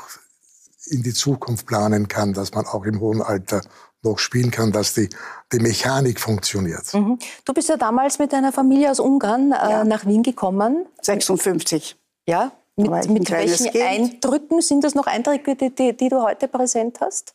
in 0.85 1.03
die 1.03 1.13
Zukunft 1.13 1.65
planen 1.65 2.07
kann, 2.07 2.31
dass 2.33 2.53
man 2.53 2.65
auch 2.65 2.85
im 2.85 3.01
hohen 3.01 3.21
Alter 3.21 3.61
noch 4.03 4.17
spielen 4.19 4.51
kann, 4.51 4.71
dass 4.71 4.93
die, 4.93 5.09
die 5.51 5.59
Mechanik 5.59 6.19
funktioniert. 6.19 6.93
Mhm. 6.93 7.19
Du 7.43 7.53
bist 7.53 7.69
ja 7.69 7.75
damals 7.75 8.19
mit 8.19 8.31
deiner 8.31 8.53
Familie 8.53 8.89
aus 8.91 8.99
Ungarn 8.99 9.51
äh, 9.51 9.55
ja. 9.55 9.83
nach 9.83 10.05
Wien 10.05 10.23
gekommen. 10.23 10.85
56. 11.01 11.97
Ja, 12.25 12.51
mit, 12.77 13.09
mit 13.09 13.29
welchen 13.31 13.71
kind. 13.71 13.83
Eindrücken 13.83 14.61
sind 14.61 14.83
das 14.83 14.95
noch 14.95 15.07
Eindrücke, 15.07 15.55
die, 15.55 15.73
die, 15.73 15.95
die 15.95 16.09
du 16.09 16.21
heute 16.21 16.47
präsent 16.47 16.99
hast? 17.01 17.33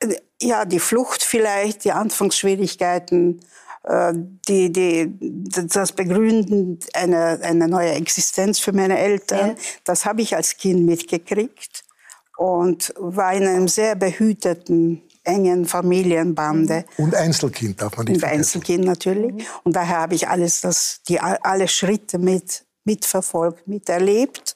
Äh, 0.00 0.16
ja, 0.40 0.64
die 0.64 0.80
Flucht 0.80 1.22
vielleicht, 1.22 1.84
die 1.84 1.92
Anfangsschwierigkeiten, 1.92 3.40
äh, 3.84 4.12
die, 4.48 4.72
die, 4.72 5.12
das 5.20 5.92
Begründen 5.92 6.78
einer, 6.94 7.38
einer 7.42 7.68
neuen 7.68 7.94
Existenz 7.94 8.58
für 8.58 8.72
meine 8.72 8.98
Eltern, 8.98 9.50
ja. 9.50 9.54
das 9.84 10.04
habe 10.04 10.22
ich 10.22 10.34
als 10.34 10.56
Kind 10.56 10.84
mitgekriegt 10.84 11.84
und 12.36 12.92
war 12.96 13.32
in 13.34 13.46
einem 13.46 13.68
sehr 13.68 13.94
behüteten, 13.94 15.02
engen 15.24 15.64
Familienbande. 15.66 16.84
Und 16.96 17.14
Einzelkind 17.14 17.80
darf 17.80 17.96
man 17.96 18.06
nicht 18.06 18.14
Und 18.14 18.20
vergessen. 18.20 18.40
Einzelkind 18.40 18.84
natürlich. 18.84 19.32
Mhm. 19.32 19.42
Und 19.62 19.76
daher 19.76 20.00
habe 20.00 20.14
ich 20.16 20.28
alles 20.28 20.60
das, 20.60 21.00
die, 21.08 21.20
alle 21.20 21.68
Schritte 21.68 22.18
mit, 22.18 22.64
mitverfolgt, 22.84 23.68
miterlebt 23.68 24.54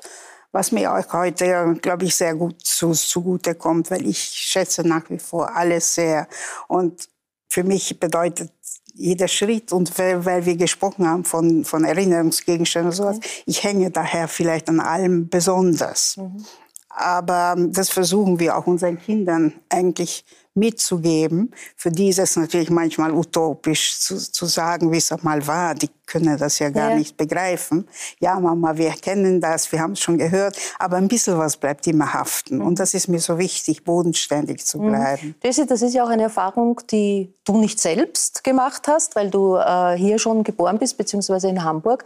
was 0.57 0.73
mir 0.73 0.90
auch 0.90 1.12
heute, 1.12 1.77
glaube 1.83 2.07
ich, 2.07 2.16
sehr 2.16 2.35
gut 2.35 2.64
zu, 2.64 2.92
zugute 2.92 3.55
kommt, 3.55 3.90
weil 3.90 4.07
ich 4.07 4.19
schätze 4.19 4.88
nach 4.88 5.11
wie 5.11 5.19
vor 5.19 5.55
alles 5.55 5.95
sehr. 5.95 6.29
Und 6.66 7.11
für 7.51 7.62
mich 7.62 8.01
bedeutet 8.01 8.51
jeder 8.95 9.29
Schritt 9.29 9.71
und 9.71 9.99
weil, 9.99 10.25
weil 10.25 10.47
wir 10.47 10.57
gesprochen 10.57 11.07
haben 11.07 11.25
von, 11.25 11.66
von 11.66 11.85
Erinnerungsgegenständen 11.85 12.90
und 12.90 12.97
sowas, 12.97 13.16
mhm. 13.19 13.23
ich 13.45 13.62
hänge 13.64 13.90
daher 13.90 14.29
vielleicht 14.29 14.71
an 14.71 14.81
allem 14.81 15.29
besonders. 15.29 16.16
Mhm. 16.16 16.42
Aber 16.88 17.55
das 17.59 17.90
versuchen 17.90 18.40
wir 18.40 18.57
auch 18.57 18.66
unseren 18.66 18.99
Kindern 18.99 19.53
eigentlich 19.69 20.25
mitzugeben. 20.57 21.53
Für 21.77 21.90
die 21.90 22.09
ist 22.09 22.19
es 22.19 22.37
natürlich 22.37 22.71
manchmal 22.71 23.12
utopisch 23.12 23.99
zu, 24.01 24.16
zu 24.16 24.47
sagen, 24.47 24.90
wie 24.92 24.97
es 24.97 25.11
mal 25.23 25.47
war. 25.47 25.75
Die 25.75 25.90
können 26.07 26.38
das 26.38 26.59
ja 26.59 26.71
gar 26.71 26.90
ja. 26.90 26.97
nicht 26.97 27.16
begreifen. 27.16 27.88
Ja, 28.21 28.38
Mama, 28.38 28.77
wir 28.77 28.90
kennen 28.90 29.40
das, 29.40 29.71
wir 29.73 29.81
haben 29.81 29.92
es 29.92 30.01
schon 30.01 30.19
gehört, 30.19 30.57
aber 30.79 30.97
ein 30.97 31.09
bisschen 31.09 31.37
was 31.37 31.57
bleibt 31.57 31.87
immer 31.87 32.12
haften. 32.14 32.62
Und 32.62 32.79
das 32.79 32.95
ist 32.95 33.09
mir 33.09 33.19
so 33.19 33.38
wichtig, 33.38 33.85
bodenständig 33.85 34.64
zu 34.64 34.79
mhm. 34.79 34.88
bleiben. 34.88 35.35
Mhm. 35.42 35.69
Das 35.69 35.83
ist 35.83 35.95
ja 35.95 36.05
auch 36.05 36.09
eine 36.09 36.25
Erfahrung, 36.25 36.81
die 36.90 37.33
du 37.45 37.59
nicht 37.59 37.81
selbst 37.81 38.45
gemacht 38.45 38.88
hast, 38.88 39.16
weil 39.16 39.31
du 39.31 39.57
äh, 39.57 39.97
hier 39.97 40.19
schon 40.19 40.45
geboren 40.45 40.79
bist, 40.79 40.97
beziehungsweise 40.97 41.49
in 41.49 41.62
Hamburg. 41.64 42.05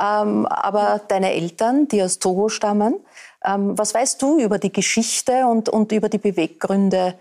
Ähm, 0.00 0.46
aber 0.46 1.00
deine 1.08 1.32
Eltern, 1.32 1.88
die 1.88 2.02
aus 2.02 2.18
Togo 2.18 2.48
stammen, 2.48 2.96
ähm, 3.44 3.76
was 3.76 3.94
weißt 3.94 4.20
du 4.22 4.38
über 4.38 4.58
die 4.58 4.72
Geschichte 4.72 5.46
und, 5.46 5.68
und 5.68 5.92
über 5.92 6.08
die 6.08 6.18
Beweggründe 6.18 7.14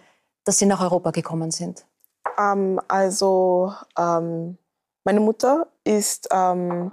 dass 0.44 0.58
Sie 0.58 0.66
nach 0.66 0.82
Europa 0.82 1.12
gekommen 1.12 1.52
sind? 1.52 1.86
Ähm, 2.38 2.80
also 2.88 3.74
ähm, 3.98 4.58
meine 5.04 5.20
Mutter 5.20 5.68
ist 5.84 6.28
ähm, 6.32 6.92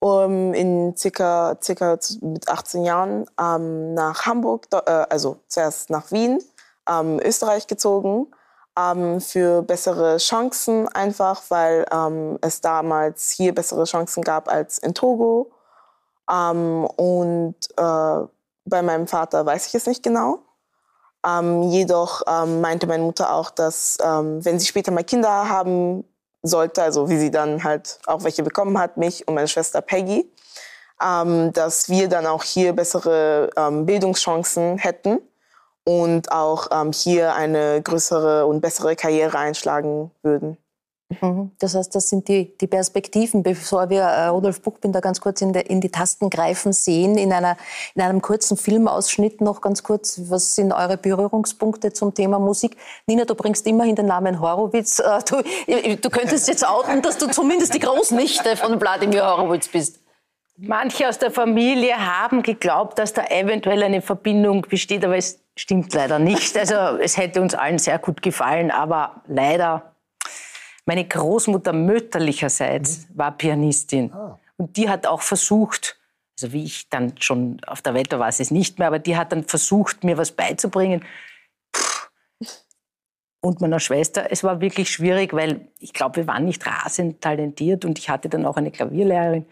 in 0.00 0.94
circa, 0.96 1.56
circa 1.60 1.98
mit 2.20 2.48
18 2.48 2.84
Jahren 2.84 3.26
ähm, 3.40 3.94
nach 3.94 4.26
Hamburg, 4.26 4.66
äh, 4.72 4.90
also 5.08 5.40
zuerst 5.48 5.90
nach 5.90 6.12
Wien, 6.12 6.38
ähm, 6.88 7.20
Österreich 7.22 7.66
gezogen 7.66 8.28
ähm, 8.78 9.20
für 9.20 9.62
bessere 9.62 10.18
Chancen, 10.18 10.88
einfach 10.88 11.42
weil 11.48 11.84
ähm, 11.90 12.38
es 12.40 12.60
damals 12.60 13.30
hier 13.30 13.54
bessere 13.54 13.84
Chancen 13.84 14.22
gab 14.22 14.48
als 14.48 14.78
in 14.78 14.94
Togo. 14.94 15.50
Ähm, 16.30 16.84
und 16.96 17.56
äh, 17.76 18.26
bei 18.64 18.82
meinem 18.82 19.06
Vater 19.06 19.44
weiß 19.44 19.66
ich 19.66 19.74
es 19.74 19.86
nicht 19.86 20.02
genau. 20.02 20.40
Ähm, 21.28 21.64
jedoch 21.64 22.22
ähm, 22.26 22.60
meinte 22.60 22.86
meine 22.86 23.02
Mutter 23.02 23.34
auch, 23.34 23.50
dass 23.50 23.98
ähm, 24.02 24.44
wenn 24.44 24.58
sie 24.58 24.66
später 24.66 24.92
mal 24.92 25.04
Kinder 25.04 25.48
haben 25.48 26.04
sollte, 26.42 26.82
also 26.82 27.08
wie 27.10 27.18
sie 27.18 27.30
dann 27.30 27.64
halt 27.64 27.98
auch 28.06 28.24
welche 28.24 28.42
bekommen 28.42 28.78
hat, 28.78 28.96
mich 28.96 29.26
und 29.26 29.34
meine 29.34 29.48
Schwester 29.48 29.80
Peggy, 29.80 30.30
ähm, 31.02 31.52
dass 31.52 31.88
wir 31.88 32.08
dann 32.08 32.26
auch 32.26 32.44
hier 32.44 32.72
bessere 32.72 33.50
ähm, 33.56 33.84
Bildungschancen 33.84 34.78
hätten 34.78 35.18
und 35.84 36.32
auch 36.32 36.68
ähm, 36.70 36.92
hier 36.92 37.34
eine 37.34 37.82
größere 37.82 38.46
und 38.46 38.60
bessere 38.60 38.96
Karriere 38.96 39.38
einschlagen 39.38 40.10
würden. 40.22 40.56
Mhm. 41.08 41.52
Das 41.58 41.74
heißt, 41.74 41.94
das 41.94 42.10
sind 42.10 42.28
die, 42.28 42.56
die 42.58 42.66
Perspektiven, 42.66 43.42
bevor 43.42 43.88
wir 43.88 44.02
äh, 44.02 44.26
Rudolf 44.26 44.60
Buchbinder 44.60 45.00
ganz 45.00 45.20
kurz 45.20 45.40
in, 45.40 45.54
de, 45.54 45.62
in, 45.66 45.80
die 45.80 45.90
Tasten 45.90 46.28
greifen 46.28 46.72
sehen, 46.72 47.16
in, 47.16 47.32
einer, 47.32 47.56
in 47.94 48.02
einem 48.02 48.20
kurzen 48.20 48.58
Filmausschnitt 48.58 49.40
noch 49.40 49.62
ganz 49.62 49.82
kurz, 49.82 50.20
was 50.28 50.54
sind 50.54 50.72
eure 50.72 50.98
Berührungspunkte 50.98 51.94
zum 51.94 52.12
Thema 52.12 52.38
Musik? 52.38 52.76
Nina, 53.06 53.24
du 53.24 53.34
bringst 53.34 53.66
immerhin 53.66 53.96
den 53.96 54.06
Namen 54.06 54.40
Horowitz. 54.40 54.98
Äh, 54.98 55.20
du, 55.26 55.96
du 55.96 56.10
könntest 56.10 56.46
jetzt 56.46 56.68
outen, 56.68 57.00
dass 57.00 57.16
du 57.16 57.26
zumindest 57.28 57.72
die 57.72 57.80
Großnichte 57.80 58.56
von 58.56 58.78
Wladimir 58.78 59.24
Horowitz 59.24 59.68
bist. 59.68 60.00
Manche 60.58 61.08
aus 61.08 61.18
der 61.18 61.30
Familie 61.30 61.94
haben 61.96 62.42
geglaubt, 62.42 62.98
dass 62.98 63.14
da 63.14 63.24
eventuell 63.26 63.82
eine 63.82 64.02
Verbindung 64.02 64.62
besteht, 64.62 65.04
aber 65.04 65.16
es 65.16 65.40
stimmt 65.56 65.94
leider 65.94 66.18
nicht. 66.18 66.58
Also 66.58 66.74
es 67.00 67.16
hätte 67.16 67.40
uns 67.40 67.54
allen 67.54 67.78
sehr 67.78 67.98
gut 67.98 68.20
gefallen, 68.22 68.70
aber 68.72 69.22
leider 69.28 69.94
meine 70.88 71.04
Großmutter 71.04 71.74
mütterlicherseits 71.74 73.00
mhm. 73.00 73.18
war 73.18 73.36
Pianistin. 73.36 74.10
Ah. 74.10 74.38
Und 74.56 74.78
die 74.78 74.88
hat 74.88 75.06
auch 75.06 75.20
versucht, 75.20 75.98
also 76.38 76.54
wie 76.54 76.64
ich 76.64 76.88
dann 76.88 77.12
schon 77.20 77.60
auf 77.66 77.82
der 77.82 77.92
Welt 77.92 78.10
war, 78.10 78.20
war 78.20 78.28
es 78.28 78.50
nicht 78.50 78.78
mehr, 78.78 78.88
aber 78.88 78.98
die 78.98 79.14
hat 79.14 79.30
dann 79.30 79.44
versucht, 79.44 80.02
mir 80.02 80.16
was 80.16 80.32
beizubringen. 80.32 81.04
Und 83.40 83.60
meiner 83.60 83.80
Schwester, 83.80 84.28
es 84.30 84.42
war 84.42 84.62
wirklich 84.62 84.90
schwierig, 84.90 85.34
weil 85.34 85.68
ich 85.78 85.92
glaube, 85.92 86.16
wir 86.16 86.26
waren 86.26 86.46
nicht 86.46 86.66
rasend 86.66 87.20
talentiert 87.20 87.84
und 87.84 87.98
ich 87.98 88.08
hatte 88.08 88.30
dann 88.30 88.46
auch 88.46 88.56
eine 88.56 88.70
Klavierlehrerin, 88.70 89.44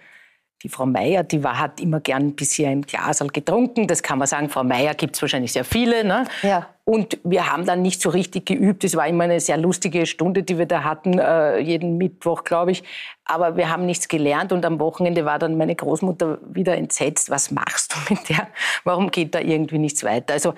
die 0.62 0.71
Frau 0.71 0.87
Meier, 0.87 1.23
die 1.23 1.45
war, 1.45 1.59
hat 1.59 1.81
immer 1.81 2.01
gern 2.01 2.29
ein 2.29 2.35
bisschen 2.35 2.73
im 2.73 2.83
Glasal 2.83 3.29
getrunken. 3.29 3.87
Das 3.87 4.03
kann 4.03 4.19
man 4.19 4.27
sagen, 4.27 4.49
Frau 4.49 4.64
Meier 4.64 4.95
gibt 4.95 5.14
es 5.14 5.23
wahrscheinlich 5.23 5.53
sehr 5.53 5.64
viele. 5.64 6.03
Ne? 6.03 6.25
Ja. 6.42 6.69
Und 6.85 7.19
wir 7.25 7.53
haben 7.53 7.66
dann 7.66 7.83
nicht 7.83 8.01
so 8.01 8.09
richtig 8.09 8.47
geübt. 8.47 8.83
Es 8.83 8.97
war 8.97 9.07
immer 9.07 9.25
eine 9.25 9.40
sehr 9.40 9.59
lustige 9.59 10.07
Stunde, 10.07 10.42
die 10.42 10.57
wir 10.57 10.66
da 10.66 10.83
hatten, 10.83 11.19
äh, 11.19 11.59
jeden 11.59 11.99
Mittwoch, 11.99 12.45
glaube 12.45 12.71
ich. 12.71 12.85
Aber 13.25 13.57
wir 13.57 13.69
haben 13.69 13.85
nichts 13.85 14.09
gelernt 14.09 14.53
und 14.53 14.64
am 14.64 14.81
Wochenende 14.81 15.25
war 15.25 15.38
dann 15.38 15.59
meine 15.59 15.75
Großmutter 15.75 16.38
wieder 16.49 16.77
entsetzt. 16.77 17.29
Was 17.29 17.51
machst 17.51 17.95
du 17.95 18.14
mit 18.14 18.29
der? 18.31 18.49
Warum 18.85 19.11
geht 19.11 19.35
da 19.35 19.40
irgendwie 19.40 19.79
nichts 19.79 20.05
weiter? 20.05 20.33
Also 20.35 20.55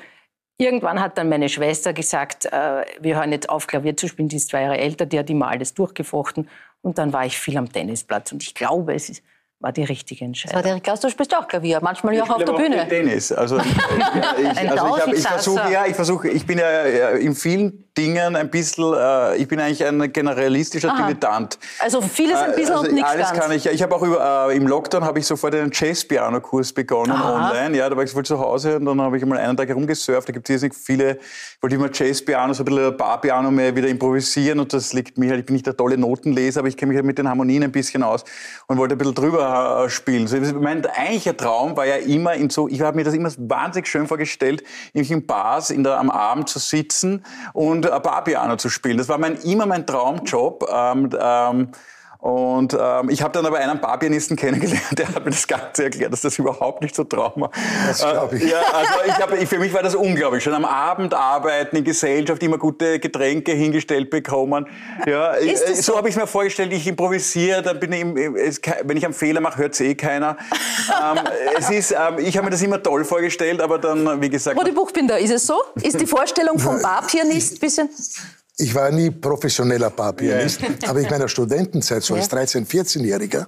Irgendwann 0.61 1.01
hat 1.01 1.17
dann 1.17 1.29
meine 1.29 1.49
Schwester 1.49 1.93
gesagt, 1.93 2.47
äh, 2.47 2.85
wir 2.99 3.15
hören 3.15 3.31
jetzt 3.31 3.49
auf, 3.49 3.69
Klavier 3.69 3.97
zu 3.97 4.09
spielen. 4.09 4.29
Die 4.29 4.37
ist 4.37 4.49
zwei 4.49 4.63
Jahre 4.63 4.79
älter, 4.79 5.07
die 5.07 5.17
hat 5.17 5.31
immer 5.31 5.47
alles 5.47 5.73
durchgefochten. 5.73 6.49
Und 6.83 6.99
dann 6.99 7.13
war 7.13 7.25
ich 7.25 7.39
viel 7.39 7.57
am 7.57 7.73
Tennisplatz. 7.73 8.33
Und 8.33 8.43
ich 8.43 8.55
glaube, 8.55 8.93
es 8.93 9.09
ist 9.09 9.23
war 9.61 9.73
die 9.73 9.83
richtige 9.83 10.25
Entscheidung. 10.25 10.55
Das 10.55 10.64
war 10.64 10.75
der 10.75 10.81
Klaus, 10.81 11.01
du 11.01 11.11
spielst 11.11 11.35
auch 11.37 11.49
Klavier, 11.49 11.81
manchmal 11.83 12.14
ja 12.14 12.23
auch 12.23 12.31
auf 12.31 12.44
der 12.44 12.53
Bühne. 12.53 12.83
Auch 12.83 12.88
Tennis. 12.88 13.33
Also, 13.33 13.59
ich, 13.59 13.66
ich, 13.66 14.71
also 14.71 14.99
ich, 15.07 15.18
ich 15.18 15.27
versuche 15.27 15.73
ja, 15.73 15.87
ich 15.87 15.97
versuche, 15.97 16.29
ich 16.29 16.47
bin 16.47 16.59
ja 16.59 17.11
in 17.11 17.35
vielen 17.35 17.88
Dingen 17.99 18.37
ein 18.37 18.49
bisschen, 18.49 18.95
äh, 18.95 19.37
ich 19.37 19.49
bin 19.49 19.59
eigentlich 19.59 19.85
ein 19.85 20.13
generalistischer 20.13 20.91
Aha. 20.91 21.03
Dilettant. 21.03 21.59
Also 21.81 22.01
vieles 22.01 22.37
ein 22.37 22.55
bisschen 22.55 22.75
also, 22.75 22.85
und 22.85 22.95
nichts 22.95 23.11
Alles 23.11 23.27
ganz. 23.33 23.41
kann 23.41 23.53
ich. 23.53 23.67
Ich 23.67 23.83
habe 23.83 23.95
auch 23.95 24.03
über, 24.03 24.49
äh, 24.51 24.57
im 24.57 24.69
Lockdown 24.69 25.05
habe 25.05 25.19
ich 25.19 25.27
sofort 25.27 25.55
einen 25.55 25.73
Jazz-Piano-Kurs 25.73 26.73
begonnen 26.73 27.11
Aha. 27.11 27.49
online. 27.49 27.77
Ja, 27.77 27.91
da 27.91 27.97
war 27.97 28.05
ich 28.05 28.13
voll 28.13 28.25
zu 28.25 28.39
Hause 28.39 28.77
und 28.77 28.85
dann 28.85 29.01
habe 29.01 29.19
ich 29.19 29.27
mal 29.27 29.39
einen 29.39 29.57
Tag 29.57 29.69
herumgesurft. 29.69 30.29
Da 30.29 30.33
gibt 30.33 30.49
es 30.49 30.65
viele, 30.77 31.17
ich 31.17 31.63
wollte 31.63 31.75
immer 31.75 31.91
Jazz-Piano, 31.93 32.55
so 32.55 32.63
ein 32.63 32.67
bisschen 32.67 32.97
Bar-Piano 32.97 33.51
mehr 33.51 33.75
wieder 33.75 33.89
improvisieren 33.89 34.61
und 34.61 34.73
das 34.73 34.93
liegt 34.93 35.19
mir 35.19 35.31
halt, 35.31 35.41
ich 35.41 35.47
bin 35.47 35.55
nicht 35.55 35.67
der 35.67 35.77
tolle 35.77 35.99
Notenleser, 35.99 36.61
aber 36.61 36.69
ich 36.69 36.77
kenne 36.77 36.91
mich 36.91 36.97
halt 36.97 37.07
mit 37.07 37.19
den 37.19 37.29
Harmonien 37.29 37.65
ein 37.65 37.73
bisschen 37.73 38.05
aus 38.05 38.25
und 38.69 38.79
wollte 38.79 38.95
ein 38.95 38.99
bisschen 38.99 39.15
drüber 39.15 39.85
äh, 39.87 39.91
spielen. 39.91 40.29
So, 40.29 40.37
mein 40.37 40.87
eigentlicher 40.87 41.37
Traum 41.37 41.77
war 41.77 41.87
ja 41.87 41.97
immer 41.97 42.35
in 42.35 42.49
so, 42.49 42.69
ich 42.69 42.81
habe 42.81 42.97
mir 42.97 43.03
das 43.03 43.15
immer 43.15 43.31
wahnsinnig 43.39 43.89
schön 43.89 44.07
vorgestellt, 44.07 44.63
in 44.93 45.27
Bars 45.27 45.71
in 45.71 45.83
der, 45.83 45.99
am 45.99 46.11
Abend 46.11 46.49
zu 46.49 46.61
sitzen 46.61 47.25
und 47.53 47.88
Barpiano 47.90 48.57
zu 48.57 48.68
spielen. 48.68 48.98
Das 48.98 49.09
war 49.09 49.18
mein, 49.18 49.37
immer 49.42 49.66
mein 49.66 49.87
Traumjob. 49.87 50.68
Ähm, 50.72 51.11
ähm, 51.20 51.68
und 52.21 52.75
ähm, 52.75 53.11
ich 53.11 53.23
habe 53.23 53.33
dann 53.33 53.47
aber 53.47 53.59
einen 53.59 53.81
Barpianisten 53.81 54.37
kennengelernt, 54.37 54.83
der 54.99 55.09
hat 55.09 55.25
mir 55.25 55.31
das 55.31 55.47
Ganze 55.47 55.85
erklärt, 55.85 56.13
dass 56.13 56.23
das 56.23 56.37
überhaupt 56.37 56.83
nicht 56.83 56.95
so 56.95 57.05
Trauma. 57.05 57.49
Das 57.87 58.01
glaube 58.01 58.37
ich. 58.37 58.43
Äh, 58.43 58.51
ja, 58.51 58.61
also 58.73 58.93
ich 59.07 59.13
hab, 59.13 59.41
ich, 59.41 59.49
für 59.49 59.59
mich 59.59 59.73
war 59.73 59.85
das 59.85 59.95
unglaublich. 59.95 60.43
Schon 60.43 60.55
am 60.55 60.65
Abend 60.65 61.15
arbeiten 61.15 61.77
in 61.77 61.85
Gesellschaft, 61.85 62.43
immer 62.43 62.59
gute 62.59 62.99
Getränke 62.99 63.53
hingestellt 63.53 64.11
bekommen. 64.11 64.67
Ja, 65.07 65.35
äh, 65.37 65.55
so, 65.55 65.93
so 65.93 65.97
habe 65.97 66.09
ich 66.09 66.17
es 66.17 66.21
mir 66.21 66.27
vorgestellt. 66.27 66.73
Ich 66.73 66.89
improvisiere, 66.89 67.63
dann 67.63 67.79
bin 67.79 67.93
ich, 67.93 68.05
es, 68.37 68.61
wenn 68.83 68.97
ich 68.97 69.05
einen 69.05 69.15
Fehler 69.15 69.41
mache, 69.41 69.59
hört 69.59 69.75
es 69.75 69.81
eh 69.81 69.95
keiner. 69.95 70.37
ähm, 70.91 71.21
es 71.57 71.71
ist, 71.71 71.93
ähm, 71.93 72.19
ich 72.19 72.37
habe 72.37 72.47
mir 72.47 72.51
das 72.51 72.63
immer 72.63 72.83
toll 72.83 73.05
vorgestellt, 73.05 73.61
aber 73.61 73.79
dann, 73.79 74.21
wie 74.21 74.29
gesagt. 74.29 74.59
Rudi 74.59 74.73
Buchbinder, 74.73 75.21
ist 75.21 75.31
es 75.31 75.47
so? 75.47 75.63
Ist 75.77 76.01
die 76.01 76.07
Vorstellung 76.07 76.59
vom 76.59 76.83
Barpianist 76.83 77.55
ein 77.55 77.59
bisschen 77.61 77.89
ich 78.59 78.75
war 78.75 78.90
nie 78.90 79.11
professioneller 79.11 79.90
Barpianist, 79.90 80.61
yeah. 80.61 80.73
aber 80.88 81.01
in 81.01 81.09
meiner 81.09 81.29
Studentenzeit, 81.29 82.03
so 82.03 82.14
als 82.14 82.29
13-, 82.29 82.66
14-Jähriger, 82.66 83.47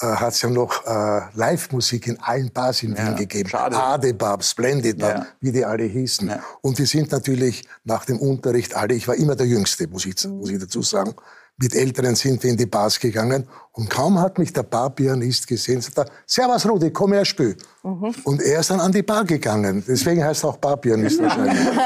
äh, 0.00 0.06
hat 0.06 0.34
es 0.34 0.42
ja 0.42 0.50
noch 0.50 0.84
äh, 0.84 1.20
Live-Musik 1.34 2.08
in 2.08 2.18
allen 2.20 2.50
Bars 2.50 2.82
in 2.82 2.94
ja, 2.94 3.06
Wien 3.06 3.16
gegeben. 3.16 3.48
Schade. 3.48 3.76
Adebab, 3.76 4.42
Splendid 4.42 4.98
Bar, 4.98 5.10
ja. 5.10 5.26
wie 5.40 5.52
die 5.52 5.64
alle 5.64 5.84
hießen. 5.84 6.28
Ja. 6.28 6.42
Und 6.60 6.78
die 6.78 6.86
sind 6.86 7.12
natürlich 7.12 7.64
nach 7.84 8.04
dem 8.04 8.18
Unterricht 8.18 8.74
alle, 8.74 8.94
ich 8.94 9.06
war 9.06 9.14
immer 9.14 9.36
der 9.36 9.46
Jüngste, 9.46 9.86
muss 9.86 10.04
ich, 10.06 10.16
muss 10.26 10.50
ich 10.50 10.58
dazu 10.58 10.82
sagen, 10.82 11.14
mit 11.60 11.74
Älteren 11.74 12.14
sind 12.14 12.42
wir 12.42 12.50
in 12.50 12.56
die 12.56 12.66
Bars 12.66 12.98
gegangen 12.98 13.46
und 13.72 13.90
kaum 13.90 14.18
hat 14.18 14.38
mich 14.38 14.52
der 14.52 14.62
Barpianist 14.62 15.46
gesehen, 15.46 15.80
sagt 15.80 15.98
er, 15.98 16.06
Servus 16.26 16.66
Rudi, 16.66 16.90
komm 16.90 17.12
her, 17.12 17.24
spiel. 17.24 17.56
Mhm. 17.82 18.14
Und 18.24 18.42
er 18.42 18.60
ist 18.60 18.70
dann 18.70 18.80
an 18.80 18.92
die 18.92 19.02
Bar 19.02 19.24
gegangen. 19.24 19.84
Deswegen 19.86 20.24
heißt 20.24 20.44
er 20.44 20.50
auch 20.50 20.56
Barpianist 20.56 21.22
wahrscheinlich. 21.22 21.78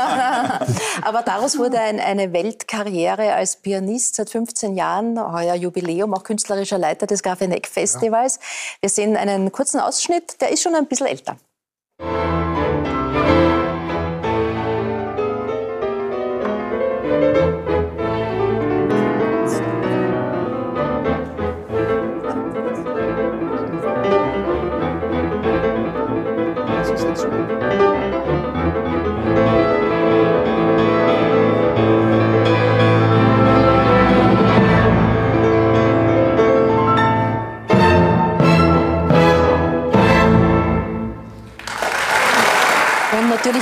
Aber 1.02 1.22
daraus 1.22 1.58
wurde 1.58 1.78
ein, 1.80 1.98
eine 1.98 2.32
Weltkarriere 2.32 3.34
als 3.34 3.56
Pianist 3.56 4.16
seit 4.16 4.30
15 4.30 4.76
Jahren, 4.76 5.20
heuer 5.20 5.54
Jubiläum, 5.54 6.14
auch 6.14 6.22
künstlerischer 6.22 6.78
Leiter 6.78 7.06
des 7.06 7.22
Grafeneck 7.22 7.66
Festivals. 7.66 8.37
Ja. 8.37 8.42
Wir 8.82 8.90
sehen 8.90 9.16
einen 9.16 9.50
kurzen 9.50 9.80
Ausschnitt, 9.80 10.40
der 10.40 10.52
ist 10.52 10.62
schon 10.62 10.74
ein 10.74 10.87
bisschen 10.87 11.08
älter. 11.08 11.37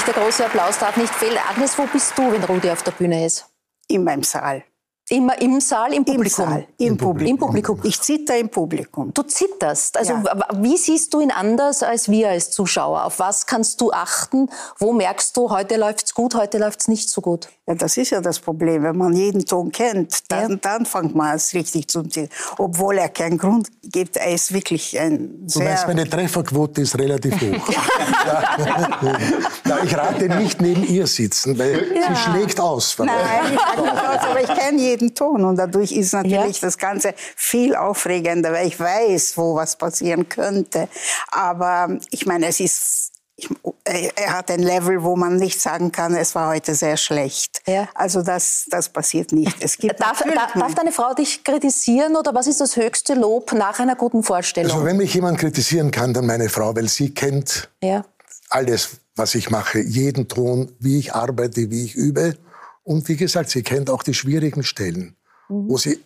Der 0.04 0.14
große 0.14 0.44
Applaus 0.44 0.78
darf 0.78 0.96
nicht 0.96 1.14
fehlen. 1.14 1.38
Agnes, 1.48 1.78
wo 1.78 1.86
bist 1.86 2.16
du, 2.16 2.32
wenn 2.32 2.42
Rudi 2.44 2.70
auf 2.70 2.82
der 2.82 2.92
Bühne 2.92 3.24
ist? 3.26 3.46
In 3.88 4.04
meinem 4.04 4.22
Saal. 4.22 4.64
Immer 5.12 5.38
im 5.42 5.60
Saal, 5.60 5.92
im 5.92 6.06
Publikum? 6.06 6.44
Im, 6.44 6.50
Saal, 6.50 6.66
im, 6.78 6.96
Publikum. 6.96 7.30
Im 7.34 7.38
Publikum. 7.38 7.80
Ich 7.82 8.00
zitter 8.00 8.38
im 8.38 8.48
Publikum. 8.48 9.12
Du 9.12 9.22
zitterst. 9.22 9.98
Also 9.98 10.14
ja. 10.14 10.38
wie 10.54 10.78
siehst 10.78 11.12
du 11.12 11.20
ihn 11.20 11.30
anders 11.30 11.82
als 11.82 12.10
wir 12.10 12.30
als 12.30 12.50
Zuschauer? 12.50 13.04
Auf 13.04 13.18
was 13.18 13.44
kannst 13.44 13.78
du 13.82 13.92
achten? 13.92 14.48
Wo 14.78 14.94
merkst 14.94 15.36
du, 15.36 15.50
heute 15.50 15.76
läuft's 15.76 16.14
gut, 16.14 16.34
heute 16.34 16.56
läuft's 16.56 16.88
nicht 16.88 17.10
so 17.10 17.20
gut? 17.20 17.50
Ja, 17.66 17.74
das 17.74 17.98
ist 17.98 18.08
ja 18.08 18.22
das 18.22 18.40
Problem. 18.40 18.84
Wenn 18.84 18.96
man 18.96 19.14
jeden 19.14 19.44
Ton 19.44 19.70
kennt, 19.70 20.30
dann, 20.32 20.52
ja. 20.52 20.56
dann 20.56 20.86
fängt 20.86 21.14
man 21.14 21.36
es 21.36 21.52
richtig 21.52 21.88
zu 21.88 22.02
ziehen. 22.04 22.30
Obwohl 22.56 22.96
er 22.96 23.10
keinen 23.10 23.36
Grund 23.36 23.68
gibt. 23.82 24.16
Er 24.16 24.32
ist 24.32 24.52
wirklich 24.54 24.98
ein 24.98 25.44
sehr... 25.46 25.62
Du 25.62 25.68
meinst, 25.68 25.86
meine 25.86 26.08
Trefferquote 26.08 26.80
ist 26.80 26.98
relativ 26.98 27.34
hoch. 27.34 27.68
ja, 29.64 29.78
ich 29.84 29.96
rate 29.96 30.28
nicht 30.28 30.60
neben 30.62 30.84
ihr 30.84 31.06
sitzen, 31.06 31.58
weil 31.58 31.86
sie 31.86 32.16
schlägt 32.16 32.58
aus. 32.58 32.96
Nein, 32.98 33.16
ich 33.44 33.50
nicht 33.52 34.08
aus, 34.08 34.18
aber 34.22 34.40
ich 34.40 34.54
kenne 34.58 34.80
jeden 34.80 35.01
schwierigen 35.02 35.14
Ton 35.14 35.44
und 35.44 35.56
dadurch 35.56 35.92
ist 35.92 36.12
natürlich 36.12 36.60
ja. 36.60 36.68
das 36.68 36.78
Ganze 36.78 37.14
viel 37.36 37.74
aufregender, 37.74 38.52
weil 38.52 38.66
ich 38.66 38.78
weiß, 38.78 39.36
wo 39.36 39.54
was 39.54 39.76
passieren 39.76 40.28
könnte. 40.28 40.88
Aber 41.30 41.98
ich 42.10 42.26
meine, 42.26 42.46
es 42.46 42.60
ist 42.60 43.08
ich, 43.34 43.48
er 44.14 44.36
hat 44.36 44.50
ein 44.50 44.62
Level, 44.62 45.02
wo 45.02 45.16
man 45.16 45.36
nicht 45.36 45.60
sagen 45.60 45.90
kann, 45.90 46.14
es 46.14 46.34
war 46.34 46.50
heute 46.50 46.74
sehr 46.74 46.98
schlecht. 46.98 47.62
Ja. 47.66 47.88
Also 47.94 48.22
das, 48.22 48.66
das 48.68 48.90
passiert 48.90 49.32
nicht. 49.32 49.56
Es 49.60 49.78
gibt 49.78 49.98
darf, 50.00 50.22
darf, 50.22 50.52
darf 50.52 50.74
deine 50.74 50.92
Frau 50.92 51.14
dich 51.14 51.42
kritisieren 51.42 52.14
oder 52.14 52.34
was 52.34 52.46
ist 52.46 52.60
das 52.60 52.76
höchste 52.76 53.14
Lob 53.14 53.52
nach 53.52 53.80
einer 53.80 53.96
guten 53.96 54.22
Vorstellung? 54.22 54.70
Also 54.70 54.84
wenn 54.84 54.98
mich 54.98 55.14
jemand 55.14 55.38
kritisieren 55.38 55.90
kann, 55.90 56.12
dann 56.12 56.26
meine 56.26 56.50
Frau, 56.50 56.76
weil 56.76 56.88
sie 56.88 57.14
kennt 57.14 57.70
ja. 57.82 58.04
alles, 58.50 58.98
was 59.16 59.34
ich 59.34 59.50
mache, 59.50 59.80
jeden 59.80 60.28
Ton, 60.28 60.70
wie 60.78 60.98
ich 60.98 61.14
arbeite, 61.14 61.70
wie 61.70 61.84
ich 61.84 61.94
übe. 61.94 62.36
Und 62.84 63.08
wie 63.08 63.16
gesagt, 63.16 63.50
sie 63.50 63.62
kennt 63.62 63.90
auch 63.90 64.02
die 64.02 64.14
schwierigen 64.14 64.62
Stellen, 64.62 65.16
mhm. 65.48 65.68
wo 65.68 65.76
sie 65.76 66.00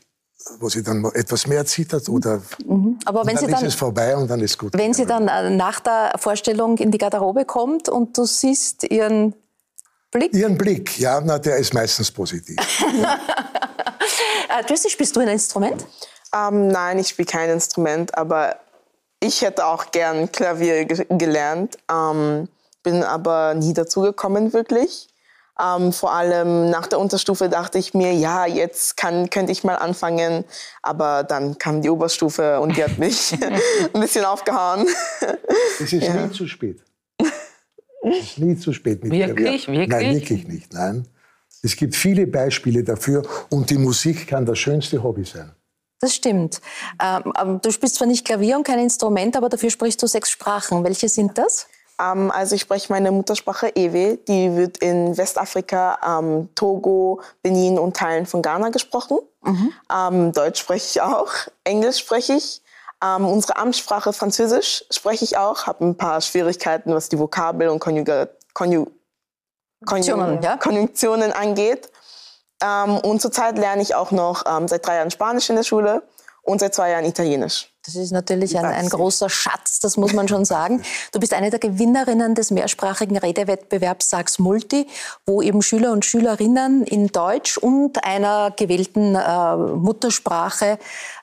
wo 0.60 0.68
sie 0.68 0.82
dann 0.82 1.04
etwas 1.14 1.46
mehr 1.46 1.64
zittert 1.66 2.08
oder 2.08 2.40
mhm. 2.64 2.98
Aber 3.04 3.26
wenn 3.26 3.34
dann 3.34 3.44
sie 3.44 3.50
dann, 3.50 3.62
ist 3.62 3.68
es 3.68 3.74
vorbei 3.74 4.16
und 4.16 4.28
dann 4.28 4.40
ist 4.40 4.58
gut. 4.58 4.74
Wenn 4.76 4.94
sie 4.94 5.06
dann 5.06 5.28
äh, 5.28 5.50
nach 5.50 5.80
der 5.80 6.12
Vorstellung 6.18 6.78
in 6.78 6.90
die 6.90 6.98
Garderobe 6.98 7.44
kommt 7.44 7.88
und 7.88 8.16
du 8.16 8.26
siehst 8.26 8.84
ihren 8.84 9.34
Blick? 10.10 10.32
Ihren 10.34 10.56
Blick, 10.56 10.98
ja, 10.98 11.20
na, 11.20 11.38
der 11.38 11.56
ist 11.56 11.74
meistens 11.74 12.10
positiv. 12.10 12.56
äh, 14.48 14.62
Jessie, 14.68 14.90
spielst 14.90 15.16
du 15.16 15.20
ein 15.20 15.28
Instrument? 15.28 15.84
Ähm, 16.34 16.68
nein, 16.68 16.98
ich 16.98 17.08
spiele 17.08 17.26
kein 17.26 17.50
Instrument, 17.50 18.16
aber 18.16 18.56
ich 19.20 19.42
hätte 19.42 19.66
auch 19.66 19.90
gern 19.90 20.30
Klavier 20.30 20.84
gelernt, 20.84 21.78
ähm, 21.90 22.48
bin 22.82 23.02
aber 23.02 23.54
nie 23.54 23.72
dazu 23.72 24.02
gekommen 24.02 24.52
wirklich. 24.52 25.08
Ähm, 25.60 25.92
vor 25.92 26.12
allem 26.12 26.70
nach 26.70 26.86
der 26.86 26.98
Unterstufe 26.98 27.48
dachte 27.48 27.78
ich 27.78 27.94
mir, 27.94 28.12
ja, 28.12 28.46
jetzt 28.46 28.96
kann, 28.96 29.30
könnte 29.30 29.52
ich 29.52 29.64
mal 29.64 29.76
anfangen. 29.76 30.44
Aber 30.82 31.24
dann 31.24 31.58
kam 31.58 31.82
die 31.82 31.88
Oberstufe 31.88 32.60
und 32.60 32.76
die 32.76 32.84
hat 32.84 32.98
mich 32.98 33.32
ein 33.94 34.00
bisschen 34.00 34.24
aufgehauen. 34.24 34.86
Es 35.80 35.92
ist 35.92 36.02
ja. 36.02 36.26
nie 36.26 36.32
zu 36.32 36.46
spät. 36.46 36.82
Es 38.02 38.20
ist 38.20 38.38
nie 38.38 38.56
zu 38.56 38.72
spät. 38.72 39.02
Mit 39.02 39.12
wirklich? 39.12 39.66
Wirklich? 39.66 39.88
Nein, 39.88 40.14
wirklich 40.14 40.46
nicht. 40.46 40.72
Nein. 40.72 41.08
Es 41.62 41.74
gibt 41.74 41.96
viele 41.96 42.26
Beispiele 42.26 42.84
dafür 42.84 43.22
und 43.50 43.70
die 43.70 43.78
Musik 43.78 44.28
kann 44.28 44.44
das 44.44 44.58
schönste 44.58 45.02
Hobby 45.02 45.24
sein. 45.24 45.52
Das 46.00 46.14
stimmt. 46.14 46.60
Ähm, 47.02 47.60
du 47.62 47.70
spielst 47.70 47.96
zwar 47.96 48.06
nicht 48.06 48.26
Klavier 48.26 48.56
und 48.56 48.66
kein 48.66 48.78
Instrument, 48.78 49.36
aber 49.36 49.48
dafür 49.48 49.70
sprichst 49.70 50.02
du 50.02 50.06
sechs 50.06 50.30
Sprachen. 50.30 50.84
Welche 50.84 51.08
sind 51.08 51.38
das? 51.38 51.66
Ähm, 52.00 52.30
also 52.30 52.54
ich 52.54 52.62
spreche 52.62 52.92
meine 52.92 53.10
Muttersprache 53.10 53.68
Ewe. 53.74 54.18
Die 54.28 54.56
wird 54.56 54.78
in 54.78 55.16
Westafrika, 55.16 55.98
ähm, 56.06 56.48
Togo, 56.54 57.20
Benin 57.42 57.78
und 57.78 57.96
Teilen 57.96 58.26
von 58.26 58.42
Ghana 58.42 58.68
gesprochen. 58.70 59.18
Mhm. 59.42 59.72
Ähm, 59.92 60.32
Deutsch 60.32 60.60
spreche 60.60 60.86
ich 60.90 61.00
auch. 61.02 61.30
Englisch 61.64 61.98
spreche 61.98 62.34
ich. 62.34 62.62
Ähm, 63.04 63.26
unsere 63.26 63.56
Amtssprache 63.56 64.12
Französisch 64.12 64.84
spreche 64.90 65.24
ich 65.24 65.36
auch. 65.36 65.66
Habe 65.66 65.84
ein 65.84 65.96
paar 65.96 66.20
Schwierigkeiten, 66.20 66.94
was 66.94 67.08
die 67.08 67.18
Vokabel 67.18 67.68
und 67.68 67.78
Konjuga 67.78 68.28
Konju 68.54 68.86
Konjunktionen, 69.84 70.42
ja? 70.42 70.56
Konjunktionen 70.56 71.32
angeht. 71.32 71.90
Ähm, 72.62 72.96
und 72.98 73.20
zurzeit 73.20 73.58
lerne 73.58 73.82
ich 73.82 73.94
auch 73.94 74.10
noch 74.10 74.44
ähm, 74.46 74.66
seit 74.66 74.86
drei 74.86 74.96
Jahren 74.96 75.10
Spanisch 75.10 75.50
in 75.50 75.56
der 75.56 75.62
Schule 75.62 76.02
und 76.42 76.60
seit 76.60 76.74
zwei 76.74 76.90
Jahren 76.90 77.04
Italienisch. 77.04 77.70
Das 77.86 77.94
ist 77.94 78.10
natürlich 78.10 78.58
ein, 78.58 78.64
ein, 78.64 78.88
großer 78.88 79.30
Schatz, 79.30 79.78
das 79.78 79.96
muss 79.96 80.12
man 80.12 80.28
schon 80.28 80.44
sagen. 80.44 80.82
Du 81.12 81.20
bist 81.20 81.32
eine 81.32 81.50
der 81.50 81.60
Gewinnerinnen 81.60 82.34
des 82.34 82.50
mehrsprachigen 82.50 83.16
Redewettbewerbs 83.16 84.10
Sags 84.10 84.38
Multi, 84.38 84.86
wo 85.24 85.40
eben 85.40 85.62
Schüler 85.62 85.92
und 85.92 86.04
Schülerinnen 86.04 86.82
in 86.82 87.06
Deutsch 87.06 87.56
und 87.56 88.04
einer 88.04 88.50
gewählten 88.50 89.14
äh, 89.14 89.56
Muttersprache 89.56 90.78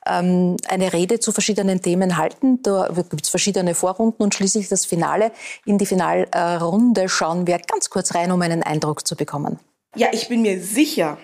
ähm, 0.07 0.57
eine 0.67 0.93
Rede 0.93 1.19
zu 1.19 1.31
verschiedenen 1.31 1.81
Themen 1.81 2.17
halten. 2.17 2.61
Da 2.63 2.89
gibt 2.93 3.23
es 3.23 3.29
verschiedene 3.29 3.75
Vorrunden 3.75 4.23
und 4.23 4.33
schließlich 4.33 4.69
das 4.69 4.85
Finale. 4.85 5.31
In 5.65 5.77
die 5.77 5.85
Finalrunde 5.85 7.09
schauen 7.09 7.45
wir 7.45 7.59
ganz 7.59 7.89
kurz 7.89 8.15
rein, 8.15 8.31
um 8.31 8.41
einen 8.41 8.63
Eindruck 8.63 9.05
zu 9.05 9.15
bekommen. 9.15 9.59
Ja, 9.95 10.07
ich 10.11 10.29
bin 10.29 10.41
mir 10.41 10.61
sicher, 10.61 11.17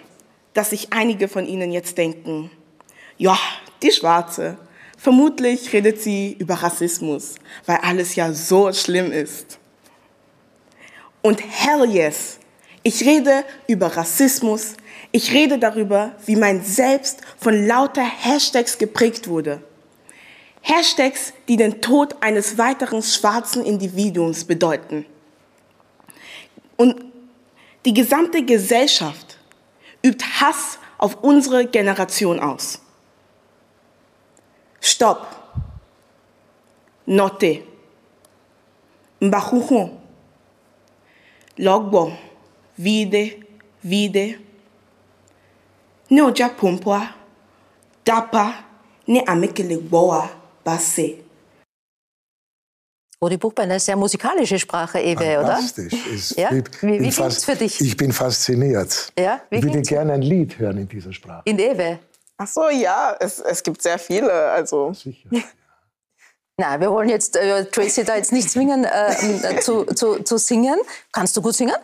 dass 0.54 0.72
sich 0.72 0.92
einige 0.92 1.28
von 1.28 1.46
Ihnen 1.46 1.72
jetzt 1.72 1.98
denken, 1.98 2.52
ja, 3.18 3.38
die 3.82 3.92
Schwarze, 3.92 4.58
Vermutlich 5.00 5.72
redet 5.72 6.02
sie 6.02 6.36
über 6.40 6.56
Rassismus, 6.56 7.36
weil 7.66 7.78
alles 7.78 8.16
ja 8.16 8.34
so 8.34 8.74
schlimm 8.74 9.14
ist. 9.14 9.58
Und 11.22 11.42
hell 11.42 11.90
yes, 11.90 12.38
ich 12.84 13.06
rede 13.06 13.46
über 13.68 13.88
Rassismus. 13.96 14.74
Ich 15.14 15.34
rede 15.34 15.58
darüber, 15.58 16.16
wie 16.26 16.36
mein 16.36 16.64
Selbst 16.64 17.22
von 17.38 17.66
lauter 17.66 18.04
Hashtags 18.04 18.78
geprägt 18.78 19.30
wurde. 19.30 19.64
Hashtags, 20.62 21.32
die 21.48 21.56
den 21.56 21.80
Tod 21.80 22.18
eines 22.20 22.58
weiteren 22.58 23.02
schwarzen 23.02 23.66
Individuums 23.66 24.44
bedeuten. 24.44 25.06
Und 26.76 27.06
die 27.86 27.94
gesamte 27.94 28.44
Gesellschaft 28.44 29.38
übt 30.06 30.26
Hass 30.42 30.78
auf 30.98 31.24
unsere 31.24 31.66
Generation 31.66 32.42
aus. 32.42 32.82
Stop. 34.82 35.26
Note. 37.08 37.64
Mbahuhu. 39.22 39.90
Logbo. 41.58 42.12
Vide. 42.78 43.44
Vide. 43.84 44.40
Ne 46.10 46.24
oja 46.24 46.50
pompoa. 46.50 47.02
Dapa. 48.06 48.54
Ne 49.08 49.24
amekele 49.26 49.78
boa. 49.78 50.30
Basse. 50.64 51.30
Oh, 53.22 53.28
die 53.28 53.38
Buchbein 53.38 53.70
ist 53.72 53.86
sehr 53.86 53.98
musikalische 53.98 54.58
Sprache, 54.58 55.00
Ewe, 55.00 55.40
oder? 55.40 55.58
Fantastisch. 55.58 56.38
Ja? 56.38 56.52
Wie, 56.52 57.02
wie 57.02 57.12
fast, 57.12 57.44
für 57.44 57.56
dich? 57.56 57.82
Ich 57.82 57.98
bin 57.98 58.14
fasziniert. 58.14 59.12
Ja? 59.20 59.42
Wie 59.50 59.58
ich 59.58 59.64
würde 59.64 59.82
gerne 59.82 60.14
ein 60.14 60.22
Lied 60.22 60.58
hören 60.58 60.78
in 60.78 60.88
dieser 60.88 61.12
Sprache. 61.12 61.42
In 61.44 61.60
Ewe? 61.60 62.00
Ach 62.42 62.48
so, 62.48 62.70
ja, 62.70 63.16
es, 63.20 63.40
es 63.40 63.62
gibt 63.62 63.82
sehr 63.82 64.00
viele. 64.00 64.32
Also. 64.32 64.94
Sicher. 64.94 65.30
Na, 66.58 66.80
wir 66.80 66.90
wollen 66.90 67.10
jetzt 67.10 67.36
äh, 67.36 67.66
Tracy 67.66 68.04
da 68.04 68.16
jetzt 68.16 68.32
nicht 68.32 68.50
zwingen 68.50 68.86
äh, 68.86 69.12
äh, 69.12 69.60
zu, 69.60 69.86
zu, 69.86 70.24
zu 70.24 70.38
singen. 70.38 70.80
Kannst 71.12 71.36
du 71.36 71.42
gut 71.42 71.56
singen? 71.56 71.76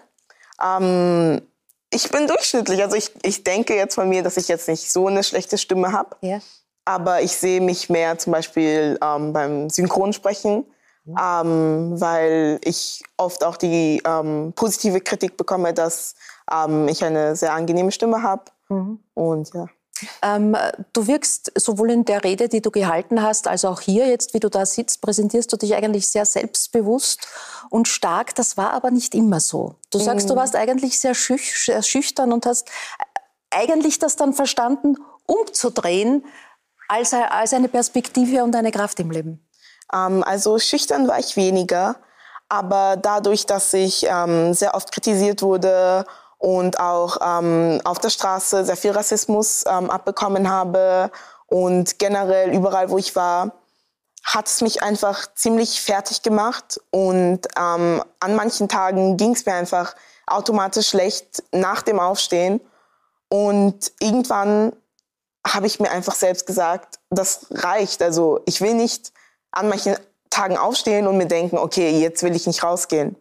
Ähm, 0.63 1.41
ich 1.89 2.09
bin 2.09 2.27
durchschnittlich. 2.27 2.81
Also 2.81 2.95
ich, 2.95 3.11
ich 3.23 3.43
denke 3.43 3.75
jetzt 3.75 3.95
von 3.95 4.07
mir, 4.07 4.23
dass 4.23 4.37
ich 4.37 4.47
jetzt 4.47 4.67
nicht 4.67 4.91
so 4.91 5.07
eine 5.07 5.23
schlechte 5.23 5.57
Stimme 5.57 5.91
habe. 5.91 6.15
Ja. 6.21 6.39
Aber 6.85 7.21
ich 7.21 7.35
sehe 7.35 7.61
mich 7.61 7.89
mehr 7.89 8.17
zum 8.17 8.31
Beispiel 8.31 8.97
ähm, 9.01 9.33
beim 9.33 9.69
Synchronsprechen, 9.69 10.65
mhm. 11.03 11.17
ähm, 11.21 12.01
weil 12.01 12.59
ich 12.63 13.03
oft 13.17 13.43
auch 13.43 13.57
die 13.57 14.01
ähm, 14.05 14.53
positive 14.55 15.01
Kritik 15.01 15.35
bekomme, 15.35 15.73
dass 15.73 16.15
ähm, 16.51 16.87
ich 16.87 17.03
eine 17.03 17.35
sehr 17.35 17.53
angenehme 17.53 17.91
Stimme 17.91 18.23
habe. 18.23 18.43
Mhm. 18.69 18.99
Und 19.13 19.53
ja. 19.53 19.67
Ähm, 20.21 20.55
du 20.93 21.07
wirkst 21.07 21.51
sowohl 21.55 21.91
in 21.91 22.05
der 22.05 22.23
Rede, 22.23 22.49
die 22.49 22.61
du 22.61 22.71
gehalten 22.71 23.21
hast, 23.21 23.47
als 23.47 23.65
auch 23.65 23.81
hier 23.81 24.07
jetzt, 24.07 24.33
wie 24.33 24.39
du 24.39 24.49
da 24.49 24.65
sitzt, 24.65 25.01
präsentierst 25.01 25.51
du 25.51 25.57
dich 25.57 25.75
eigentlich 25.75 26.07
sehr 26.07 26.25
selbstbewusst 26.25 27.27
und 27.69 27.87
stark. 27.87 28.35
Das 28.35 28.57
war 28.57 28.71
aber 28.71 28.91
nicht 28.91 29.15
immer 29.15 29.39
so. 29.39 29.75
Du 29.91 29.99
sagst, 29.99 30.27
mhm. 30.27 30.33
du 30.33 30.35
warst 30.37 30.55
eigentlich 30.55 30.99
sehr, 30.99 31.15
schüch 31.15 31.63
sehr 31.65 31.81
schüchtern 31.81 32.31
und 32.31 32.45
hast 32.45 32.69
eigentlich 33.51 33.99
das 33.99 34.15
dann 34.15 34.33
verstanden, 34.33 34.97
umzudrehen 35.25 36.25
als, 36.87 37.13
als 37.13 37.53
eine 37.53 37.67
Perspektive 37.67 38.43
und 38.43 38.55
eine 38.55 38.71
Kraft 38.71 38.99
im 38.99 39.11
Leben. 39.11 39.47
Ähm, 39.93 40.23
also 40.23 40.59
schüchtern 40.59 41.07
war 41.07 41.19
ich 41.19 41.35
weniger, 41.35 41.95
aber 42.49 42.97
dadurch, 42.97 43.45
dass 43.45 43.73
ich 43.73 44.05
ähm, 44.09 44.53
sehr 44.53 44.75
oft 44.75 44.91
kritisiert 44.91 45.41
wurde 45.41 46.05
und 46.45 46.79
auch 46.79 47.17
ähm, 47.25 47.81
auf 47.85 47.97
der 47.97 48.11
Straße 48.11 48.65
sehr 48.65 48.77
viel 48.77 48.91
Rassismus 48.91 49.63
ähm, 49.67 49.89
abbekommen 49.89 50.47
habe 50.47 51.09
und 51.47 51.97
generell 51.97 52.53
überall, 52.53 52.91
wo 52.91 52.99
ich 52.99 53.15
war, 53.15 53.53
hat 54.23 54.45
es 54.45 54.61
mich 54.61 54.83
einfach 54.83 55.25
ziemlich 55.33 55.81
fertig 55.81 56.21
gemacht 56.21 56.79
und 56.91 57.39
ähm, 57.57 58.03
an 58.19 58.35
manchen 58.35 58.69
Tagen 58.69 59.17
ging 59.17 59.33
es 59.33 59.47
mir 59.47 59.55
einfach 59.55 59.95
automatisch 60.27 60.89
schlecht 60.89 61.41
nach 61.51 61.81
dem 61.81 61.99
Aufstehen 61.99 62.61
und 63.27 63.91
irgendwann 63.99 64.71
habe 65.47 65.65
ich 65.65 65.79
mir 65.79 65.89
einfach 65.89 66.13
selbst 66.13 66.45
gesagt, 66.45 66.99
das 67.09 67.47
reicht. 67.49 68.03
Also 68.03 68.41
ich 68.45 68.61
will 68.61 68.75
nicht 68.75 69.13
an 69.49 69.67
manchen 69.67 69.95
Tagen 70.29 70.59
aufstehen 70.59 71.07
und 71.07 71.17
mir 71.17 71.25
denken, 71.25 71.57
okay, 71.57 71.89
jetzt 71.89 72.21
will 72.21 72.35
ich 72.35 72.45
nicht 72.45 72.61
rausgehen. 72.61 73.15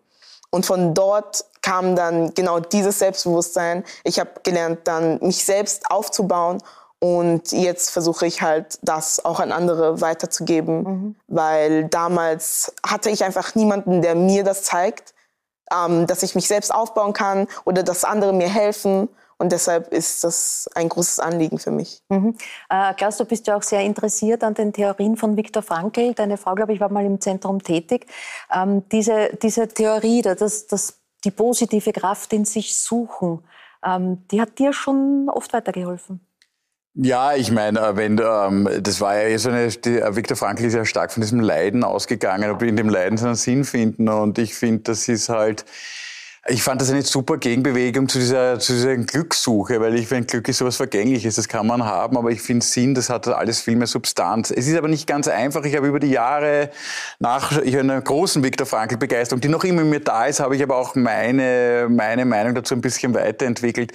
Und 0.50 0.66
von 0.66 0.92
dort 0.92 1.46
kam 1.64 1.96
dann 1.96 2.34
genau 2.34 2.60
dieses 2.60 2.98
Selbstbewusstsein. 2.98 3.84
Ich 4.04 4.20
habe 4.20 4.30
gelernt, 4.42 4.80
dann 4.84 5.18
mich 5.20 5.46
selbst 5.46 5.90
aufzubauen. 5.90 6.62
Und 6.98 7.52
jetzt 7.52 7.90
versuche 7.90 8.26
ich 8.26 8.42
halt, 8.42 8.78
das 8.82 9.24
auch 9.24 9.40
an 9.40 9.50
andere 9.50 10.02
weiterzugeben, 10.02 10.82
mhm. 10.82 11.16
weil 11.26 11.86
damals 11.86 12.74
hatte 12.86 13.08
ich 13.08 13.24
einfach 13.24 13.54
niemanden, 13.54 14.02
der 14.02 14.14
mir 14.14 14.44
das 14.44 14.64
zeigt, 14.64 15.14
ähm, 15.72 16.06
dass 16.06 16.22
ich 16.22 16.34
mich 16.34 16.48
selbst 16.48 16.72
aufbauen 16.72 17.14
kann 17.14 17.46
oder 17.64 17.82
dass 17.82 18.04
andere 18.04 18.34
mir 18.34 18.48
helfen. 18.48 19.08
Und 19.38 19.50
deshalb 19.50 19.90
ist 19.90 20.22
das 20.22 20.68
ein 20.74 20.90
großes 20.90 21.18
Anliegen 21.18 21.58
für 21.58 21.70
mich. 21.70 22.02
Mhm. 22.10 22.36
Äh, 22.68 22.92
Klaus, 22.92 23.16
du 23.16 23.24
bist 23.24 23.46
ja 23.46 23.56
auch 23.56 23.62
sehr 23.62 23.80
interessiert 23.80 24.44
an 24.44 24.52
den 24.52 24.74
Theorien 24.74 25.16
von 25.16 25.36
Viktor 25.38 25.62
Frankl. 25.62 26.12
Deine 26.12 26.36
Frau, 26.36 26.54
glaube 26.54 26.74
ich, 26.74 26.80
war 26.80 26.90
mal 26.90 27.06
im 27.06 27.22
Zentrum 27.22 27.62
tätig. 27.62 28.06
Ähm, 28.54 28.86
diese, 28.90 29.30
diese 29.42 29.66
Theorie, 29.66 30.20
dass, 30.20 30.66
dass 30.66 31.03
die 31.24 31.30
positive 31.30 31.92
Kraft 31.92 32.32
in 32.32 32.44
sich 32.44 32.76
suchen, 32.76 33.40
ähm, 33.84 34.26
die 34.30 34.40
hat 34.40 34.58
dir 34.58 34.72
schon 34.72 35.28
oft 35.28 35.52
weitergeholfen. 35.52 36.20
Ja, 36.96 37.34
ich 37.34 37.50
meine, 37.50 37.80
äh, 37.80 37.96
wenn 37.96 38.20
ähm, 38.24 38.68
das 38.80 39.00
war 39.00 39.20
ja 39.20 39.36
so 39.36 39.48
eine, 39.48 39.68
die, 39.68 39.98
äh, 39.98 40.14
Viktor 40.14 40.36
Frankl 40.36 40.64
ist 40.64 40.74
ja 40.74 40.84
stark 40.84 41.12
von 41.12 41.22
diesem 41.22 41.40
Leiden 41.40 41.82
ausgegangen, 41.82 42.50
ob 42.50 42.62
in 42.62 42.76
dem 42.76 42.88
Leiden 42.88 43.18
seinen 43.18 43.34
Sinn 43.34 43.64
finden 43.64 44.08
und 44.08 44.38
ich 44.38 44.54
finde, 44.54 44.84
das 44.84 45.08
ist 45.08 45.28
halt 45.28 45.64
ich 46.46 46.62
fand 46.62 46.80
das 46.80 46.90
eine 46.90 47.00
super 47.02 47.38
Gegenbewegung 47.38 48.06
zu 48.06 48.18
dieser, 48.18 48.58
zu 48.58 48.74
dieser 48.74 48.96
Glückssuche, 48.96 49.80
weil 49.80 49.94
ich 49.94 50.06
finde, 50.06 50.26
Glück 50.26 50.46
ist 50.48 50.58
sowas 50.58 50.76
Vergängliches, 50.76 51.36
das 51.36 51.48
kann 51.48 51.66
man 51.66 51.84
haben, 51.84 52.18
aber 52.18 52.30
ich 52.30 52.42
finde 52.42 52.64
Sinn, 52.64 52.94
das 52.94 53.08
hat 53.08 53.26
alles 53.28 53.62
viel 53.62 53.76
mehr 53.76 53.86
Substanz. 53.86 54.50
Es 54.50 54.66
ist 54.66 54.76
aber 54.76 54.88
nicht 54.88 55.06
ganz 55.06 55.26
einfach. 55.26 55.64
Ich 55.64 55.74
habe 55.74 55.86
über 55.86 56.00
die 56.00 56.10
Jahre 56.10 56.70
nach 57.18 57.62
ich 57.62 57.78
einer 57.78 58.00
großen 58.00 58.42
Viktor 58.42 58.66
Frankl 58.66 58.98
Begeisterung, 58.98 59.40
die 59.40 59.48
noch 59.48 59.64
immer 59.64 59.82
in 59.82 59.88
mir 59.88 60.00
da 60.00 60.26
ist, 60.26 60.40
habe 60.40 60.54
ich 60.54 60.62
aber 60.62 60.76
auch 60.76 60.94
meine, 60.94 61.86
meine 61.88 62.26
Meinung 62.26 62.54
dazu 62.54 62.74
ein 62.74 62.82
bisschen 62.82 63.14
weiterentwickelt 63.14 63.92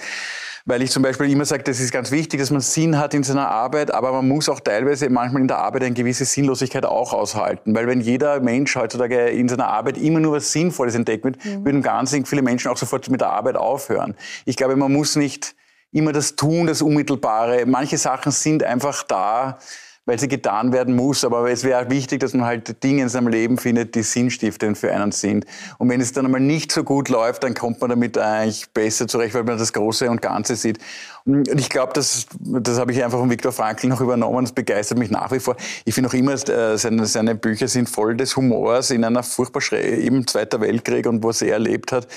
weil 0.64 0.82
ich 0.82 0.90
zum 0.90 1.02
Beispiel 1.02 1.30
immer 1.30 1.44
sage, 1.44 1.62
das 1.62 1.80
ist 1.80 1.92
ganz 1.92 2.10
wichtig, 2.10 2.40
dass 2.40 2.50
man 2.50 2.60
Sinn 2.60 2.98
hat 2.98 3.14
in 3.14 3.22
seiner 3.22 3.48
Arbeit, 3.48 3.92
aber 3.92 4.12
man 4.12 4.28
muss 4.28 4.48
auch 4.48 4.60
teilweise 4.60 5.08
manchmal 5.10 5.42
in 5.42 5.48
der 5.48 5.58
Arbeit 5.58 5.84
eine 5.84 5.94
gewisse 5.94 6.24
Sinnlosigkeit 6.24 6.84
auch 6.84 7.12
aushalten, 7.12 7.74
weil 7.74 7.86
wenn 7.86 8.00
jeder 8.00 8.40
Mensch 8.40 8.76
heutzutage 8.76 9.28
in 9.28 9.48
seiner 9.48 9.68
Arbeit 9.68 9.98
immer 9.98 10.20
nur 10.20 10.36
was 10.36 10.52
Sinnvolles 10.52 10.94
entdeckt 10.94 11.24
wird, 11.24 11.44
mhm. 11.44 11.64
würden 11.64 11.82
ganz 11.82 12.16
viele 12.24 12.42
Menschen 12.42 12.70
auch 12.70 12.76
sofort 12.76 13.08
mit 13.10 13.20
der 13.20 13.30
Arbeit 13.30 13.56
aufhören. 13.56 14.14
Ich 14.44 14.56
glaube, 14.56 14.76
man 14.76 14.92
muss 14.92 15.16
nicht 15.16 15.54
immer 15.92 16.12
das 16.12 16.36
tun, 16.36 16.66
das 16.66 16.82
Unmittelbare. 16.82 17.66
Manche 17.66 17.98
Sachen 17.98 18.32
sind 18.32 18.62
einfach 18.62 19.02
da, 19.02 19.58
weil 20.06 20.18
sie 20.18 20.28
getan 20.28 20.72
werden 20.72 20.96
muss. 20.96 21.24
Aber 21.24 21.50
es 21.50 21.64
wäre 21.64 21.90
wichtig, 21.90 22.20
dass 22.20 22.34
man 22.34 22.46
halt 22.46 22.82
Dinge 22.82 23.02
in 23.02 23.08
seinem 23.08 23.28
Leben 23.28 23.58
findet, 23.58 23.94
die 23.94 24.02
sinnstiftend 24.02 24.78
für 24.78 24.92
einen 24.92 25.12
sind. 25.12 25.44
Und 25.78 25.88
wenn 25.88 26.00
es 26.00 26.12
dann 26.12 26.24
einmal 26.24 26.40
nicht 26.40 26.72
so 26.72 26.84
gut 26.84 27.08
läuft, 27.08 27.44
dann 27.44 27.54
kommt 27.54 27.80
man 27.80 27.90
damit 27.90 28.18
eigentlich 28.18 28.70
besser 28.70 29.06
zurecht, 29.06 29.34
weil 29.34 29.44
man 29.44 29.58
das 29.58 29.72
Große 29.72 30.10
und 30.10 30.22
Ganze 30.22 30.56
sieht. 30.56 30.78
Und 31.26 31.48
ich 31.48 31.68
glaube, 31.68 31.92
das, 31.92 32.26
das 32.40 32.78
habe 32.78 32.92
ich 32.92 33.04
einfach 33.04 33.18
von 33.18 33.30
Viktor 33.30 33.52
Frankl 33.52 33.88
noch 33.88 34.00
übernommen. 34.00 34.44
Das 34.44 34.52
begeistert 34.52 34.98
mich 34.98 35.10
nach 35.10 35.30
wie 35.32 35.38
vor. 35.38 35.56
Ich 35.84 35.94
finde 35.94 36.08
auch 36.08 36.14
immer, 36.14 36.32
äh, 36.32 36.78
seine, 36.78 37.06
seine 37.06 37.34
Bücher 37.34 37.68
sind 37.68 37.88
voll 37.88 38.16
des 38.16 38.36
Humors 38.36 38.90
in 38.90 39.04
einer 39.04 39.22
furchtbar 39.22 39.62
eben 39.72 40.26
Zweiter 40.26 40.60
Weltkrieg 40.60 41.06
und 41.06 41.22
was 41.22 41.42
er 41.42 41.52
erlebt 41.52 41.92
hat. 41.92 42.08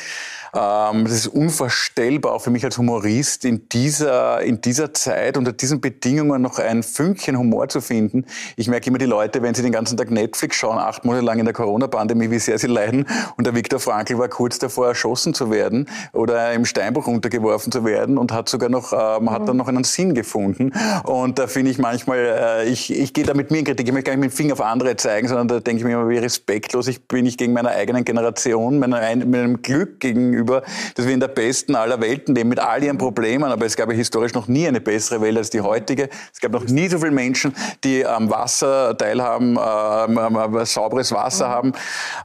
Ähm, 0.56 1.06
das 1.06 1.14
ist 1.14 1.28
unvorstellbar, 1.28 2.34
auch 2.34 2.42
für 2.42 2.52
mich 2.52 2.64
als 2.64 2.78
Humorist, 2.78 3.44
in 3.44 3.68
dieser, 3.70 4.42
in 4.42 4.62
dieser 4.62 4.94
Zeit, 4.94 5.36
unter 5.36 5.52
diesen 5.52 5.82
Bedingungen 5.82 6.44
noch 6.44 6.60
ein 6.60 6.84
Fünkchen 6.84 7.38
Humor 7.38 7.70
zu 7.70 7.82
finden. 7.82 8.26
Ich 8.56 8.68
merke 8.68 8.90
immer 8.90 9.00
die 9.00 9.06
Leute, 9.06 9.42
wenn 9.42 9.56
sie 9.56 9.64
den 9.64 9.72
ganzen 9.72 9.98
Tag 9.98 10.12
Netflix 10.12 10.58
schauen, 10.58 10.78
acht 10.78 11.06
Monate 11.06 11.26
lang 11.26 11.40
in 11.40 11.46
der 11.46 11.56
Corona-Pandemie, 11.56 12.30
wie 12.30 12.38
sehr 12.38 12.60
sie 12.60 12.68
leiden. 12.68 13.08
Und 13.36 13.48
der 13.48 13.56
Viktor 13.56 13.80
Frankl 13.80 14.20
war 14.20 14.28
kurz 14.28 14.60
davor, 14.60 14.88
erschossen 14.88 15.34
zu 15.34 15.50
werden 15.50 15.90
oder 16.12 16.54
im 16.54 16.66
Steinbruch 16.66 17.08
runtergeworfen 17.08 17.72
zu 17.72 17.84
werden 17.84 18.20
und 18.20 18.32
hat 18.32 18.48
sogar 18.48 18.70
noch, 18.70 18.94
ähm, 18.94 19.32
hat 19.32 19.48
dann 19.48 19.58
noch 19.58 19.68
einen 19.68 19.84
Sinn 19.84 20.14
gefunden. 20.14 20.72
Und 21.04 21.40
da 21.40 21.48
finde 21.48 21.72
ich 21.72 21.80
manchmal, 21.80 22.20
äh, 22.20 22.70
ich, 22.70 22.94
ich 22.94 23.14
gehe 23.14 23.24
da 23.24 23.34
mit 23.34 23.50
mir 23.50 23.60
in 23.60 23.66
Kritik. 23.66 23.88
Ich 23.88 23.94
möchte 23.94 24.12
gar 24.12 24.18
nicht 24.18 24.22
mit 24.22 24.32
dem 24.32 24.36
Finger 24.36 24.54
auf 24.54 24.62
andere 24.62 24.96
zeigen, 24.98 25.28
sondern 25.28 25.48
da 25.48 25.60
denke 25.60 25.80
ich 25.80 25.84
mir 25.84 25.94
immer, 25.94 26.10
wie 26.10 26.20
respektlos 26.20 26.88
ich 26.88 27.08
bin 27.08 27.26
ich 27.26 27.40
gegen 27.40 27.54
meine 27.54 27.70
eigenen 27.70 28.06
Generation, 28.06 28.78
meiner, 28.78 29.00
meinem 29.16 29.64
Glück 29.64 30.00
gegenüber 30.00 30.43
gegenüber, 30.44 30.64
dass 30.96 31.06
wir 31.06 31.14
in 31.14 31.20
der 31.20 31.28
besten 31.28 31.76
aller 31.76 32.00
Welten 32.02 32.36
leben, 32.36 32.50
mit 32.50 32.60
all 32.60 32.84
ihren 32.84 32.98
Problemen. 32.98 33.46
Aber 33.52 33.66
es 33.66 33.76
gab 33.76 33.90
ja 33.90 33.96
historisch 33.96 34.34
noch 34.34 34.48
nie 34.48 34.68
eine 34.68 34.82
bessere 34.82 35.22
Welt 35.22 35.38
als 35.38 35.50
die 35.50 35.62
heutige. 35.62 36.10
Es 36.34 36.40
gab 36.40 36.52
noch 36.52 36.66
nie 36.66 36.88
so 36.88 37.00
viele 37.00 37.12
Menschen, 37.12 37.56
die 37.84 38.06
am 38.06 38.30
Wasser 38.30 38.98
teilhaben, 38.98 39.58
ähm, 39.58 40.66
sauberes 40.66 41.12
Wasser 41.12 41.50
haben 41.50 41.74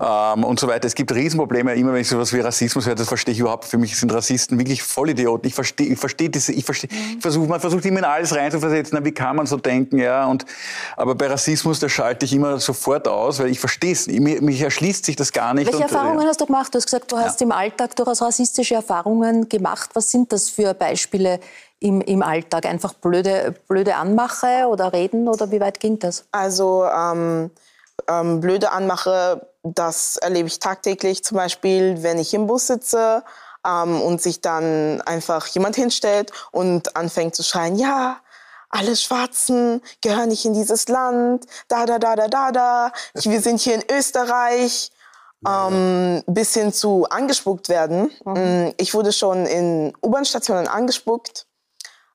ähm, 0.01 0.45
und 0.45 0.61
so 0.61 0.69
weiter. 0.69 0.87
Es 0.87 0.95
gibt 0.95 1.13
Riesenprobleme. 1.13 1.75
Immer 1.75 1.93
wenn 1.93 2.01
ich 2.01 2.09
sowas 2.09 2.33
wie 2.33 2.41
Rassismus 2.41 2.87
höre, 2.87 2.95
das 2.95 3.09
verstehe 3.09 3.33
ich 3.33 3.41
überhaupt. 3.41 3.65
Für 3.65 3.79
mich 3.79 3.97
sind 3.97 4.13
Rassisten 4.13 4.59
wirklich 4.59 4.83
Vollidioten. 4.83 5.49
Ich 5.49 5.55
verstehe, 5.55 5.89
ich 5.89 5.99
verstehe 5.99 6.31
diese, 6.31 6.53
ich 6.53 6.65
verstehe, 6.65 6.91
ich 7.17 7.23
versuche, 7.23 7.49
man 7.49 7.61
versucht 7.61 7.85
immer 7.87 7.99
in 7.99 8.05
alles 8.05 8.35
reinzuversetzen. 8.35 8.99
Na, 8.99 9.05
wie 9.05 9.13
kann 9.13 9.37
man 9.37 9.47
so 9.47 9.57
denken, 9.57 9.99
ja? 9.99 10.27
Und, 10.27 10.45
aber 10.97 11.15
bei 11.15 11.27
Rassismus, 11.27 11.81
da 11.81 11.89
schalte 11.89 12.25
ich 12.25 12.33
immer 12.33 12.59
sofort 12.59 13.07
aus, 13.09 13.39
weil 13.39 13.49
ich 13.49 13.61
verstehe 13.61 13.93
es. 13.93 14.07
Mich, 14.07 14.41
mich 14.41 14.61
erschließt 14.61 15.05
sich 15.05 15.17
das 15.17 15.33
gar 15.33 15.55
nicht. 15.55 15.67
Welche 15.67 15.85
und, 15.85 15.93
Erfahrungen 15.93 16.23
ja. 16.23 16.29
hast 16.29 16.41
du 16.41 16.47
gemacht? 16.47 16.75
Du 16.75 16.79
hast 16.79 16.87
gesagt, 16.87 17.13
du 17.13 17.17
hast 17.17 17.41
ja. 17.41 17.47
im 17.47 17.53
Alltag 17.53 17.95
durch 17.97 18.08
durchaus 18.09 18.23
rassistische 18.23 18.75
Erfahrungen 18.75 19.49
gemacht. 19.49 19.91
Was 19.93 20.11
sind 20.11 20.33
das 20.33 20.49
für 20.49 20.73
Beispiele 20.73 21.41
im, 21.79 22.01
im 22.01 22.23
Alltag? 22.23 22.65
Einfach 22.65 22.95
blöde, 22.95 23.55
blöde 23.69 23.97
Anmache 23.97 24.67
oder 24.69 24.93
Reden 24.93 25.29
oder 25.29 25.51
wie 25.51 25.61
weit 25.61 25.79
ging 25.79 25.99
das? 25.99 26.25
Also 26.33 26.87
ähm, 26.87 27.51
ähm, 28.09 28.41
blöde 28.41 28.73
Anmache, 28.73 29.47
das 29.63 30.17
erlebe 30.17 30.49
ich 30.49 30.59
tagtäglich. 30.59 31.23
Zum 31.23 31.37
Beispiel, 31.37 32.03
wenn 32.03 32.19
ich 32.19 32.33
im 32.33 32.47
Bus 32.47 32.69
sitze 32.69 33.23
ähm, 33.67 34.01
und 34.01 34.23
sich 34.23 34.41
dann 34.41 35.03
einfach 35.03 35.47
jemand 35.49 35.77
hinstellt 35.77 36.33
und 36.51 36.97
anfängt 36.97 37.35
zu 37.35 37.43
schreien, 37.43 37.77
ja, 37.77 38.17
alle 38.71 38.97
Schwarzen 38.97 39.83
gehören 40.01 40.29
nicht 40.29 40.47
in 40.47 40.55
dieses 40.55 40.89
Land, 40.89 41.45
da, 41.69 41.85
da, 41.85 41.99
da, 41.99 42.17
da, 42.17 42.29
da, 42.29 42.53
da, 42.53 42.93
wir 43.15 43.43
sind 43.43 43.61
hier 43.61 43.75
in 43.75 43.85
Österreich 43.91 44.93
ähm, 45.47 46.23
bis 46.27 46.55
hin 46.55 46.73
zu 46.73 47.07
angespuckt 47.09 47.69
werden. 47.69 48.11
Mhm. 48.25 48.33
Mm, 48.67 48.73
ich 48.77 48.95
wurde 48.95 49.13
schon 49.13 49.47
in 49.47 49.93
U-Bahn-Stationen 50.03 50.69
angespuckt. 50.69 51.47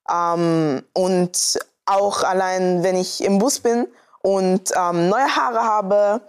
Ähm, 0.09 0.83
und 0.93 1.59
auch 1.85 2.23
allein, 2.23 2.83
wenn 2.83 2.95
ich 2.95 3.23
im 3.23 3.39
Bus 3.39 3.59
bin 3.59 3.87
und 4.21 4.71
ähm, 4.75 5.09
neue 5.09 5.35
Haare 5.35 5.63
habe 5.63 6.21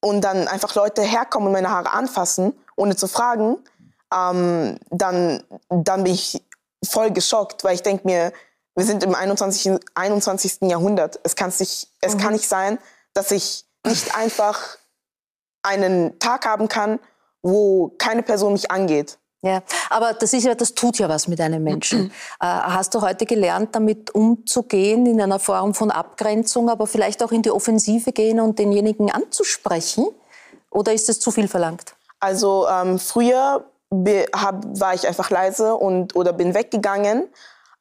und 0.00 0.22
dann 0.22 0.48
einfach 0.48 0.74
Leute 0.74 1.02
herkommen 1.02 1.48
und 1.48 1.52
meine 1.52 1.70
Haare 1.70 1.92
anfassen, 1.92 2.58
ohne 2.76 2.96
zu 2.96 3.06
fragen, 3.06 3.58
ähm, 4.12 4.78
dann, 4.90 5.42
dann 5.68 6.04
bin 6.04 6.14
ich 6.14 6.42
voll 6.84 7.10
geschockt, 7.10 7.62
weil 7.64 7.74
ich 7.74 7.82
denke 7.82 8.06
mir, 8.06 8.32
wir 8.74 8.84
sind 8.84 9.02
im 9.02 9.14
21. 9.14 9.78
21. 9.94 10.62
Jahrhundert. 10.62 11.20
Es, 11.22 11.36
nicht, 11.60 11.88
es 12.00 12.14
mhm. 12.14 12.18
kann 12.18 12.32
nicht 12.32 12.48
sein, 12.48 12.78
dass 13.12 13.30
ich 13.30 13.66
nicht 13.84 14.16
einfach 14.16 14.78
einen 15.62 16.18
Tag 16.18 16.46
haben 16.46 16.68
kann, 16.68 16.98
wo 17.42 17.94
keine 17.98 18.22
Person 18.22 18.52
mich 18.52 18.70
angeht. 18.70 19.18
Ja, 19.42 19.62
aber 19.88 20.12
das 20.12 20.34
ist 20.34 20.44
ja, 20.44 20.54
das 20.54 20.74
tut 20.74 20.98
ja 20.98 21.08
was 21.08 21.26
mit 21.26 21.40
einem 21.40 21.64
Menschen. 21.64 22.12
äh, 22.40 22.46
hast 22.46 22.94
du 22.94 23.00
heute 23.00 23.24
gelernt, 23.24 23.74
damit 23.74 24.14
umzugehen 24.14 25.06
in 25.06 25.20
einer 25.20 25.38
Form 25.38 25.72
von 25.72 25.90
Abgrenzung, 25.90 26.68
aber 26.68 26.86
vielleicht 26.86 27.22
auch 27.22 27.32
in 27.32 27.40
die 27.40 27.50
Offensive 27.50 28.12
gehen 28.12 28.38
und 28.38 28.58
denjenigen 28.58 29.10
anzusprechen? 29.10 30.06
Oder 30.70 30.92
ist 30.92 31.08
es 31.08 31.20
zu 31.20 31.30
viel 31.30 31.48
verlangt? 31.48 31.94
Also 32.20 32.68
ähm, 32.68 32.98
früher 32.98 33.64
hab, 34.34 34.78
war 34.78 34.94
ich 34.94 35.08
einfach 35.08 35.30
leise 35.30 35.74
und 35.74 36.14
oder 36.14 36.34
bin 36.34 36.54
weggegangen. 36.54 37.24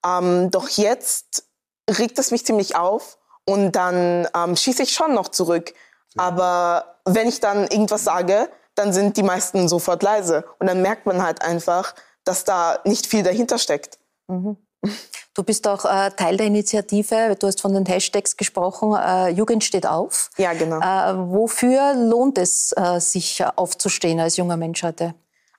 Ähm, 0.06 0.50
doch 0.52 0.70
jetzt 0.70 1.44
regt 1.90 2.18
es 2.20 2.32
mich 2.32 2.46
ziemlich 2.46 2.78
auf 2.78 3.18
und 3.46 3.74
dann 3.74 4.28
ähm, 4.34 4.56
schieße 4.56 4.84
ich 4.84 4.94
schon 4.94 5.14
noch 5.14 5.28
zurück. 5.28 5.74
Aber 6.18 6.99
wenn 7.16 7.28
ich 7.28 7.40
dann 7.40 7.64
irgendwas 7.68 8.04
sage, 8.04 8.50
dann 8.76 8.94
sind 8.94 9.18
die 9.18 9.24
meisten 9.24 9.68
sofort 9.68 10.04
leise. 10.04 10.46
Und 10.60 10.68
dann 10.68 10.82
merkt 10.82 11.06
man 11.06 11.22
halt 11.22 11.42
einfach, 11.42 11.94
dass 12.24 12.44
da 12.44 12.80
nicht 12.86 13.08
viel 13.08 13.24
dahinter 13.24 13.58
steckt. 13.58 14.00
Mhm. 14.28 14.58
Du 15.34 15.44
bist 15.44 15.68
auch 15.68 15.86
äh, 15.86 16.12
Teil 16.12 16.38
der 16.38 16.48
Initiative, 16.48 17.36
du 17.38 17.48
hast 17.48 17.62
von 17.62 17.74
den 17.74 17.86
Hashtags 17.86 18.38
gesprochen, 18.38 18.96
äh, 18.96 19.30
Jugend 19.30 19.64
steht 19.64 19.86
auf. 19.86 20.30
Ja, 20.38 20.54
genau. 20.54 20.80
Äh, 20.80 21.32
wofür 21.32 21.94
lohnt 21.96 22.38
es 22.38 22.74
äh, 22.78 23.00
sich 23.00 23.44
aufzustehen 23.56 24.20
als 24.20 24.38
junger 24.38 24.58
Mensch 24.58 24.84
heute? 24.84 25.16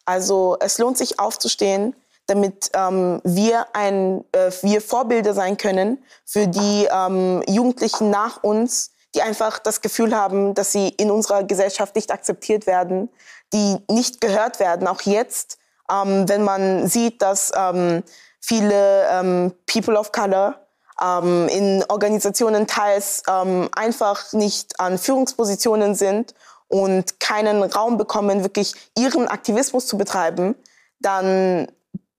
Also 0.07 0.57
es 0.61 0.78
lohnt 0.78 0.98
sich 0.98 1.18
aufzustehen, 1.18 1.94
damit 2.26 2.70
ähm, 2.74 3.20
wir, 3.24 3.66
ein, 3.74 4.24
äh, 4.32 4.51
wir 4.62 4.80
Vorbilder 4.80 5.34
sein 5.34 5.57
können 5.57 6.03
für 6.24 6.46
die 6.46 6.88
ähm, 6.90 7.42
Jugendlichen 7.48 8.11
nach 8.11 8.42
uns, 8.42 8.89
die 9.14 9.22
einfach 9.22 9.58
das 9.58 9.80
Gefühl 9.80 10.14
haben, 10.14 10.54
dass 10.54 10.72
sie 10.72 10.88
in 10.88 11.11
unserer 11.11 11.44
Gesellschaft 11.44 11.94
nicht 11.96 12.12
akzeptiert 12.12 12.66
werden, 12.66 13.11
die 13.52 13.78
nicht 13.90 14.20
gehört 14.20 14.61
werden. 14.61 14.86
Auch 14.86 15.02
jetzt, 15.02 15.58
ähm, 15.90 16.28
wenn 16.28 16.44
man 16.44 16.86
sieht, 16.86 17.20
dass 17.22 17.52
ähm, 17.56 18.02
viele 18.40 19.08
ähm, 19.11 19.52
People 19.66 19.98
of 19.98 20.12
Color 20.12 20.61
ähm, 21.00 21.48
in 21.48 21.84
Organisationen 21.88 22.66
teils 22.66 23.22
ähm, 23.28 23.68
einfach 23.74 24.32
nicht 24.32 24.78
an 24.78 24.98
Führungspositionen 24.98 25.94
sind 25.94 26.34
und 26.68 27.18
keinen 27.18 27.62
Raum 27.62 27.98
bekommen, 27.98 28.44
wirklich 28.44 28.74
ihren 28.96 29.26
Aktivismus 29.26 29.86
zu 29.86 29.98
betreiben, 29.98 30.54
dann 31.00 31.66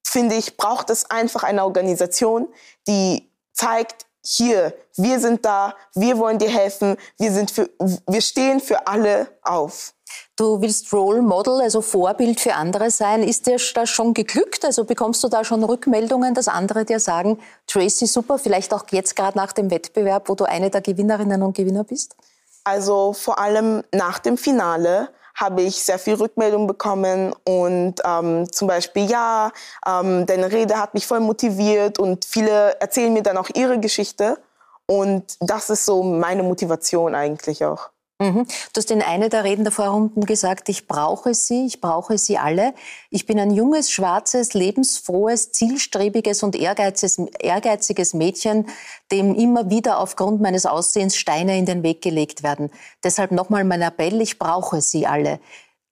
finde 0.06 0.36
ich, 0.36 0.58
braucht 0.58 0.90
es 0.90 1.10
einfach 1.10 1.44
eine 1.44 1.64
Organisation, 1.64 2.48
die 2.88 3.30
zeigt, 3.54 4.06
hier, 4.24 4.74
wir 4.98 5.20
sind 5.20 5.46
da, 5.46 5.76
wir 5.96 6.18
wollen 6.18 6.38
dir 6.38 6.50
helfen, 6.50 6.98
wir, 7.18 7.32
sind 7.32 7.52
für, 7.52 7.70
wir 7.80 8.22
stehen 8.22 8.60
für 8.60 8.88
alle 8.88 9.28
auf. 9.42 9.94
Du 10.36 10.62
willst 10.62 10.92
Role 10.92 11.22
Model, 11.22 11.62
also 11.62 11.82
Vorbild 11.82 12.40
für 12.40 12.56
andere 12.56 12.90
sein. 12.92 13.24
Ist 13.24 13.48
dir 13.48 13.58
das 13.76 13.90
schon 13.90 14.14
geglückt? 14.14 14.66
Also 14.66 14.86
bekommst 14.86 15.24
du 15.24 15.28
da 15.28 15.44
schon 15.44 15.64
Rückmeldungen, 15.64 16.34
dass 16.34 16.48
andere 16.48 16.84
dir 16.86 17.00
sagen, 17.00 17.40
Tracy, 17.68 18.08
super, 18.08 18.38
vielleicht 18.38 18.74
auch 18.74 18.86
jetzt 18.92 19.16
gerade 19.16 19.38
nach 19.38 19.52
dem 19.52 19.70
Wettbewerb, 19.72 20.30
wo 20.30 20.36
du 20.36 20.46
eine 20.46 20.70
der 20.70 20.82
Gewinnerinnen 20.82 21.44
und 21.44 21.56
Gewinner 21.56 21.84
bist? 21.84 22.16
Also 22.64 23.14
vor 23.14 23.40
allem 23.40 23.84
nach 23.94 24.20
dem 24.20 24.38
Finale 24.38 25.10
habe 25.36 25.62
ich 25.62 25.84
sehr 25.84 26.00
viel 26.00 26.16
Rückmeldung 26.16 26.68
bekommen 26.68 27.34
und 27.46 27.96
ähm, 28.04 28.52
zum 28.52 28.68
Beispiel, 28.68 29.10
ja, 29.10 29.52
ähm, 29.86 30.26
deine 30.26 30.52
Rede 30.52 30.78
hat 30.78 30.94
mich 30.94 31.08
voll 31.08 31.20
motiviert 31.20 32.00
und 32.00 32.26
viele 32.26 32.80
erzählen 32.80 33.14
mir 33.14 33.24
dann 33.24 33.38
auch 33.38 33.50
ihre 33.54 33.80
Geschichte 33.80 34.38
und 34.86 35.38
das 35.40 35.70
ist 35.70 35.86
so 35.86 36.04
meine 36.04 36.44
Motivation 36.44 37.16
eigentlich 37.16 37.64
auch. 37.64 37.90
Mhm. 38.22 38.46
Du 38.46 38.78
hast 38.78 38.92
in 38.92 39.02
einer 39.02 39.30
der 39.30 39.44
Reden 39.44 39.64
der 39.64 39.72
Vorrunden 39.72 40.28
gesagt, 40.28 40.70
ich 40.70 40.88
brauche 40.88 41.34
sie, 41.34 41.66
ich 41.66 41.82
brauche 41.82 42.20
sie 42.20 42.38
alle. 42.38 42.76
Ich 43.10 43.26
bin 43.26 43.40
ein 43.40 43.50
junges, 43.50 43.90
schwarzes, 43.90 44.54
lebensfrohes, 44.54 45.54
zielstrebiges 45.54 46.44
und 46.44 46.56
ehrgeiziges, 46.56 47.18
ehrgeiziges 47.40 48.14
Mädchen, 48.14 48.68
dem 49.12 49.34
immer 49.34 49.72
wieder 49.72 49.98
aufgrund 49.98 50.40
meines 50.40 50.68
Aussehens 50.68 51.18
Steine 51.18 51.58
in 51.58 51.66
den 51.66 51.82
Weg 51.82 52.04
gelegt 52.04 52.44
werden. 52.44 52.70
Deshalb 53.04 53.32
nochmal 53.32 53.64
mein 53.64 53.82
Appell, 53.82 54.22
ich 54.22 54.38
brauche 54.38 54.82
sie 54.82 55.08
alle 55.08 55.40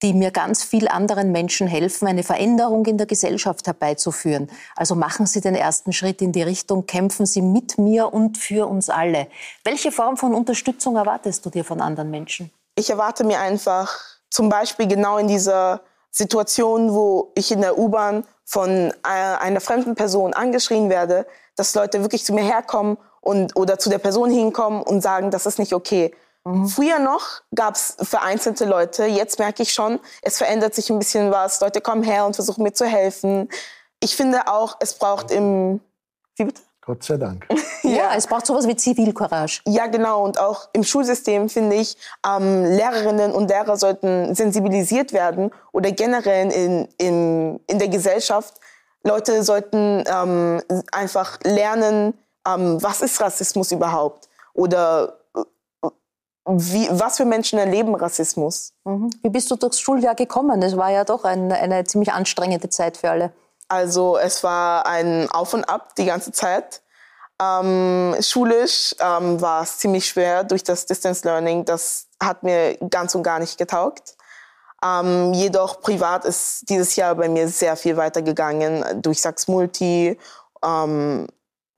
die 0.02 0.14
mir 0.14 0.32
ganz 0.32 0.64
viel 0.64 0.88
anderen 0.88 1.32
Menschen 1.32 1.68
helfen, 1.68 2.08
eine 2.08 2.24
Veränderung 2.24 2.86
in 2.86 2.98
der 2.98 3.08
Gesellschaft 3.08 3.68
herbeizuführen. 3.68 4.50
Also 4.76 4.96
machen 4.96 5.26
Sie 5.26 5.42
den 5.42 5.56
ersten 5.56 5.92
Schritt 5.92 6.22
in 6.22 6.32
die 6.32 6.44
Richtung, 6.44 6.86
kämpfen 6.86 7.26
Sie 7.26 7.42
mit 7.42 7.78
mir 7.78 8.14
und 8.14 8.38
für 8.38 8.68
uns 8.68 8.90
alle. 8.90 9.28
Welche 9.64 9.92
Form 9.92 10.18
von 10.18 10.34
Unterstützung 10.34 10.96
erwartest 10.96 11.46
du 11.46 11.50
dir 11.50 11.66
von 11.66 11.82
anderen 11.82 12.10
Menschen? 12.12 12.50
Ich 12.76 12.90
erwarte 12.90 13.24
mir 13.24 13.40
einfach 13.40 13.94
zum 14.30 14.48
Beispiel 14.48 14.88
genau 14.88 15.18
in 15.18 15.28
dieser 15.28 15.82
Situation, 16.12 16.94
wo 16.94 17.32
ich 17.36 17.52
in 17.52 17.62
der 17.62 17.78
U-Bahn 17.78 18.24
von 18.46 18.94
einer 19.04 19.62
fremden 19.62 19.96
Person 19.96 20.34
angeschrien 20.34 20.90
werde, 20.90 21.28
dass 21.56 21.76
Leute 21.76 22.02
wirklich 22.02 22.26
zu 22.26 22.34
mir 22.34 22.44
herkommen 22.44 22.98
und, 23.22 23.56
oder 23.56 23.78
zu 23.78 23.90
der 23.90 24.00
Person 24.00 24.32
hinkommen 24.32 24.82
und 24.82 25.02
sagen, 25.02 25.30
das 25.30 25.46
ist 25.46 25.60
nicht 25.60 25.74
okay. 25.74 26.14
Mhm. 26.50 26.68
Früher 26.68 27.00
noch 27.00 27.42
gab 27.54 27.76
es 27.76 27.96
vereinzelte 28.02 28.66
Leute. 28.66 29.06
Jetzt 29.06 29.40
merke 29.40 29.64
ich 29.64 29.74
schon, 29.74 30.00
es 30.22 30.38
verändert 30.38 30.76
sich 30.76 30.90
ein 30.90 31.00
bisschen 31.00 31.32
was. 31.32 31.62
Leute 31.62 31.82
kommen 31.82 32.04
her 32.04 32.26
und 32.26 32.36
versuchen 32.36 32.64
mir 32.64 32.74
zu 32.74 32.86
helfen. 32.86 33.50
Ich 34.02 34.16
finde 34.16 34.48
auch, 34.48 34.78
es 34.80 34.94
braucht 34.94 35.32
im... 35.32 35.82
Wie 36.36 36.46
bitte? 36.46 36.62
Gott 36.82 37.04
sei 37.04 37.18
Dank. 37.18 37.46
ja. 37.84 37.90
ja, 37.90 38.16
es 38.16 38.26
braucht 38.26 38.48
sowas 38.48 38.68
wie 38.68 38.76
Zivilcourage. 38.76 39.62
Ja, 39.68 39.86
genau. 39.88 40.24
Und 40.24 40.40
auch 40.40 40.70
im 40.74 40.84
Schulsystem 40.84 41.48
finde 41.48 41.76
ich, 41.76 41.96
ähm, 42.26 42.66
Lehrerinnen 42.66 43.32
und 43.32 43.50
Lehrer 43.50 43.78
sollten 43.78 44.34
sensibilisiert 44.34 45.14
werden 45.14 45.52
oder 45.72 45.92
generell 45.92 46.52
in, 46.52 46.88
in, 46.98 47.60
in 47.68 47.78
der 47.78 47.90
Gesellschaft. 47.90 48.56
Leute 49.04 49.44
sollten 49.44 50.04
ähm, 50.08 50.62
einfach 50.92 51.40
lernen, 51.44 52.18
ähm, 52.48 52.82
was 52.82 53.02
ist 53.02 53.22
Rassismus 53.22 53.72
überhaupt? 53.72 54.28
Oder 54.54 55.20
wie, 56.52 56.88
was 56.92 57.18
für 57.18 57.26
Menschen 57.26 57.60
erleben 57.60 57.96
Rassismus? 57.96 58.74
Mhm. 58.84 59.10
Wie 59.22 59.30
bist 59.30 59.50
du 59.52 59.56
durchs 59.56 59.80
Schuljahr 59.80 60.16
gekommen? 60.16 60.62
Es 60.62 60.76
war 60.76 60.90
ja 60.90 61.04
doch 61.04 61.24
ein, 61.24 61.52
eine 61.52 61.84
ziemlich 61.84 62.12
anstrengende 62.12 62.70
Zeit 62.70 62.98
für 62.98 63.10
alle. 63.10 63.34
Also 63.68 64.18
es 64.18 64.44
war 64.44 64.86
ein 64.88 65.30
Auf 65.30 65.54
und 65.54 65.66
Ab 65.66 65.96
die 65.96 66.06
ganze 66.06 66.32
Zeit. 66.32 66.82
Ähm, 67.42 68.16
schulisch 68.20 68.96
ähm, 69.00 69.40
war 69.40 69.64
es 69.64 69.78
ziemlich 69.78 70.08
schwer 70.08 70.44
durch 70.44 70.64
das 70.64 70.86
Distance 70.86 71.26
Learning. 71.26 71.66
Das 71.66 72.08
hat 72.22 72.44
mir 72.44 72.78
ganz 72.90 73.16
und 73.16 73.24
gar 73.24 73.40
nicht 73.40 73.58
getaugt. 73.58 74.18
Ähm, 74.84 75.34
jedoch 75.34 75.82
privat 75.82 76.26
ist 76.26 76.70
dieses 76.70 76.96
Jahr 76.96 77.16
bei 77.16 77.30
mir 77.30 77.48
sehr 77.48 77.76
viel 77.76 77.96
weitergegangen 77.96 79.02
durch 79.02 79.22
Sachs 79.22 79.48
Multi. 79.48 80.18
Ähm, 80.64 81.28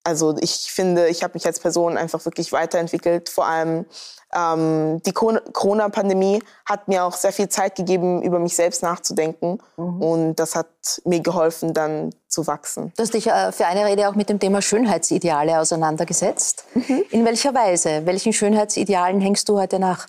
also 0.04 0.36
ich 0.40 0.72
finde, 0.72 1.10
ich 1.10 1.24
habe 1.24 1.34
mich 1.36 1.46
als 1.46 1.60
Person 1.60 1.98
einfach 1.98 2.24
wirklich 2.26 2.52
weiterentwickelt. 2.52 3.30
Vor 3.30 3.46
allem 3.46 3.86
ähm, 4.34 5.02
die 5.04 5.12
Corona-Pandemie 5.12 6.42
hat 6.66 6.88
mir 6.88 7.04
auch 7.06 7.14
sehr 7.14 7.32
viel 7.34 7.50
Zeit 7.50 7.76
gegeben, 7.76 8.22
über 8.22 8.40
mich 8.40 8.56
selbst 8.56 8.84
nachzudenken. 8.84 9.60
Mhm. 9.78 10.02
Und 10.02 10.36
das 10.36 10.56
hat 10.56 10.68
mir 11.06 11.20
geholfen, 11.20 11.74
dann 11.74 12.12
zu 12.28 12.48
wachsen. 12.48 12.94
Du 12.96 13.04
hast 13.04 13.14
dich 13.14 13.28
äh, 13.28 13.52
für 13.52 13.66
eine 13.66 13.86
Rede 13.86 14.08
auch 14.08 14.16
mit 14.16 14.30
dem 14.30 14.40
Thema 14.40 14.62
Schönheitsideale 14.62 15.60
auseinandergesetzt. 15.60 16.66
Mhm. 16.74 17.04
In 17.12 17.26
welcher 17.26 17.54
Weise? 17.54 18.06
Welchen 18.06 18.34
Schönheitsidealen 18.34 19.20
hängst 19.20 19.50
du 19.50 19.60
heute 19.60 19.80
nach? 19.80 20.08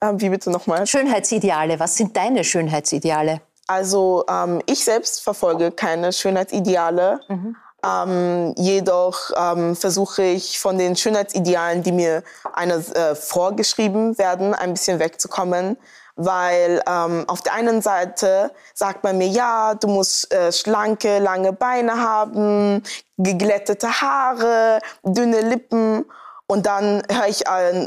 Ähm, 0.00 0.20
wie 0.20 0.28
bitte 0.28 0.50
nochmal? 0.50 0.86
Schönheitsideale. 0.86 1.80
Was 1.80 1.96
sind 1.96 2.16
deine 2.16 2.44
Schönheitsideale? 2.44 3.40
Also 3.66 4.24
ähm, 4.28 4.62
ich 4.66 4.84
selbst 4.84 5.22
verfolge 5.22 5.70
keine 5.70 6.12
Schönheitsideale. 6.12 7.20
Mhm. 7.28 7.56
Ähm, 7.84 8.54
jedoch 8.56 9.30
ähm, 9.36 9.76
versuche 9.76 10.22
ich 10.22 10.58
von 10.58 10.78
den 10.78 10.96
Schönheitsidealen, 10.96 11.82
die 11.82 11.92
mir 11.92 12.22
eine, 12.52 12.74
äh, 12.74 13.14
vorgeschrieben 13.14 14.16
werden, 14.16 14.54
ein 14.54 14.72
bisschen 14.72 14.98
wegzukommen. 14.98 15.76
Weil 16.16 16.80
ähm, 16.86 17.24
auf 17.26 17.42
der 17.42 17.54
einen 17.54 17.82
Seite 17.82 18.52
sagt 18.72 19.02
man 19.02 19.18
mir, 19.18 19.26
ja, 19.26 19.74
du 19.74 19.88
musst 19.88 20.32
äh, 20.32 20.52
schlanke, 20.52 21.18
lange 21.18 21.52
Beine 21.52 22.00
haben, 22.00 22.84
geglättete 23.18 24.00
Haare, 24.00 24.78
dünne 25.02 25.40
Lippen. 25.40 26.04
Und 26.46 26.66
dann 26.66 27.02
höre 27.10 27.26
ich 27.26 27.44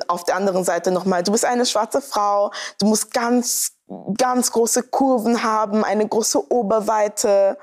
auf 0.09 0.25
der 0.25 0.35
anderen 0.35 0.63
Seite 0.63 0.91
nochmal, 0.91 1.23
du 1.23 1.31
bist 1.31 1.45
eine 1.45 1.65
schwarze 1.65 2.01
Frau, 2.01 2.51
du 2.79 2.87
musst 2.87 3.13
ganz, 3.13 3.73
ganz 4.17 4.51
große 4.51 4.83
Kurven 4.83 5.43
haben, 5.43 5.85
eine 5.85 6.07
große 6.07 6.51
Oberweite. 6.51 7.57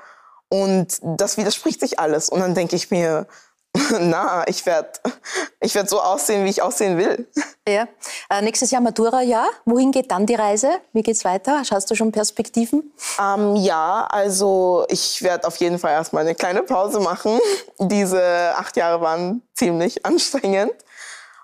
Und 0.49 0.99
das 1.01 1.37
widerspricht 1.37 1.79
sich 1.79 1.99
alles. 1.99 2.29
Und 2.29 2.39
dann 2.39 2.53
denke 2.53 2.75
ich 2.75 2.91
mir, 2.91 3.27
na, 3.99 4.47
ich 4.47 4.65
werde 4.65 4.89
ich 5.59 5.73
werd 5.75 5.89
so 5.89 5.99
aussehen, 5.99 6.45
wie 6.45 6.49
ich 6.49 6.61
aussehen 6.61 6.97
will. 6.97 7.27
Ja. 7.67 7.87
Äh, 8.29 8.43
nächstes 8.43 8.69
Jahr 8.69 8.79
Matura-Jahr. 8.79 9.47
Wohin 9.65 9.91
geht 9.91 10.11
dann 10.11 10.27
die 10.27 10.35
Reise? 10.35 10.69
Wie 10.93 11.01
geht's 11.01 11.25
weiter? 11.25 11.65
Schaust 11.65 11.89
du 11.89 11.95
schon 11.95 12.11
Perspektiven? 12.11 12.93
Ähm, 13.19 13.55
ja, 13.55 14.05
also 14.07 14.85
ich 14.87 15.23
werde 15.23 15.47
auf 15.47 15.55
jeden 15.55 15.79
Fall 15.79 15.93
erstmal 15.93 16.21
eine 16.21 16.35
kleine 16.35 16.61
Pause 16.61 16.99
machen. 16.99 17.39
Diese 17.79 18.53
acht 18.55 18.77
Jahre 18.77 19.01
waren 19.01 19.41
ziemlich 19.55 20.05
anstrengend. 20.05 20.73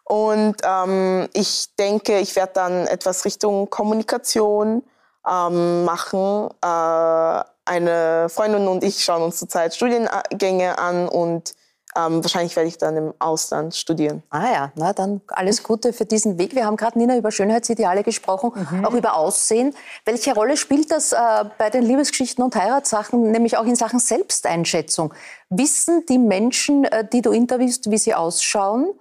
Und 0.03 0.57
ähm, 0.63 1.27
ich 1.33 1.73
denke, 1.79 2.19
ich 2.19 2.35
werde 2.35 2.53
dann 2.53 2.85
etwas 2.85 3.25
Richtung 3.25 3.71
Kommunikation 3.71 4.83
ähm, 5.27 5.85
machen. 5.85 6.51
Äh, 6.63 7.43
eine 7.65 8.27
Freundin 8.29 8.67
und 8.67 8.83
ich 8.83 9.03
schauen 9.03 9.21
uns 9.21 9.37
zurzeit 9.37 9.75
Studiengänge 9.75 10.77
an 10.79 11.07
und 11.07 11.53
ähm, 11.95 12.23
wahrscheinlich 12.23 12.55
werde 12.55 12.69
ich 12.69 12.77
dann 12.77 12.95
im 12.95 13.13
Ausland 13.19 13.75
studieren. 13.75 14.23
Ah 14.29 14.51
ja, 14.51 14.71
na 14.75 14.93
dann 14.93 15.21
alles 15.27 15.61
Gute 15.61 15.91
für 15.91 16.05
diesen 16.05 16.37
Weg. 16.37 16.55
Wir 16.55 16.65
haben 16.65 16.77
gerade, 16.77 16.97
Nina, 16.97 17.17
über 17.17 17.31
Schönheitsideale 17.31 18.03
gesprochen, 18.03 18.51
mhm. 18.71 18.85
auch 18.85 18.93
über 18.93 19.15
Aussehen. 19.15 19.75
Welche 20.05 20.33
Rolle 20.33 20.55
spielt 20.55 20.89
das 20.91 21.11
äh, 21.11 21.17
bei 21.57 21.69
den 21.69 21.83
Liebesgeschichten 21.83 22.43
und 22.43 22.55
Heiratssachen, 22.55 23.31
nämlich 23.31 23.57
auch 23.57 23.65
in 23.65 23.75
Sachen 23.75 23.99
Selbsteinschätzung? 23.99 25.13
Wissen 25.49 26.05
die 26.07 26.17
Menschen, 26.17 26.85
äh, 26.85 27.05
die 27.05 27.21
du 27.21 27.31
interviewst, 27.31 27.91
wie 27.91 27.97
sie 27.97 28.13
ausschauen, 28.13 28.93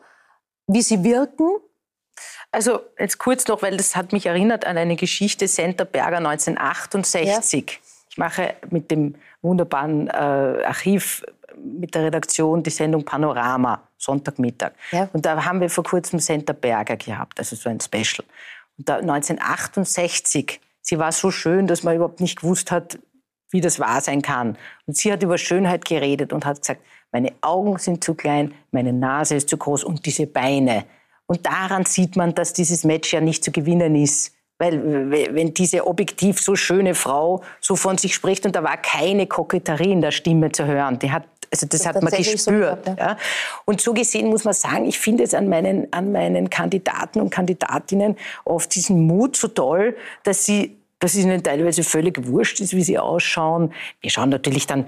wie 0.66 0.82
sie 0.82 1.04
wirken? 1.04 1.48
Also 2.50 2.80
jetzt 2.98 3.18
kurz 3.18 3.46
noch, 3.46 3.62
weil 3.62 3.76
das 3.76 3.94
hat 3.94 4.12
mich 4.12 4.26
erinnert 4.26 4.66
an 4.66 4.76
eine 4.76 4.96
Geschichte 4.96 5.46
Center 5.46 5.84
Berger 5.84 6.18
1968. 6.18 7.70
Ja. 7.70 7.89
Ich 8.20 8.22
mache 8.22 8.54
mit 8.68 8.90
dem 8.90 9.14
wunderbaren 9.40 10.08
äh, 10.08 10.10
Archiv 10.10 11.24
mit 11.56 11.94
der 11.94 12.02
Redaktion 12.02 12.62
die 12.62 12.68
Sendung 12.68 13.02
Panorama, 13.02 13.88
Sonntagmittag. 13.96 14.72
Ja. 14.92 15.08
Und 15.14 15.24
da 15.24 15.42
haben 15.42 15.62
wir 15.62 15.70
vor 15.70 15.84
kurzem 15.84 16.18
Senta 16.18 16.52
Berger 16.52 16.98
gehabt, 16.98 17.38
also 17.38 17.56
so 17.56 17.70
ein 17.70 17.80
Special. 17.80 18.26
Und 18.76 18.86
da 18.90 18.96
1968, 18.96 20.60
sie 20.82 20.98
war 20.98 21.12
so 21.12 21.30
schön, 21.30 21.66
dass 21.66 21.82
man 21.82 21.96
überhaupt 21.96 22.20
nicht 22.20 22.42
gewusst 22.42 22.70
hat, 22.70 22.98
wie 23.48 23.62
das 23.62 23.80
wahr 23.80 24.02
sein 24.02 24.20
kann. 24.20 24.58
Und 24.84 24.98
sie 24.98 25.10
hat 25.10 25.22
über 25.22 25.38
Schönheit 25.38 25.86
geredet 25.86 26.34
und 26.34 26.44
hat 26.44 26.60
gesagt, 26.60 26.82
meine 27.12 27.32
Augen 27.40 27.78
sind 27.78 28.04
zu 28.04 28.12
klein, 28.12 28.52
meine 28.70 28.92
Nase 28.92 29.36
ist 29.36 29.48
zu 29.48 29.56
groß 29.56 29.82
und 29.82 30.04
diese 30.04 30.26
Beine. 30.26 30.84
Und 31.24 31.46
daran 31.46 31.86
sieht 31.86 32.16
man, 32.16 32.34
dass 32.34 32.52
dieses 32.52 32.84
Match 32.84 33.14
ja 33.14 33.22
nicht 33.22 33.42
zu 33.42 33.50
gewinnen 33.50 33.94
ist. 33.96 34.34
Weil 34.60 35.10
wenn 35.10 35.54
diese 35.54 35.86
objektiv 35.86 36.38
so 36.38 36.54
schöne 36.54 36.94
Frau 36.94 37.42
so 37.60 37.76
von 37.76 37.96
sich 37.96 38.14
spricht 38.14 38.44
und 38.44 38.54
da 38.54 38.62
war 38.62 38.76
keine 38.76 39.26
Koketterie 39.26 39.90
in 39.90 40.02
der 40.02 40.10
Stimme 40.10 40.52
zu 40.52 40.66
hören, 40.66 40.98
die 40.98 41.10
hat 41.10 41.24
also 41.52 41.66
das, 41.66 41.80
das 41.80 41.88
hat 41.88 42.02
man 42.02 42.12
gespürt. 42.12 42.38
So 42.38 42.52
gehabt, 42.52 42.86
ja. 42.86 42.94
Ja. 42.96 43.16
Und 43.64 43.80
so 43.80 43.92
gesehen 43.92 44.28
muss 44.28 44.44
man 44.44 44.54
sagen, 44.54 44.84
ich 44.84 45.00
finde 45.00 45.24
es 45.24 45.34
an 45.34 45.48
meinen, 45.48 45.92
an 45.92 46.12
meinen 46.12 46.48
Kandidaten 46.48 47.20
und 47.20 47.30
Kandidatinnen 47.30 48.16
oft 48.44 48.72
diesen 48.74 49.04
Mut 49.06 49.34
so 49.34 49.48
toll, 49.48 49.96
dass 50.22 50.44
sie 50.44 50.76
dass 51.00 51.14
es 51.14 51.24
ihnen 51.24 51.42
teilweise 51.42 51.82
völlig 51.82 52.26
wurscht 52.26 52.60
ist, 52.60 52.74
wie 52.74 52.82
sie 52.82 52.98
ausschauen. 52.98 53.72
Wir 54.02 54.10
schauen 54.10 54.28
natürlich 54.28 54.66
dann 54.66 54.84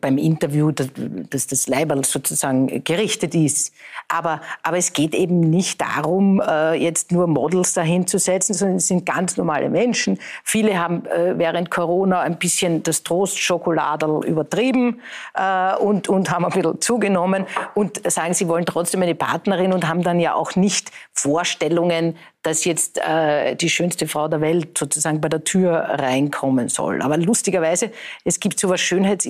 beim 0.00 0.18
Interview, 0.18 0.70
dass, 0.70 1.46
das 1.46 1.68
Leiberl 1.68 2.04
sozusagen 2.04 2.82
gerichtet 2.84 3.34
ist. 3.34 3.72
Aber, 4.08 4.40
aber 4.62 4.76
es 4.76 4.92
geht 4.92 5.14
eben 5.14 5.40
nicht 5.40 5.80
darum, 5.80 6.40
äh, 6.40 6.74
jetzt 6.74 7.12
nur 7.12 7.26
Models 7.26 7.74
dahin 7.74 8.06
zu 8.06 8.18
setzen, 8.18 8.54
sondern 8.54 8.76
es 8.76 8.88
sind 8.88 9.06
ganz 9.06 9.36
normale 9.36 9.68
Menschen. 9.68 10.18
Viele 10.44 10.78
haben 10.78 11.06
äh, 11.06 11.38
während 11.38 11.70
Corona 11.70 12.20
ein 12.20 12.38
bisschen 12.38 12.82
das 12.82 13.02
Trostschokoladel 13.02 14.24
übertrieben 14.24 15.00
äh, 15.34 15.74
und, 15.76 16.08
und 16.08 16.30
haben 16.30 16.44
ein 16.44 16.52
bisschen 16.52 16.80
zugenommen 16.80 17.46
und 17.74 18.00
sagen, 18.10 18.34
sie 18.34 18.48
wollen 18.48 18.66
trotzdem 18.66 19.02
eine 19.02 19.14
Partnerin 19.14 19.72
und 19.72 19.88
haben 19.88 20.02
dann 20.02 20.20
ja 20.20 20.34
auch 20.34 20.56
nicht 20.56 20.90
Vorstellungen, 21.12 22.16
dass 22.46 22.64
jetzt 22.64 22.98
äh, 22.98 23.56
die 23.56 23.68
schönste 23.68 24.06
Frau 24.06 24.28
der 24.28 24.40
Welt 24.40 24.78
sozusagen 24.78 25.20
bei 25.20 25.28
der 25.28 25.42
Tür 25.42 25.72
reinkommen 25.72 26.68
soll. 26.68 27.02
Aber 27.02 27.16
lustigerweise, 27.16 27.90
es 28.24 28.38
gibt 28.38 28.60
so 28.60 28.68
was 28.68 28.80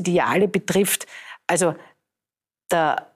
Schönheitsideale 0.06 0.48
betrifft. 0.48 1.06
Also 1.46 1.74
der 2.70 3.12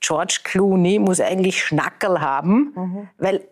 George 0.00 0.40
Clooney 0.44 0.98
muss 0.98 1.20
eigentlich 1.20 1.62
Schnackerl 1.62 2.20
haben, 2.20 2.72
mhm. 2.74 3.08
weil 3.18 3.48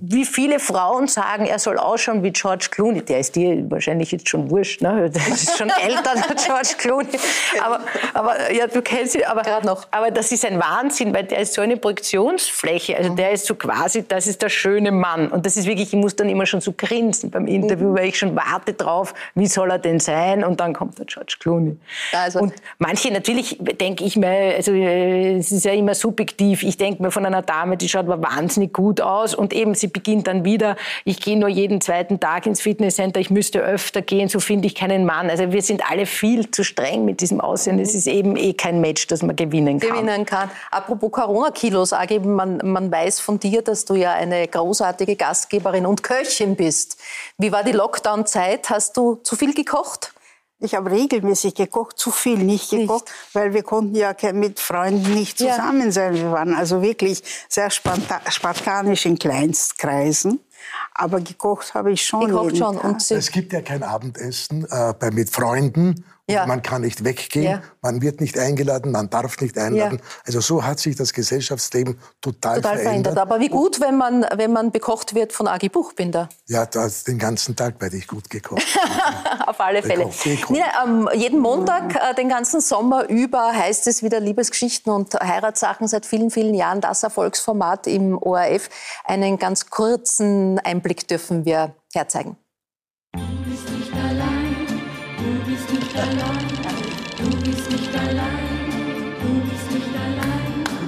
wie 0.00 0.24
viele 0.24 0.58
Frauen 0.58 1.06
sagen, 1.06 1.46
er 1.46 1.58
soll 1.58 1.78
ausschauen 1.78 2.22
wie 2.22 2.32
George 2.32 2.68
Clooney. 2.70 3.02
Der 3.02 3.20
ist 3.20 3.36
dir 3.36 3.70
wahrscheinlich 3.70 4.10
jetzt 4.10 4.28
schon 4.28 4.50
wurscht, 4.50 4.82
ne? 4.82 5.10
Der 5.16 5.28
ist 5.28 5.56
schon 5.56 5.70
älter 5.70 6.10
als 6.10 6.44
George 6.46 6.74
Clooney. 6.78 7.18
Aber, 7.62 7.80
aber 8.12 8.52
ja, 8.52 8.66
du 8.66 8.82
kennst 8.82 9.14
ihn. 9.14 9.24
Aber, 9.24 9.42
Gerade 9.42 9.66
noch. 9.66 9.86
aber 9.90 10.10
das 10.10 10.32
ist 10.32 10.44
ein 10.44 10.58
Wahnsinn, 10.58 11.14
weil 11.14 11.24
der 11.24 11.40
ist 11.40 11.54
so 11.54 11.62
eine 11.62 11.76
Projektionsfläche. 11.76 12.96
Also 12.96 13.14
der 13.14 13.30
ist 13.30 13.46
so 13.46 13.54
quasi, 13.54 14.06
das 14.06 14.26
ist 14.26 14.42
der 14.42 14.48
schöne 14.48 14.90
Mann. 14.90 15.28
Und 15.28 15.46
das 15.46 15.56
ist 15.56 15.66
wirklich, 15.66 15.92
ich 15.92 15.98
muss 15.98 16.16
dann 16.16 16.28
immer 16.28 16.46
schon 16.46 16.60
so 16.60 16.74
grinsen 16.76 17.30
beim 17.30 17.46
Interview, 17.46 17.90
mhm. 17.90 17.96
weil 17.96 18.08
ich 18.08 18.18
schon 18.18 18.34
warte 18.34 18.74
drauf, 18.74 19.14
wie 19.34 19.46
soll 19.46 19.70
er 19.70 19.78
denn 19.78 20.00
sein? 20.00 20.44
Und 20.44 20.60
dann 20.60 20.74
kommt 20.74 20.98
der 20.98 21.06
George 21.06 21.36
Clooney. 21.38 21.76
Also. 22.12 22.40
Und 22.40 22.54
manche, 22.78 23.12
natürlich 23.12 23.56
denke 23.60 24.04
ich 24.04 24.16
mir, 24.16 24.54
also 24.56 24.72
äh, 24.72 25.36
es 25.36 25.52
ist 25.52 25.64
ja 25.64 25.72
immer 25.72 25.94
subjektiv. 25.94 26.62
Ich 26.64 26.76
denke 26.76 27.02
mir 27.02 27.10
von 27.10 27.24
einer 27.24 27.42
Dame, 27.42 27.76
die 27.76 27.88
schaut 27.88 28.06
aber 28.06 28.22
wahnsinnig 28.22 28.72
gut 28.72 29.00
aus 29.00 29.34
und 29.34 29.52
eben 29.52 29.75
sie 29.76 29.88
beginnt 29.88 30.26
dann 30.26 30.44
wieder, 30.44 30.76
ich 31.04 31.20
gehe 31.20 31.38
nur 31.38 31.48
jeden 31.48 31.80
zweiten 31.80 32.20
Tag 32.20 32.46
ins 32.46 32.60
Fitnesscenter, 32.60 33.20
ich 33.20 33.30
müsste 33.30 33.60
öfter 33.60 34.02
gehen, 34.02 34.28
so 34.28 34.40
finde 34.40 34.66
ich 34.66 34.74
keinen 34.74 35.04
Mann. 35.04 35.30
Also 35.30 35.52
wir 35.52 35.62
sind 35.62 35.88
alle 35.90 36.06
viel 36.06 36.50
zu 36.50 36.64
streng 36.64 37.04
mit 37.04 37.20
diesem 37.20 37.40
Aussehen. 37.40 37.78
Es 37.78 37.94
ist 37.94 38.06
eben 38.06 38.36
eh 38.36 38.52
kein 38.54 38.80
Match, 38.80 39.06
das 39.06 39.22
man 39.22 39.36
gewinnen 39.36 39.80
kann. 39.80 39.90
Gewinnen 39.90 40.26
kann. 40.26 40.50
Apropos 40.70 41.12
Corona-Kilos, 41.12 41.92
man, 42.24 42.58
man 42.62 42.90
weiß 42.90 43.20
von 43.20 43.38
dir, 43.38 43.62
dass 43.62 43.84
du 43.84 43.94
ja 43.94 44.12
eine 44.12 44.46
großartige 44.46 45.16
Gastgeberin 45.16 45.86
und 45.86 46.02
Köchin 46.02 46.56
bist. 46.56 46.98
Wie 47.38 47.52
war 47.52 47.64
die 47.64 47.72
Lockdown-Zeit? 47.72 48.70
Hast 48.70 48.96
du 48.96 49.16
zu 49.16 49.36
viel 49.36 49.54
gekocht? 49.54 50.12
Ich 50.58 50.74
habe 50.74 50.90
regelmäßig 50.90 51.54
gekocht, 51.54 51.98
zu 51.98 52.10
viel 52.10 52.38
nicht 52.38 52.70
gekocht, 52.70 53.04
nicht. 53.04 53.34
weil 53.34 53.52
wir 53.52 53.62
konnten 53.62 53.94
ja 53.94 54.14
mit 54.32 54.58
Freunden 54.58 55.12
nicht 55.12 55.36
zusammen 55.36 55.86
ja. 55.86 55.92
sein. 55.92 56.14
Wir 56.14 56.32
waren 56.32 56.54
also 56.54 56.80
wirklich 56.80 57.22
sehr 57.48 57.70
spartanisch 57.70 59.04
in 59.04 59.18
Kleinstkreisen. 59.18 60.40
Aber 60.94 61.20
gekocht 61.20 61.74
habe 61.74 61.92
ich 61.92 62.04
schon. 62.04 62.28
Gekocht 62.28 62.56
schon. 62.56 62.78
Und 62.78 63.10
es 63.10 63.30
gibt 63.30 63.52
ja 63.52 63.60
kein 63.60 63.82
Abendessen 63.82 64.66
äh, 64.70 64.94
bei, 64.98 65.10
mit 65.10 65.30
Freunden 65.30 66.04
ja. 66.28 66.44
Man 66.44 66.60
kann 66.60 66.82
nicht 66.82 67.04
weggehen, 67.04 67.44
ja. 67.44 67.62
man 67.82 68.02
wird 68.02 68.20
nicht 68.20 68.36
eingeladen, 68.36 68.90
man 68.90 69.08
darf 69.08 69.40
nicht 69.40 69.56
einladen. 69.56 69.98
Ja. 69.98 70.04
Also 70.26 70.40
so 70.40 70.64
hat 70.64 70.80
sich 70.80 70.96
das 70.96 71.12
Gesellschaftsleben 71.12 72.00
total, 72.20 72.56
total 72.56 72.78
verändert. 72.78 72.82
verändert. 72.82 73.18
Aber 73.18 73.38
wie 73.38 73.48
gut, 73.48 73.80
wenn 73.80 73.96
man, 73.96 74.26
wenn 74.34 74.52
man 74.52 74.72
bekocht 74.72 75.14
wird 75.14 75.32
von 75.32 75.46
Agi 75.46 75.68
Buchbinder. 75.68 76.28
Ja, 76.48 76.66
das, 76.66 77.04
den 77.04 77.18
ganzen 77.18 77.54
Tag 77.54 77.80
werde 77.80 77.96
ich 77.96 78.08
gut 78.08 78.28
gekocht. 78.28 78.66
Auf 79.46 79.60
alle 79.60 79.82
Fälle. 79.82 80.10
Ja, 80.50 80.84
ähm, 80.84 81.08
jeden 81.14 81.38
Montag, 81.38 81.94
äh, 81.94 82.14
den 82.14 82.28
ganzen 82.28 82.60
Sommer 82.60 83.08
über, 83.08 83.52
heißt 83.52 83.86
es 83.86 84.02
wieder 84.02 84.18
Liebesgeschichten 84.18 84.92
und 84.92 85.14
Heiratssachen 85.14 85.86
seit 85.86 86.06
vielen, 86.06 86.30
vielen 86.30 86.54
Jahren. 86.54 86.80
Das 86.80 87.04
Erfolgsformat 87.04 87.86
im 87.86 88.18
ORF. 88.18 88.68
Einen 89.04 89.38
ganz 89.38 89.70
kurzen 89.70 90.58
Einblick 90.58 91.06
dürfen 91.06 91.44
wir 91.44 91.76
herzeigen. 91.94 92.36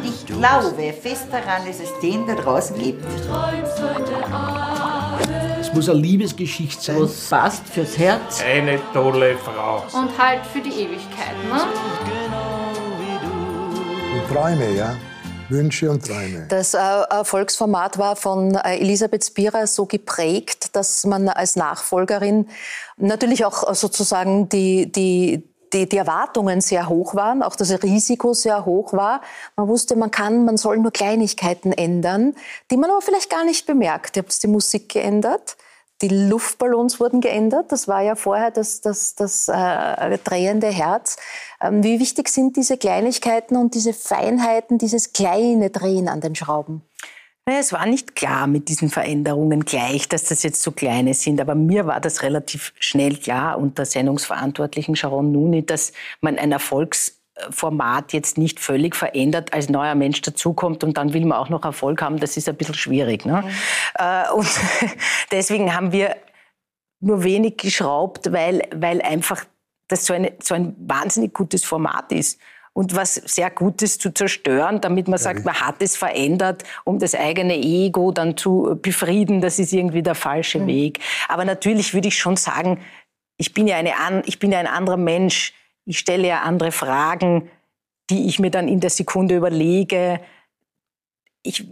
Ich 0.04 0.26
glaube 0.26 0.92
fest 0.92 1.26
daran, 1.32 1.66
dass 1.66 1.80
es 1.80 1.98
den 2.00 2.26
da 2.26 2.34
draußen 2.34 2.78
gibt. 2.78 3.04
Es 5.61 5.72
muss 5.72 5.88
eine 5.88 5.98
Liebesgeschichte 5.98 6.82
sein. 6.82 7.00
Was 7.00 7.28
passt 7.28 7.66
fürs 7.68 7.96
Herz. 7.98 8.42
Eine 8.42 8.78
tolle 8.92 9.36
Frau. 9.38 9.82
Und 9.98 10.16
halt 10.18 10.46
für 10.46 10.61
die 10.61 10.70
Ewigkeit, 10.70 11.34
ne? 11.50 11.62
Und 14.14 14.34
Träume, 14.34 14.70
ja. 14.72 14.94
Wünsche 15.48 15.90
und 15.90 16.06
Träume. 16.06 16.46
Das 16.48 16.74
äh, 16.74 16.78
Erfolgsformat 16.78 17.96
war 17.98 18.16
von 18.16 18.54
äh, 18.54 18.76
Elisabeth 18.76 19.24
Spira 19.24 19.66
so 19.66 19.86
geprägt, 19.86 20.76
dass 20.76 21.06
man 21.06 21.28
als 21.28 21.56
Nachfolgerin 21.56 22.48
natürlich 22.99 23.44
auch 23.44 23.74
sozusagen 23.74 24.49
die, 24.49 24.90
die, 24.90 25.49
die, 25.72 25.88
die 25.88 25.96
Erwartungen 25.96 26.61
sehr 26.61 26.88
hoch 26.88 27.14
waren, 27.14 27.42
auch 27.42 27.57
das 27.57 27.82
Risiko 27.82 28.34
sehr 28.34 28.64
hoch 28.64 28.92
war. 28.92 29.20
Man 29.57 29.68
wusste, 29.68 29.96
man 29.96 30.11
kann, 30.11 30.44
man 30.44 30.57
soll 30.57 30.78
nur 30.78 30.90
Kleinigkeiten 30.90 31.72
ändern, 31.72 32.34
die 32.70 32.76
man 32.76 32.90
aber 32.90 33.01
vielleicht 33.03 33.30
gar 33.30 33.44
nicht 33.44 33.66
bemerkt. 33.66 34.16
Ihr 34.16 34.22
habt 34.22 34.42
die 34.42 34.49
Musik 34.49 34.88
geändert, 34.88 35.57
die 36.01 36.09
Luftballons 36.09 37.01
wurden 37.01 37.20
geändert. 37.20 37.72
Das 37.72 37.88
war 37.88 38.03
ja 38.03 38.14
vorher 38.14 38.51
das, 38.51 38.80
das, 38.80 39.14
das 39.16 39.49
äh, 39.49 40.18
drehende 40.18 40.68
Herz. 40.68 41.16
Ähm, 41.61 41.82
wie 41.82 41.99
wichtig 41.99 42.28
sind 42.28 42.57
diese 42.57 42.76
Kleinigkeiten 42.76 43.57
und 43.57 43.74
diese 43.74 43.92
Feinheiten, 43.92 44.78
dieses 44.78 45.12
kleine 45.12 45.70
Drehen 45.70 46.09
an 46.09 46.20
den 46.20 46.36
Schrauben? 46.36 46.88
Naja, 47.49 47.61
es 47.61 47.72
war 47.72 47.86
nicht 47.86 48.14
klar 48.14 48.46
mit 48.46 48.68
diesen 48.68 48.90
Veränderungen 48.90 49.64
gleich, 49.64 50.07
dass 50.07 50.24
das 50.24 50.42
jetzt 50.42 50.61
so 50.61 50.70
kleine 50.70 51.14
sind. 51.14 51.40
Aber 51.40 51.55
mir 51.55 51.86
war 51.86 51.99
das 51.99 52.22
relativ 52.22 52.74
schnell 52.78 53.16
klar 53.16 53.59
unter 53.59 53.86
Sendungsverantwortlichen 53.86 54.94
Sharon 54.96 55.32
Nuni, 55.32 55.64
dass 55.64 55.94
man 56.20 56.38
ein 56.38 56.53
Erfolgsformat 56.53 58.12
jetzt 58.12 58.36
nicht 58.36 58.61
völlig 58.61 58.94
verändert, 58.94 59.55
als 59.55 59.70
neuer 59.70 59.94
Mensch 59.94 60.20
dazukommt 60.20 60.84
und 60.84 60.99
dann 60.99 61.14
will 61.14 61.24
man 61.24 61.38
auch 61.38 61.49
noch 61.49 61.64
Erfolg 61.64 62.03
haben. 62.03 62.20
Das 62.20 62.36
ist 62.36 62.51
ein 62.51 62.57
bisschen 62.57 62.74
schwierig. 62.74 63.24
Ne? 63.24 63.42
Mhm. 63.42 64.34
Und 64.34 64.49
deswegen 65.30 65.74
haben 65.74 65.90
wir 65.92 66.16
nur 67.01 67.24
wenig 67.24 67.57
geschraubt, 67.57 68.30
weil, 68.30 68.61
weil 68.74 69.01
einfach 69.01 69.46
das 69.88 70.05
so, 70.05 70.12
eine, 70.12 70.34
so 70.42 70.55
ein 70.55 70.76
wahnsinnig 70.80 71.32
gutes 71.32 71.64
Format 71.64 72.12
ist 72.12 72.38
und 72.78 72.94
was 72.94 73.16
sehr 73.16 73.50
Gutes 73.50 73.98
zu 73.98 74.14
zerstören, 74.14 74.80
damit 74.80 75.08
man 75.08 75.18
sagt, 75.18 75.44
man 75.44 75.60
hat 75.60 75.82
es 75.82 75.96
verändert, 75.96 76.62
um 76.84 77.00
das 77.00 77.12
eigene 77.12 77.56
Ego 77.56 78.12
dann 78.12 78.36
zu 78.36 78.78
befrieden. 78.80 79.40
Das 79.40 79.58
ist 79.58 79.72
irgendwie 79.72 80.00
der 80.00 80.14
falsche 80.14 80.60
mhm. 80.60 80.66
Weg. 80.68 81.00
Aber 81.26 81.44
natürlich 81.44 81.92
würde 81.92 82.06
ich 82.06 82.16
schon 82.16 82.36
sagen, 82.36 82.78
ich 83.36 83.52
bin 83.52 83.66
ja, 83.66 83.78
eine, 83.78 84.22
ich 84.26 84.38
bin 84.38 84.52
ja 84.52 84.60
ein 84.60 84.68
anderer 84.68 84.96
Mensch. 84.96 85.54
Ich 85.86 85.98
stelle 85.98 86.28
ja 86.28 86.42
andere 86.42 86.70
Fragen, 86.70 87.50
die 88.10 88.28
ich 88.28 88.38
mir 88.38 88.52
dann 88.52 88.68
in 88.68 88.78
der 88.78 88.90
Sekunde 88.90 89.34
überlege. 89.34 90.20
Ich, 91.42 91.66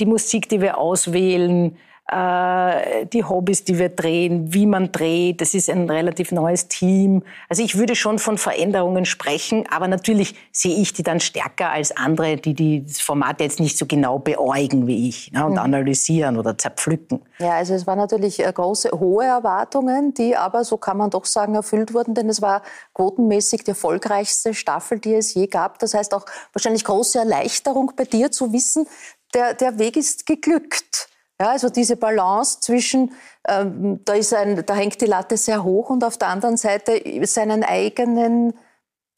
die 0.00 0.06
Musik, 0.06 0.48
die 0.48 0.62
wir 0.62 0.78
auswählen, 0.78 1.76
äh, 2.10 3.06
die 3.06 3.24
Hobbys, 3.24 3.64
die 3.64 3.78
wir 3.78 3.88
drehen, 3.88 4.52
wie 4.52 4.66
man 4.66 4.92
dreht. 4.92 5.40
Das 5.40 5.54
ist 5.54 5.70
ein 5.70 5.88
relativ 5.88 6.32
neues 6.32 6.68
Team. 6.68 7.22
Also 7.48 7.62
ich 7.62 7.78
würde 7.78 7.96
schon 7.96 8.18
von 8.18 8.36
Veränderungen 8.36 9.06
sprechen, 9.06 9.64
aber 9.70 9.88
natürlich 9.88 10.34
sehe 10.52 10.76
ich 10.76 10.92
die 10.92 11.02
dann 11.02 11.20
stärker 11.20 11.70
als 11.70 11.96
andere, 11.96 12.36
die, 12.36 12.52
die 12.52 12.84
das 12.84 13.00
Format 13.00 13.40
jetzt 13.40 13.58
nicht 13.58 13.78
so 13.78 13.86
genau 13.86 14.18
beäugen 14.18 14.86
wie 14.86 15.08
ich 15.08 15.32
ne, 15.32 15.46
und 15.46 15.52
mhm. 15.52 15.58
analysieren 15.58 16.36
oder 16.36 16.58
zerpflücken. 16.58 17.22
Ja, 17.38 17.52
also 17.52 17.72
es 17.72 17.86
waren 17.86 17.98
natürlich 17.98 18.38
äh, 18.38 18.52
große, 18.52 18.90
hohe 18.90 19.24
Erwartungen, 19.24 20.12
die 20.12 20.36
aber, 20.36 20.64
so 20.64 20.76
kann 20.76 20.98
man 20.98 21.08
doch 21.08 21.24
sagen, 21.24 21.54
erfüllt 21.54 21.94
wurden, 21.94 22.14
denn 22.14 22.28
es 22.28 22.42
war 22.42 22.62
quotenmäßig 22.92 23.64
die 23.64 23.70
erfolgreichste 23.70 24.52
Staffel, 24.52 24.98
die 24.98 25.14
es 25.14 25.32
je 25.32 25.46
gab. 25.46 25.78
Das 25.78 25.94
heißt 25.94 26.12
auch 26.12 26.26
wahrscheinlich 26.52 26.84
große 26.84 27.18
Erleichterung 27.18 27.92
bei 27.96 28.04
dir 28.04 28.30
zu 28.30 28.52
wissen, 28.52 28.86
der, 29.32 29.54
der 29.54 29.78
Weg 29.78 29.96
ist 29.96 30.26
geglückt. 30.26 31.08
Ja, 31.40 31.50
also 31.50 31.68
diese 31.68 31.96
Balance 31.96 32.60
zwischen, 32.60 33.12
ähm, 33.48 34.00
da, 34.04 34.14
ist 34.14 34.32
ein, 34.32 34.64
da 34.64 34.74
hängt 34.74 35.00
die 35.00 35.06
Latte 35.06 35.36
sehr 35.36 35.64
hoch 35.64 35.90
und 35.90 36.04
auf 36.04 36.16
der 36.16 36.28
anderen 36.28 36.56
Seite 36.56 37.02
seinen 37.26 37.64
eigenen 37.64 38.54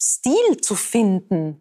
Stil 0.00 0.56
zu 0.62 0.74
finden. 0.74 1.60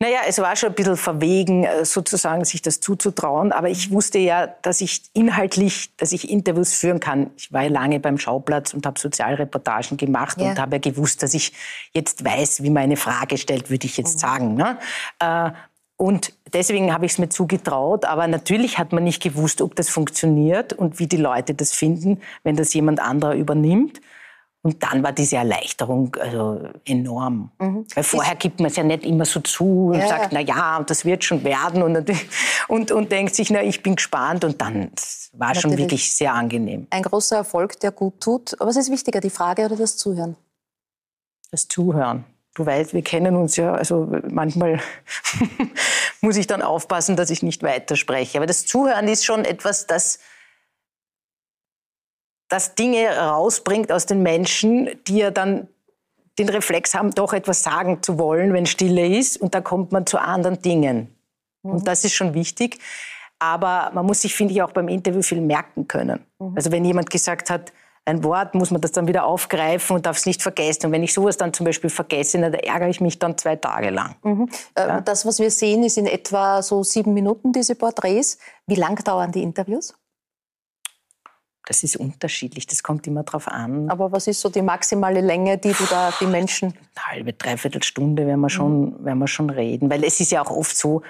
Naja, 0.00 0.18
es 0.26 0.38
war 0.38 0.54
schon 0.56 0.70
ein 0.70 0.74
bisschen 0.74 0.98
verwegen, 0.98 1.64
äh, 1.64 1.84
sozusagen 1.84 2.44
sich 2.44 2.60
das 2.60 2.80
zuzutrauen, 2.80 3.52
aber 3.52 3.70
ich 3.70 3.90
wusste 3.90 4.18
ja, 4.18 4.48
dass 4.48 4.82
ich 4.82 5.04
inhaltlich, 5.14 5.96
dass 5.96 6.12
ich 6.12 6.28
Interviews 6.28 6.74
führen 6.74 7.00
kann. 7.00 7.30
Ich 7.36 7.52
war 7.52 7.62
ja 7.62 7.70
lange 7.70 8.00
beim 8.00 8.18
Schauplatz 8.18 8.74
und 8.74 8.84
habe 8.84 8.98
Sozialreportagen 8.98 9.96
gemacht 9.96 10.38
ja. 10.40 10.50
und 10.50 10.58
habe 10.58 10.76
ja 10.76 10.80
gewusst, 10.80 11.22
dass 11.22 11.32
ich 11.32 11.52
jetzt 11.92 12.22
weiß, 12.22 12.62
wie 12.62 12.70
man 12.70 12.82
eine 12.82 12.96
Frage 12.96 13.38
stellt, 13.38 13.70
würde 13.70 13.86
ich 13.86 13.96
jetzt 13.96 14.16
mhm. 14.16 14.18
sagen. 14.18 14.54
Ne? 14.56 14.78
Und 15.96 16.32
deswegen 16.52 16.92
habe 16.92 17.06
ich 17.06 17.12
es 17.12 17.18
mir 17.18 17.28
zugetraut. 17.28 18.04
Aber 18.04 18.26
natürlich 18.26 18.78
hat 18.78 18.92
man 18.92 19.04
nicht 19.04 19.22
gewusst, 19.22 19.62
ob 19.62 19.76
das 19.76 19.88
funktioniert 19.88 20.72
und 20.72 20.98
wie 20.98 21.06
die 21.06 21.16
Leute 21.16 21.54
das 21.54 21.72
finden, 21.72 22.20
wenn 22.42 22.56
das 22.56 22.74
jemand 22.74 23.00
anderer 23.00 23.34
übernimmt. 23.34 24.00
Und 24.62 24.82
dann 24.82 25.02
war 25.02 25.12
diese 25.12 25.36
Erleichterung 25.36 26.16
also 26.18 26.58
enorm. 26.86 27.50
Mhm. 27.58 27.84
Weil 27.94 28.02
vorher 28.02 28.34
gibt 28.34 28.60
man 28.60 28.70
es 28.70 28.76
ja 28.76 28.82
nicht 28.82 29.04
immer 29.04 29.26
so 29.26 29.40
zu 29.40 29.88
und 29.88 29.98
ja. 29.98 30.08
sagt, 30.08 30.32
na 30.32 30.40
ja, 30.40 30.78
und 30.78 30.88
das 30.88 31.04
wird 31.04 31.22
schon 31.22 31.44
werden 31.44 31.82
und, 31.82 32.10
und, 32.68 32.90
und 32.90 33.12
denkt 33.12 33.34
sich, 33.34 33.50
na, 33.50 33.62
ich 33.62 33.82
bin 33.82 33.96
gespannt. 33.96 34.42
Und 34.42 34.62
dann 34.62 34.90
war 35.34 35.48
Natürlich. 35.48 35.60
schon 35.60 35.76
wirklich 35.76 36.16
sehr 36.16 36.32
angenehm. 36.32 36.86
Ein 36.88 37.02
großer 37.02 37.36
Erfolg, 37.36 37.78
der 37.80 37.92
gut 37.92 38.20
tut. 38.20 38.54
Aber 38.58 38.70
was 38.70 38.76
ist 38.76 38.90
wichtiger, 38.90 39.20
die 39.20 39.28
Frage 39.28 39.66
oder 39.66 39.76
das 39.76 39.98
Zuhören? 39.98 40.34
Das 41.50 41.68
Zuhören. 41.68 42.24
Du 42.54 42.64
weißt, 42.64 42.94
wir 42.94 43.02
kennen 43.02 43.36
uns 43.36 43.56
ja, 43.56 43.74
also 43.74 44.08
manchmal 44.30 44.80
muss 46.20 46.36
ich 46.36 46.46
dann 46.46 46.62
aufpassen, 46.62 47.16
dass 47.16 47.30
ich 47.30 47.42
nicht 47.42 47.62
weiterspreche. 47.62 48.38
Aber 48.38 48.46
das 48.46 48.64
Zuhören 48.64 49.08
ist 49.08 49.24
schon 49.24 49.44
etwas, 49.44 49.86
das 49.86 50.20
das 52.48 52.74
Dinge 52.76 53.08
rausbringt 53.16 53.90
aus 53.90 54.06
den 54.06 54.22
Menschen, 54.22 54.90
die 55.06 55.18
ja 55.18 55.30
dann 55.32 55.66
den 56.38 56.48
Reflex 56.48 56.94
haben, 56.94 57.10
doch 57.10 57.32
etwas 57.32 57.62
sagen 57.62 58.02
zu 58.02 58.18
wollen, 58.18 58.52
wenn 58.52 58.66
Stille 58.66 59.06
ist. 59.06 59.36
Und 59.36 59.54
da 59.54 59.60
kommt 59.60 59.92
man 59.92 60.06
zu 60.06 60.18
anderen 60.18 60.60
Dingen. 60.60 61.14
Mhm. 61.62 61.70
Und 61.70 61.88
das 61.88 62.04
ist 62.04 62.14
schon 62.14 62.34
wichtig. 62.34 62.78
Aber 63.38 63.90
man 63.94 64.06
muss 64.06 64.20
sich, 64.20 64.34
finde 64.34 64.54
ich, 64.54 64.62
auch 64.62 64.72
beim 64.72 64.88
Interview 64.88 65.22
viel 65.22 65.40
merken 65.40 65.88
können. 65.88 66.24
Mhm. 66.38 66.52
Also 66.56 66.70
wenn 66.70 66.84
jemand 66.84 67.10
gesagt 67.10 67.50
hat, 67.50 67.72
ein 68.06 68.22
Wort, 68.22 68.54
muss 68.54 68.70
man 68.70 68.80
das 68.80 68.92
dann 68.92 69.08
wieder 69.08 69.24
aufgreifen 69.24 69.96
und 69.96 70.06
darf 70.06 70.18
es 70.18 70.26
nicht 70.26 70.42
vergessen. 70.42 70.86
Und 70.86 70.92
wenn 70.92 71.02
ich 71.02 71.14
sowas 71.14 71.36
dann 71.36 71.52
zum 71.52 71.64
Beispiel 71.64 71.90
vergesse, 71.90 72.38
dann 72.38 72.52
ärgere 72.52 72.88
ich 72.88 73.00
mich 73.00 73.18
dann 73.18 73.38
zwei 73.38 73.56
Tage 73.56 73.90
lang. 73.90 74.16
Mhm. 74.22 74.48
Äh, 74.74 74.80
ja. 74.80 75.00
Das, 75.00 75.24
was 75.24 75.38
wir 75.38 75.50
sehen, 75.50 75.82
ist 75.82 75.96
in 75.96 76.06
etwa 76.06 76.62
so 76.62 76.82
sieben 76.82 77.14
Minuten, 77.14 77.52
diese 77.52 77.74
Porträts. 77.74 78.38
Wie 78.66 78.74
lang 78.74 79.02
dauern 79.02 79.32
die 79.32 79.42
Interviews? 79.42 79.94
Das 81.66 81.82
ist 81.82 81.96
unterschiedlich, 81.96 82.66
das 82.66 82.82
kommt 82.82 83.06
immer 83.06 83.22
drauf 83.22 83.48
an. 83.48 83.88
Aber 83.88 84.12
was 84.12 84.26
ist 84.26 84.42
so 84.42 84.50
die 84.50 84.60
maximale 84.60 85.22
Länge, 85.22 85.56
die 85.56 85.72
du 85.72 85.84
da 85.88 86.12
die 86.20 86.26
Menschen... 86.26 86.74
Eine 86.94 87.06
halbe, 87.06 87.32
dreiviertel 87.32 87.82
Stunde 87.82 88.26
werden 88.26 88.40
wir, 88.40 88.50
schon, 88.50 89.00
mhm. 89.00 89.04
werden 89.04 89.18
wir 89.18 89.28
schon 89.28 89.48
reden. 89.48 89.88
Weil 89.88 90.04
es 90.04 90.20
ist 90.20 90.30
ja 90.30 90.42
auch 90.44 90.50
oft 90.50 90.76
so, 90.76 91.00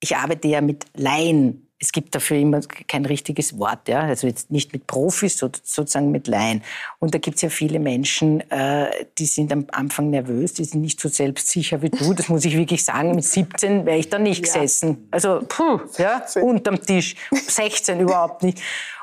ich 0.00 0.14
arbeite 0.14 0.46
ja 0.48 0.60
mit 0.60 0.84
Laien. 0.94 1.67
Es 1.80 1.92
gibt 1.92 2.14
dafür 2.14 2.38
immer 2.38 2.60
kein 2.88 3.04
richtiges 3.04 3.58
Wort, 3.58 3.88
ja. 3.88 4.00
Also 4.00 4.26
jetzt 4.26 4.50
nicht 4.50 4.72
mit 4.72 4.86
Profis, 4.86 5.38
sozusagen 5.38 6.10
mit 6.10 6.26
Laien. 6.26 6.62
Und 6.98 7.14
da 7.14 7.18
gibt 7.18 7.36
es 7.36 7.42
ja 7.42 7.50
viele 7.50 7.78
Menschen, 7.78 8.40
äh, 8.50 8.90
die 9.16 9.26
sind 9.26 9.52
am 9.52 9.66
Anfang 9.70 10.10
nervös, 10.10 10.54
die 10.54 10.64
sind 10.64 10.80
nicht 10.80 11.00
so 11.00 11.08
selbstsicher 11.08 11.80
wie 11.82 11.90
du. 11.90 12.14
Das 12.14 12.28
muss 12.28 12.44
ich 12.44 12.56
wirklich 12.56 12.84
sagen. 12.84 13.14
Mit 13.14 13.24
17 13.24 13.86
wäre 13.86 13.98
ich 13.98 14.10
da 14.10 14.18
nicht 14.18 14.46
ja. 14.46 14.52
gesessen. 14.52 15.08
Also, 15.10 15.40
puh, 15.48 15.80
ja, 15.98 16.24
unterm 16.42 16.84
Tisch. 16.84 17.14
16 17.30 18.00
überhaupt 18.00 18.42
nicht. 18.42 18.60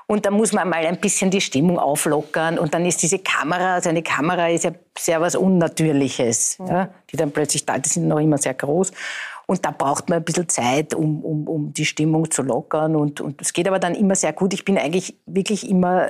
Und 0.08 0.26
da 0.26 0.32
muss 0.32 0.54
man 0.54 0.70
mal 0.70 0.86
ein 0.86 1.00
bisschen 1.00 1.32
die 1.32 1.42
Stimmung 1.42 1.80
auflockern. 1.80 2.60
Und 2.60 2.74
dann 2.74 2.86
ist 2.86 3.02
diese 3.02 3.20
Kamera, 3.20 3.76
also 3.76 3.90
eine 3.90 4.04
Kamera 4.04 4.50
ist 4.50 4.64
ja 4.64 4.72
sehr 4.98 5.20
was 5.20 5.36
Unnatürliches, 5.36 6.58
ja, 6.60 6.90
die 7.12 7.18
dann 7.18 7.32
plötzlich 7.32 7.66
da, 7.66 7.80
die 7.80 7.90
sind 7.90 8.08
noch 8.08 8.20
immer 8.20 8.38
sehr 8.38 8.54
groß. 8.54 8.92
Und 9.48 9.66
da 9.66 9.72
braucht 9.72 10.10
man 10.10 10.20
ein 10.20 10.26
bisschen 10.26 10.50
Zeit, 10.50 10.94
um, 10.94 11.24
um, 11.24 11.48
um 11.48 11.74
die 11.74 11.86
Stimmung 11.86 12.30
zu 12.32 12.42
lockern. 12.42 12.96
Und, 12.96 13.22
und 13.22 13.42
es 13.42 13.54
geht 13.54 13.68
aber 13.68 13.80
dann 13.80 13.96
immer 13.96 14.16
sehr 14.16 14.34
gut. 14.34 14.54
Ich 14.54 14.66
bin 14.66 14.78
eigentlich 14.78 15.18
wirklich 15.26 15.70
immer 15.70 16.10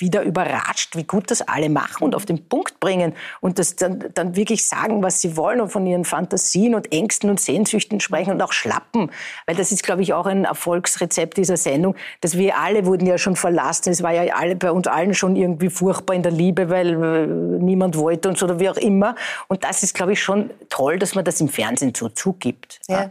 wieder 0.00 0.22
überrascht, 0.22 0.96
wie 0.96 1.04
gut 1.04 1.30
das 1.30 1.42
alle 1.42 1.68
machen 1.68 2.04
und 2.04 2.14
auf 2.14 2.26
den 2.26 2.48
Punkt 2.48 2.80
bringen 2.80 3.14
und 3.40 3.58
das 3.58 3.76
dann, 3.76 4.04
dann 4.14 4.36
wirklich 4.36 4.66
sagen, 4.66 5.02
was 5.02 5.20
sie 5.20 5.36
wollen 5.36 5.60
und 5.60 5.70
von 5.70 5.86
ihren 5.86 6.04
Fantasien 6.04 6.74
und 6.74 6.92
Ängsten 6.92 7.30
und 7.30 7.40
Sehnsüchten 7.40 8.00
sprechen 8.00 8.32
und 8.32 8.42
auch 8.42 8.52
schlappen. 8.52 9.10
Weil 9.46 9.56
das 9.56 9.72
ist, 9.72 9.82
glaube 9.82 10.02
ich, 10.02 10.12
auch 10.12 10.26
ein 10.26 10.44
Erfolgsrezept 10.44 11.36
dieser 11.36 11.56
Sendung, 11.56 11.96
dass 12.20 12.36
wir 12.36 12.58
alle 12.58 12.86
wurden 12.86 13.06
ja 13.06 13.18
schon 13.18 13.36
verlassen. 13.36 13.90
Es 13.90 14.02
war 14.02 14.12
ja 14.12 14.34
alle, 14.34 14.56
bei 14.56 14.70
uns 14.70 14.86
allen 14.86 15.14
schon 15.14 15.36
irgendwie 15.36 15.70
furchtbar 15.70 16.14
in 16.14 16.22
der 16.22 16.32
Liebe, 16.32 16.68
weil 16.68 17.02
äh, 17.02 17.26
niemand 17.26 17.96
wollte 17.96 18.28
uns 18.28 18.42
oder 18.42 18.60
wie 18.60 18.68
auch 18.68 18.76
immer. 18.76 19.14
Und 19.48 19.64
das 19.64 19.82
ist, 19.82 19.94
glaube 19.94 20.12
ich, 20.12 20.22
schon 20.22 20.50
toll, 20.68 20.98
dass 20.98 21.14
man 21.14 21.24
das 21.24 21.40
im 21.40 21.48
Fernsehen 21.48 21.92
so 21.94 22.08
zugibt. 22.08 22.80
Ja. 22.88 23.10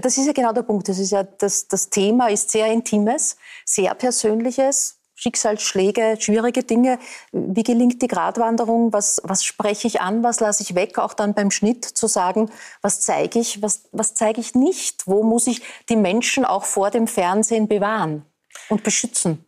Das 0.00 0.16
ist 0.16 0.26
ja 0.26 0.32
genau 0.32 0.52
der 0.52 0.62
Punkt. 0.62 0.88
Das, 0.88 0.98
ist 0.98 1.10
ja, 1.10 1.22
das, 1.22 1.68
das 1.68 1.90
Thema 1.90 2.28
ist 2.28 2.50
sehr 2.50 2.66
Intimes, 2.72 3.36
sehr 3.64 3.94
Persönliches 3.94 5.01
Schicksalsschläge, 5.22 6.16
schwierige 6.18 6.64
Dinge. 6.64 6.98
Wie 7.30 7.62
gelingt 7.62 8.02
die 8.02 8.08
Gratwanderung? 8.08 8.92
Was, 8.92 9.20
was 9.22 9.44
spreche 9.44 9.86
ich 9.86 10.00
an? 10.00 10.24
Was 10.24 10.40
lasse 10.40 10.64
ich 10.64 10.74
weg? 10.74 10.98
Auch 10.98 11.14
dann 11.14 11.32
beim 11.34 11.52
Schnitt 11.52 11.84
zu 11.84 12.08
sagen, 12.08 12.50
was 12.80 13.02
zeige 13.02 13.38
ich? 13.38 13.62
Was, 13.62 13.88
was 13.92 14.14
zeige 14.14 14.40
ich 14.40 14.56
nicht? 14.56 15.06
Wo 15.06 15.22
muss 15.22 15.46
ich 15.46 15.62
die 15.88 15.94
Menschen 15.94 16.44
auch 16.44 16.64
vor 16.64 16.90
dem 16.90 17.06
Fernsehen 17.06 17.68
bewahren 17.68 18.24
und 18.68 18.82
beschützen? 18.82 19.44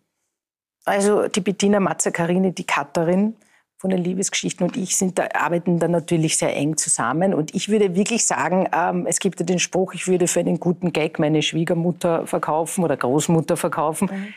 Also 0.84 1.26
die 1.26 1.40
Bettina 1.40 1.80
Mazzacarini, 1.80 2.52
die 2.52 2.66
Cutterin 2.66 3.34
von 3.76 3.90
den 3.90 4.04
Liebesgeschichten 4.04 4.64
und 4.64 4.76
ich 4.76 4.96
sind 4.96 5.18
da, 5.18 5.26
arbeiten 5.34 5.80
da 5.80 5.88
natürlich 5.88 6.36
sehr 6.36 6.54
eng 6.54 6.76
zusammen. 6.76 7.34
Und 7.34 7.52
ich 7.52 7.68
würde 7.68 7.96
wirklich 7.96 8.24
sagen, 8.26 8.68
ähm, 8.72 9.06
es 9.08 9.18
gibt 9.18 9.40
ja 9.40 9.46
den 9.46 9.58
Spruch, 9.58 9.92
ich 9.92 10.06
würde 10.06 10.28
für 10.28 10.38
einen 10.38 10.60
guten 10.60 10.92
Gag 10.92 11.18
meine 11.18 11.42
Schwiegermutter 11.42 12.28
verkaufen 12.28 12.84
oder 12.84 12.96
Großmutter 12.96 13.56
verkaufen. 13.56 14.08
Mhm. 14.12 14.34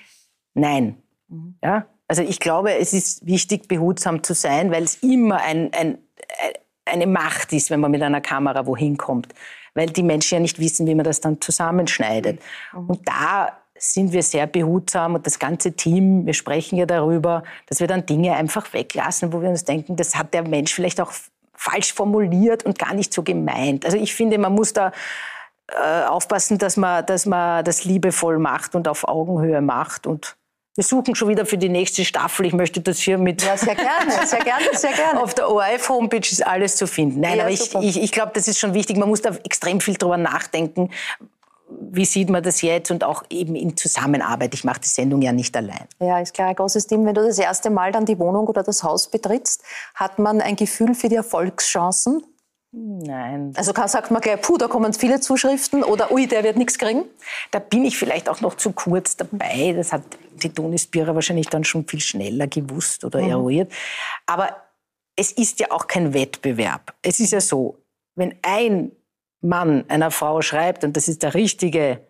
Nein, 0.55 1.03
Mhm. 1.29 1.55
Ja? 1.63 1.85
Also 2.07 2.21
ich 2.21 2.39
glaube, 2.39 2.73
es 2.75 2.93
ist 2.93 3.25
wichtig, 3.25 3.67
behutsam 3.67 4.23
zu 4.23 4.33
sein, 4.33 4.71
weil 4.71 4.83
es 4.83 4.95
immer 5.03 5.41
ein, 5.41 5.71
ein, 5.73 5.97
eine 6.85 7.07
Macht 7.07 7.53
ist, 7.53 7.69
wenn 7.69 7.79
man 7.79 7.91
mit 7.91 8.01
einer 8.01 8.21
Kamera 8.21 8.65
wohin 8.65 8.97
kommt. 8.97 9.33
Weil 9.73 9.87
die 9.87 10.03
Menschen 10.03 10.35
ja 10.35 10.39
nicht 10.39 10.59
wissen, 10.59 10.87
wie 10.87 10.95
man 10.95 11.03
das 11.03 11.21
dann 11.21 11.41
zusammenschneidet. 11.41 12.39
Mhm. 12.73 12.89
Und 12.89 13.07
da 13.07 13.57
sind 13.79 14.11
wir 14.11 14.23
sehr 14.23 14.47
behutsam 14.47 15.15
und 15.15 15.27
das 15.27 15.37
ganze 15.37 15.73
Team, 15.73 16.25
wir 16.25 16.33
sprechen 16.33 16.77
ja 16.77 16.85
darüber, 16.85 17.43
dass 17.67 17.79
wir 17.79 17.87
dann 17.87 18.05
Dinge 18.05 18.35
einfach 18.35 18.73
weglassen, 18.73 19.33
wo 19.33 19.41
wir 19.41 19.49
uns 19.49 19.65
denken, 19.65 19.95
das 19.95 20.15
hat 20.15 20.33
der 20.33 20.47
Mensch 20.47 20.73
vielleicht 20.73 20.99
auch 20.99 21.11
falsch 21.53 21.93
formuliert 21.93 22.65
und 22.65 22.79
gar 22.79 22.93
nicht 22.93 23.13
so 23.13 23.23
gemeint. 23.23 23.85
Also 23.85 23.97
ich 23.97 24.15
finde, 24.15 24.37
man 24.37 24.53
muss 24.53 24.73
da 24.73 24.91
äh, 25.67 26.05
aufpassen, 26.05 26.57
dass 26.57 26.77
man, 26.77 27.05
dass 27.05 27.25
man 27.25 27.63
das 27.65 27.83
liebevoll 27.83 28.39
macht 28.39 28.75
und 28.75 28.87
auf 28.87 29.07
Augenhöhe 29.07 29.61
macht 29.61 30.07
und 30.07 30.37
wir 30.77 30.83
suchen 30.83 31.15
schon 31.15 31.27
wieder 31.27 31.47
für 31.47 31.57
die 31.57 31.69
nächste 31.69 32.05
Staffel. 32.05 32.45
Ich 32.45 32.53
möchte 32.53 32.79
das 32.81 32.99
hier 32.99 33.17
mit. 33.17 33.41
Ja, 33.41 33.57
sehr 33.57 33.73
gerne, 33.73 34.27
sehr 34.27 34.43
gerne, 34.43 34.65
sehr 34.73 34.93
gerne. 34.93 35.19
Auf 35.23 35.33
der 35.33 35.49
ORF-Homepage 35.49 36.19
ist 36.19 36.45
alles 36.45 36.75
zu 36.75 36.85
finden. 36.85 37.21
Nein, 37.21 37.37
ja, 37.37 37.45
aber 37.45 37.51
ich, 37.51 37.73
ich, 37.73 37.99
ich 37.99 38.11
glaube, 38.11 38.31
das 38.35 38.47
ist 38.47 38.59
schon 38.59 38.75
wichtig. 38.75 38.95
Man 38.95 39.09
muss 39.09 39.23
da 39.23 39.31
extrem 39.43 39.81
viel 39.81 39.95
drüber 39.95 40.17
nachdenken. 40.17 40.91
Wie 41.67 42.05
sieht 42.05 42.29
man 42.29 42.43
das 42.43 42.61
jetzt? 42.61 42.91
Und 42.91 43.03
auch 43.03 43.23
eben 43.31 43.55
in 43.55 43.75
Zusammenarbeit. 43.75 44.53
Ich 44.53 44.63
mache 44.63 44.81
die 44.81 44.87
Sendung 44.87 45.23
ja 45.23 45.31
nicht 45.31 45.57
allein. 45.57 45.87
Ja, 45.99 46.19
ist 46.19 46.35
klar, 46.35 46.49
ein 46.49 46.55
großes 46.55 46.85
Team. 46.85 47.07
Wenn 47.07 47.15
du 47.15 47.25
das 47.25 47.39
erste 47.39 47.71
Mal 47.71 47.91
dann 47.91 48.05
die 48.05 48.19
Wohnung 48.19 48.45
oder 48.45 48.61
das 48.61 48.83
Haus 48.83 49.09
betrittst, 49.09 49.63
hat 49.95 50.19
man 50.19 50.41
ein 50.41 50.55
Gefühl 50.55 50.93
für 50.93 51.09
die 51.09 51.15
Erfolgschancen? 51.15 52.23
Nein. 52.71 53.53
Also 53.55 53.73
sagt 53.73 54.11
man 54.11 54.21
gleich, 54.21 54.41
puh, 54.41 54.57
da 54.57 54.67
kommen 54.67 54.93
viele 54.93 55.19
Zuschriften 55.19 55.83
oder 55.83 56.11
ui, 56.11 56.27
der 56.27 56.43
wird 56.43 56.57
nichts 56.57 56.77
kriegen? 56.77 57.05
Da 57.49 57.57
bin 57.57 57.83
ich 57.83 57.97
vielleicht 57.97 58.29
auch 58.29 58.41
noch 58.41 58.55
zu 58.55 58.73
kurz 58.73 59.17
dabei. 59.17 59.73
Das 59.75 59.91
hat 59.91 60.03
die 60.43 60.49
Tonis 60.49 60.87
Bierer 60.87 61.15
wahrscheinlich 61.15 61.47
dann 61.47 61.63
schon 61.63 61.87
viel 61.87 61.99
schneller 61.99 62.47
gewusst 62.47 63.03
oder 63.03 63.21
mhm. 63.21 63.29
eruiert. 63.29 63.71
Aber 64.25 64.55
es 65.15 65.31
ist 65.31 65.59
ja 65.59 65.71
auch 65.71 65.87
kein 65.87 66.13
Wettbewerb. 66.13 66.95
Es 67.01 67.19
ist 67.19 67.33
ja 67.33 67.41
so, 67.41 67.77
wenn 68.15 68.35
ein 68.41 68.91
Mann 69.41 69.85
einer 69.87 70.11
Frau 70.11 70.41
schreibt 70.41 70.83
und 70.83 70.95
das 70.95 71.07
ist 71.07 71.23
der 71.23 71.33
Richtige, 71.33 72.07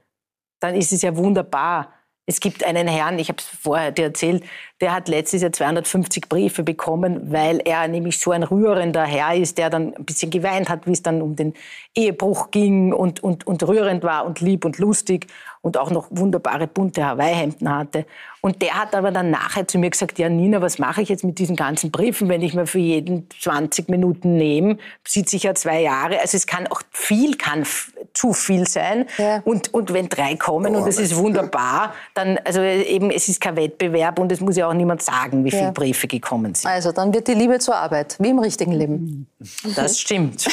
dann 0.60 0.76
ist 0.76 0.92
es 0.92 1.02
ja 1.02 1.16
wunderbar. 1.16 1.94
Es 2.26 2.40
gibt 2.40 2.64
einen 2.64 2.88
Herrn, 2.88 3.20
ich 3.20 3.30
habe 3.30 3.40
es 3.40 3.46
vorher 3.46 3.92
dir 3.92 4.06
erzählt, 4.06 4.44
der 4.80 4.94
hat 4.94 5.08
letztes 5.08 5.42
Jahr 5.42 5.52
250 5.52 6.30
Briefe 6.30 6.64
bekommen, 6.64 7.32
weil 7.32 7.60
er 7.66 7.88
nämlich 7.88 8.20
so 8.20 8.32
ein 8.32 8.44
rührender 8.44 9.04
Herr 9.04 9.36
ist, 9.36 9.58
der 9.58 9.70
dann 9.70 9.96
ein 9.96 10.06
bisschen 10.06 10.30
geweint 10.30 10.70
hat, 10.70 10.86
wie 10.86 10.92
es 10.92 11.02
dann 11.02 11.22
um 11.22 11.36
den 11.36 11.54
Ehebruch 11.96 12.52
ging 12.52 12.94
und, 12.94 13.24
und, 13.24 13.48
und 13.48 13.68
rührend 13.68 14.04
war 14.04 14.26
und 14.26 14.40
lieb 14.40 14.66
und 14.66 14.78
lustig 14.78 15.28
und 15.62 15.78
auch 15.78 15.90
noch 15.90 16.08
wunderbare 16.12 16.68
bunte 16.68 17.06
Hawaii-Hemden 17.06 17.76
hatte. 17.76 18.06
Und 18.42 18.62
der 18.62 18.76
hat 18.76 18.96
aber 18.96 19.12
dann 19.12 19.32
nachher 19.32 19.68
zu 19.68 19.78
mir 19.80 19.90
gesagt, 19.90 20.20
ja 20.20 20.30
Nina, 20.30 20.62
was 20.62 20.80
mache 20.80 21.02
ich 21.02 21.10
jetzt 21.10 21.24
mit 21.24 21.40
diesen 21.40 21.56
ganzen 21.56 21.92
Briefen, 21.92 22.30
wenn 22.30 22.42
ich 22.42 22.54
mir 22.54 22.68
für 22.68 22.80
jeden 22.80 23.28
20 23.42 23.90
Minuten 23.90 24.38
nehme? 24.38 24.78
Sieht 25.04 25.28
sich 25.28 25.44
ja 25.44 25.56
zwei 25.56 25.82
Jahre. 25.82 26.22
Also 26.22 26.38
es 26.38 26.48
kann 26.48 26.68
auch 26.68 26.82
viel, 26.92 27.36
kann 27.36 27.66
zu 28.14 28.34
viel 28.34 28.68
sein. 28.68 29.06
Ja. 29.18 29.42
Und, 29.44 29.74
und 29.74 29.92
wenn 29.92 30.08
drei 30.08 30.36
kommen 30.36 30.76
oh, 30.76 30.80
und 30.80 30.88
es 30.88 31.00
ist 31.00 31.16
wunderbar, 31.18 31.94
dann, 32.14 32.38
also 32.46 32.62
eben, 32.62 33.10
es 33.12 33.28
ist 33.28 33.42
kein 33.42 33.58
Wettbewerb 33.58 34.20
und 34.20 34.32
es 34.32 34.40
muss 34.40 34.56
ja 34.56 34.67
auch 34.68 34.74
niemand 34.74 35.02
sagen, 35.02 35.44
wie 35.46 35.52
viele 35.52 35.64
ja. 35.64 35.72
Briefe 35.72 36.08
gekommen 36.08 36.56
sind. 36.56 36.70
Also 36.70 36.92
dann 36.92 37.14
wird 37.14 37.28
die 37.28 37.34
Liebe 37.34 37.60
zur 37.60 37.76
Arbeit, 37.76 38.16
wie 38.20 38.30
im 38.30 38.40
richtigen 38.40 38.72
Leben. 38.72 39.28
Das 39.76 40.00
stimmt. 40.00 40.48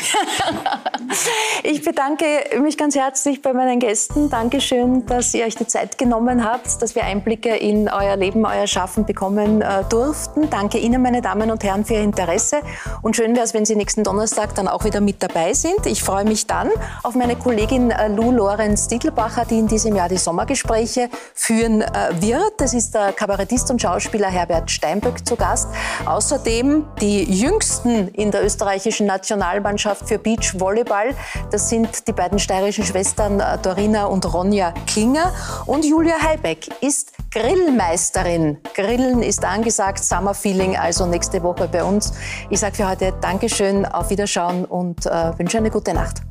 ich 1.62 1.84
bedanke 1.84 2.24
mich 2.60 2.76
ganz 2.76 2.94
herzlich 2.94 3.42
bei 3.42 3.52
meinen 3.52 3.78
Gästen. 3.78 4.30
Dankeschön, 4.30 5.06
dass 5.06 5.34
ihr 5.34 5.44
euch 5.44 5.56
die 5.56 5.66
Zeit 5.66 5.98
genommen 5.98 6.44
habt, 6.44 6.80
dass 6.82 6.94
wir 6.94 7.04
Einblicke 7.04 7.56
in 7.56 7.88
euer 7.88 8.16
Leben, 8.16 8.44
euer 8.46 8.66
Schaffen 8.66 9.04
bekommen 9.04 9.62
äh, 9.62 9.84
durften. 9.88 10.48
Danke 10.50 10.78
Ihnen, 10.78 11.02
meine 11.02 11.22
Damen 11.22 11.50
und 11.50 11.62
Herren, 11.64 11.84
für 11.84 11.94
Ihr 11.94 12.02
Interesse. 12.02 12.60
Und 13.02 13.16
schön 13.16 13.34
wäre 13.34 13.44
es, 13.44 13.54
wenn 13.54 13.64
Sie 13.64 13.76
nächsten 13.76 14.04
Donnerstag 14.04 14.54
dann 14.54 14.68
auch 14.68 14.84
wieder 14.84 15.00
mit 15.00 15.22
dabei 15.22 15.54
sind. 15.54 15.86
Ich 15.86 16.02
freue 16.02 16.24
mich 16.24 16.46
dann 16.46 16.70
auf 17.02 17.14
meine 17.14 17.36
Kollegin 17.36 17.90
äh, 17.90 18.08
Lou 18.08 18.30
Lorenz 18.30 18.88
Dietelbacher, 18.88 19.44
die 19.44 19.58
in 19.58 19.68
diesem 19.68 19.94
Jahr 19.96 20.08
die 20.08 20.16
Sommergespräche 20.16 21.08
führen 21.34 21.82
äh, 21.82 22.10
wird. 22.20 22.54
Das 22.58 22.74
ist 22.74 22.94
der 22.94 23.12
Kabarettist 23.12 23.70
und 23.70 23.80
Schauspieler 23.80 24.03
Herbert 24.30 24.70
Steinböck 24.70 25.26
zu 25.26 25.36
Gast. 25.36 25.68
Außerdem 26.06 26.84
die 27.00 27.24
Jüngsten 27.24 28.08
in 28.08 28.30
der 28.30 28.44
Österreich 28.44 28.74
österreichischen 28.74 29.06
Nationalmannschaft 29.06 30.08
für 30.08 30.18
Beachvolleyball. 30.18 31.14
Das 31.50 31.68
sind 31.68 32.06
die 32.06 32.12
beiden 32.12 32.38
steirischen 32.38 32.84
Schwestern 32.84 33.40
äh, 33.40 33.58
Dorina 33.58 34.06
und 34.06 34.32
Ronja 34.32 34.72
Klinger. 34.86 35.32
Und 35.66 35.84
Julia 35.84 36.14
Heibeck 36.22 36.68
ist 36.80 37.12
Grillmeisterin. 37.30 38.58
Grillen 38.74 39.22
ist 39.22 39.44
angesagt, 39.44 40.04
Summer 40.04 40.34
Feeling, 40.34 40.76
also 40.76 41.06
nächste 41.06 41.42
Woche 41.42 41.68
bei 41.68 41.84
uns. 41.84 42.12
Ich 42.50 42.60
sage 42.60 42.76
für 42.76 42.88
heute 42.88 43.12
Dankeschön, 43.20 43.86
auf 43.86 44.10
Wiederschauen 44.10 44.64
und 44.64 45.06
äh, 45.06 45.38
wünsche 45.38 45.58
eine 45.58 45.70
gute 45.70 45.94
Nacht. 45.94 46.22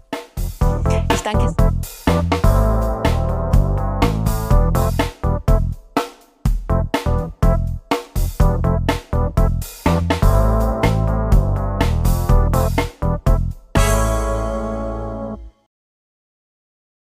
Ich 1.13 1.21
danke. 1.21 1.55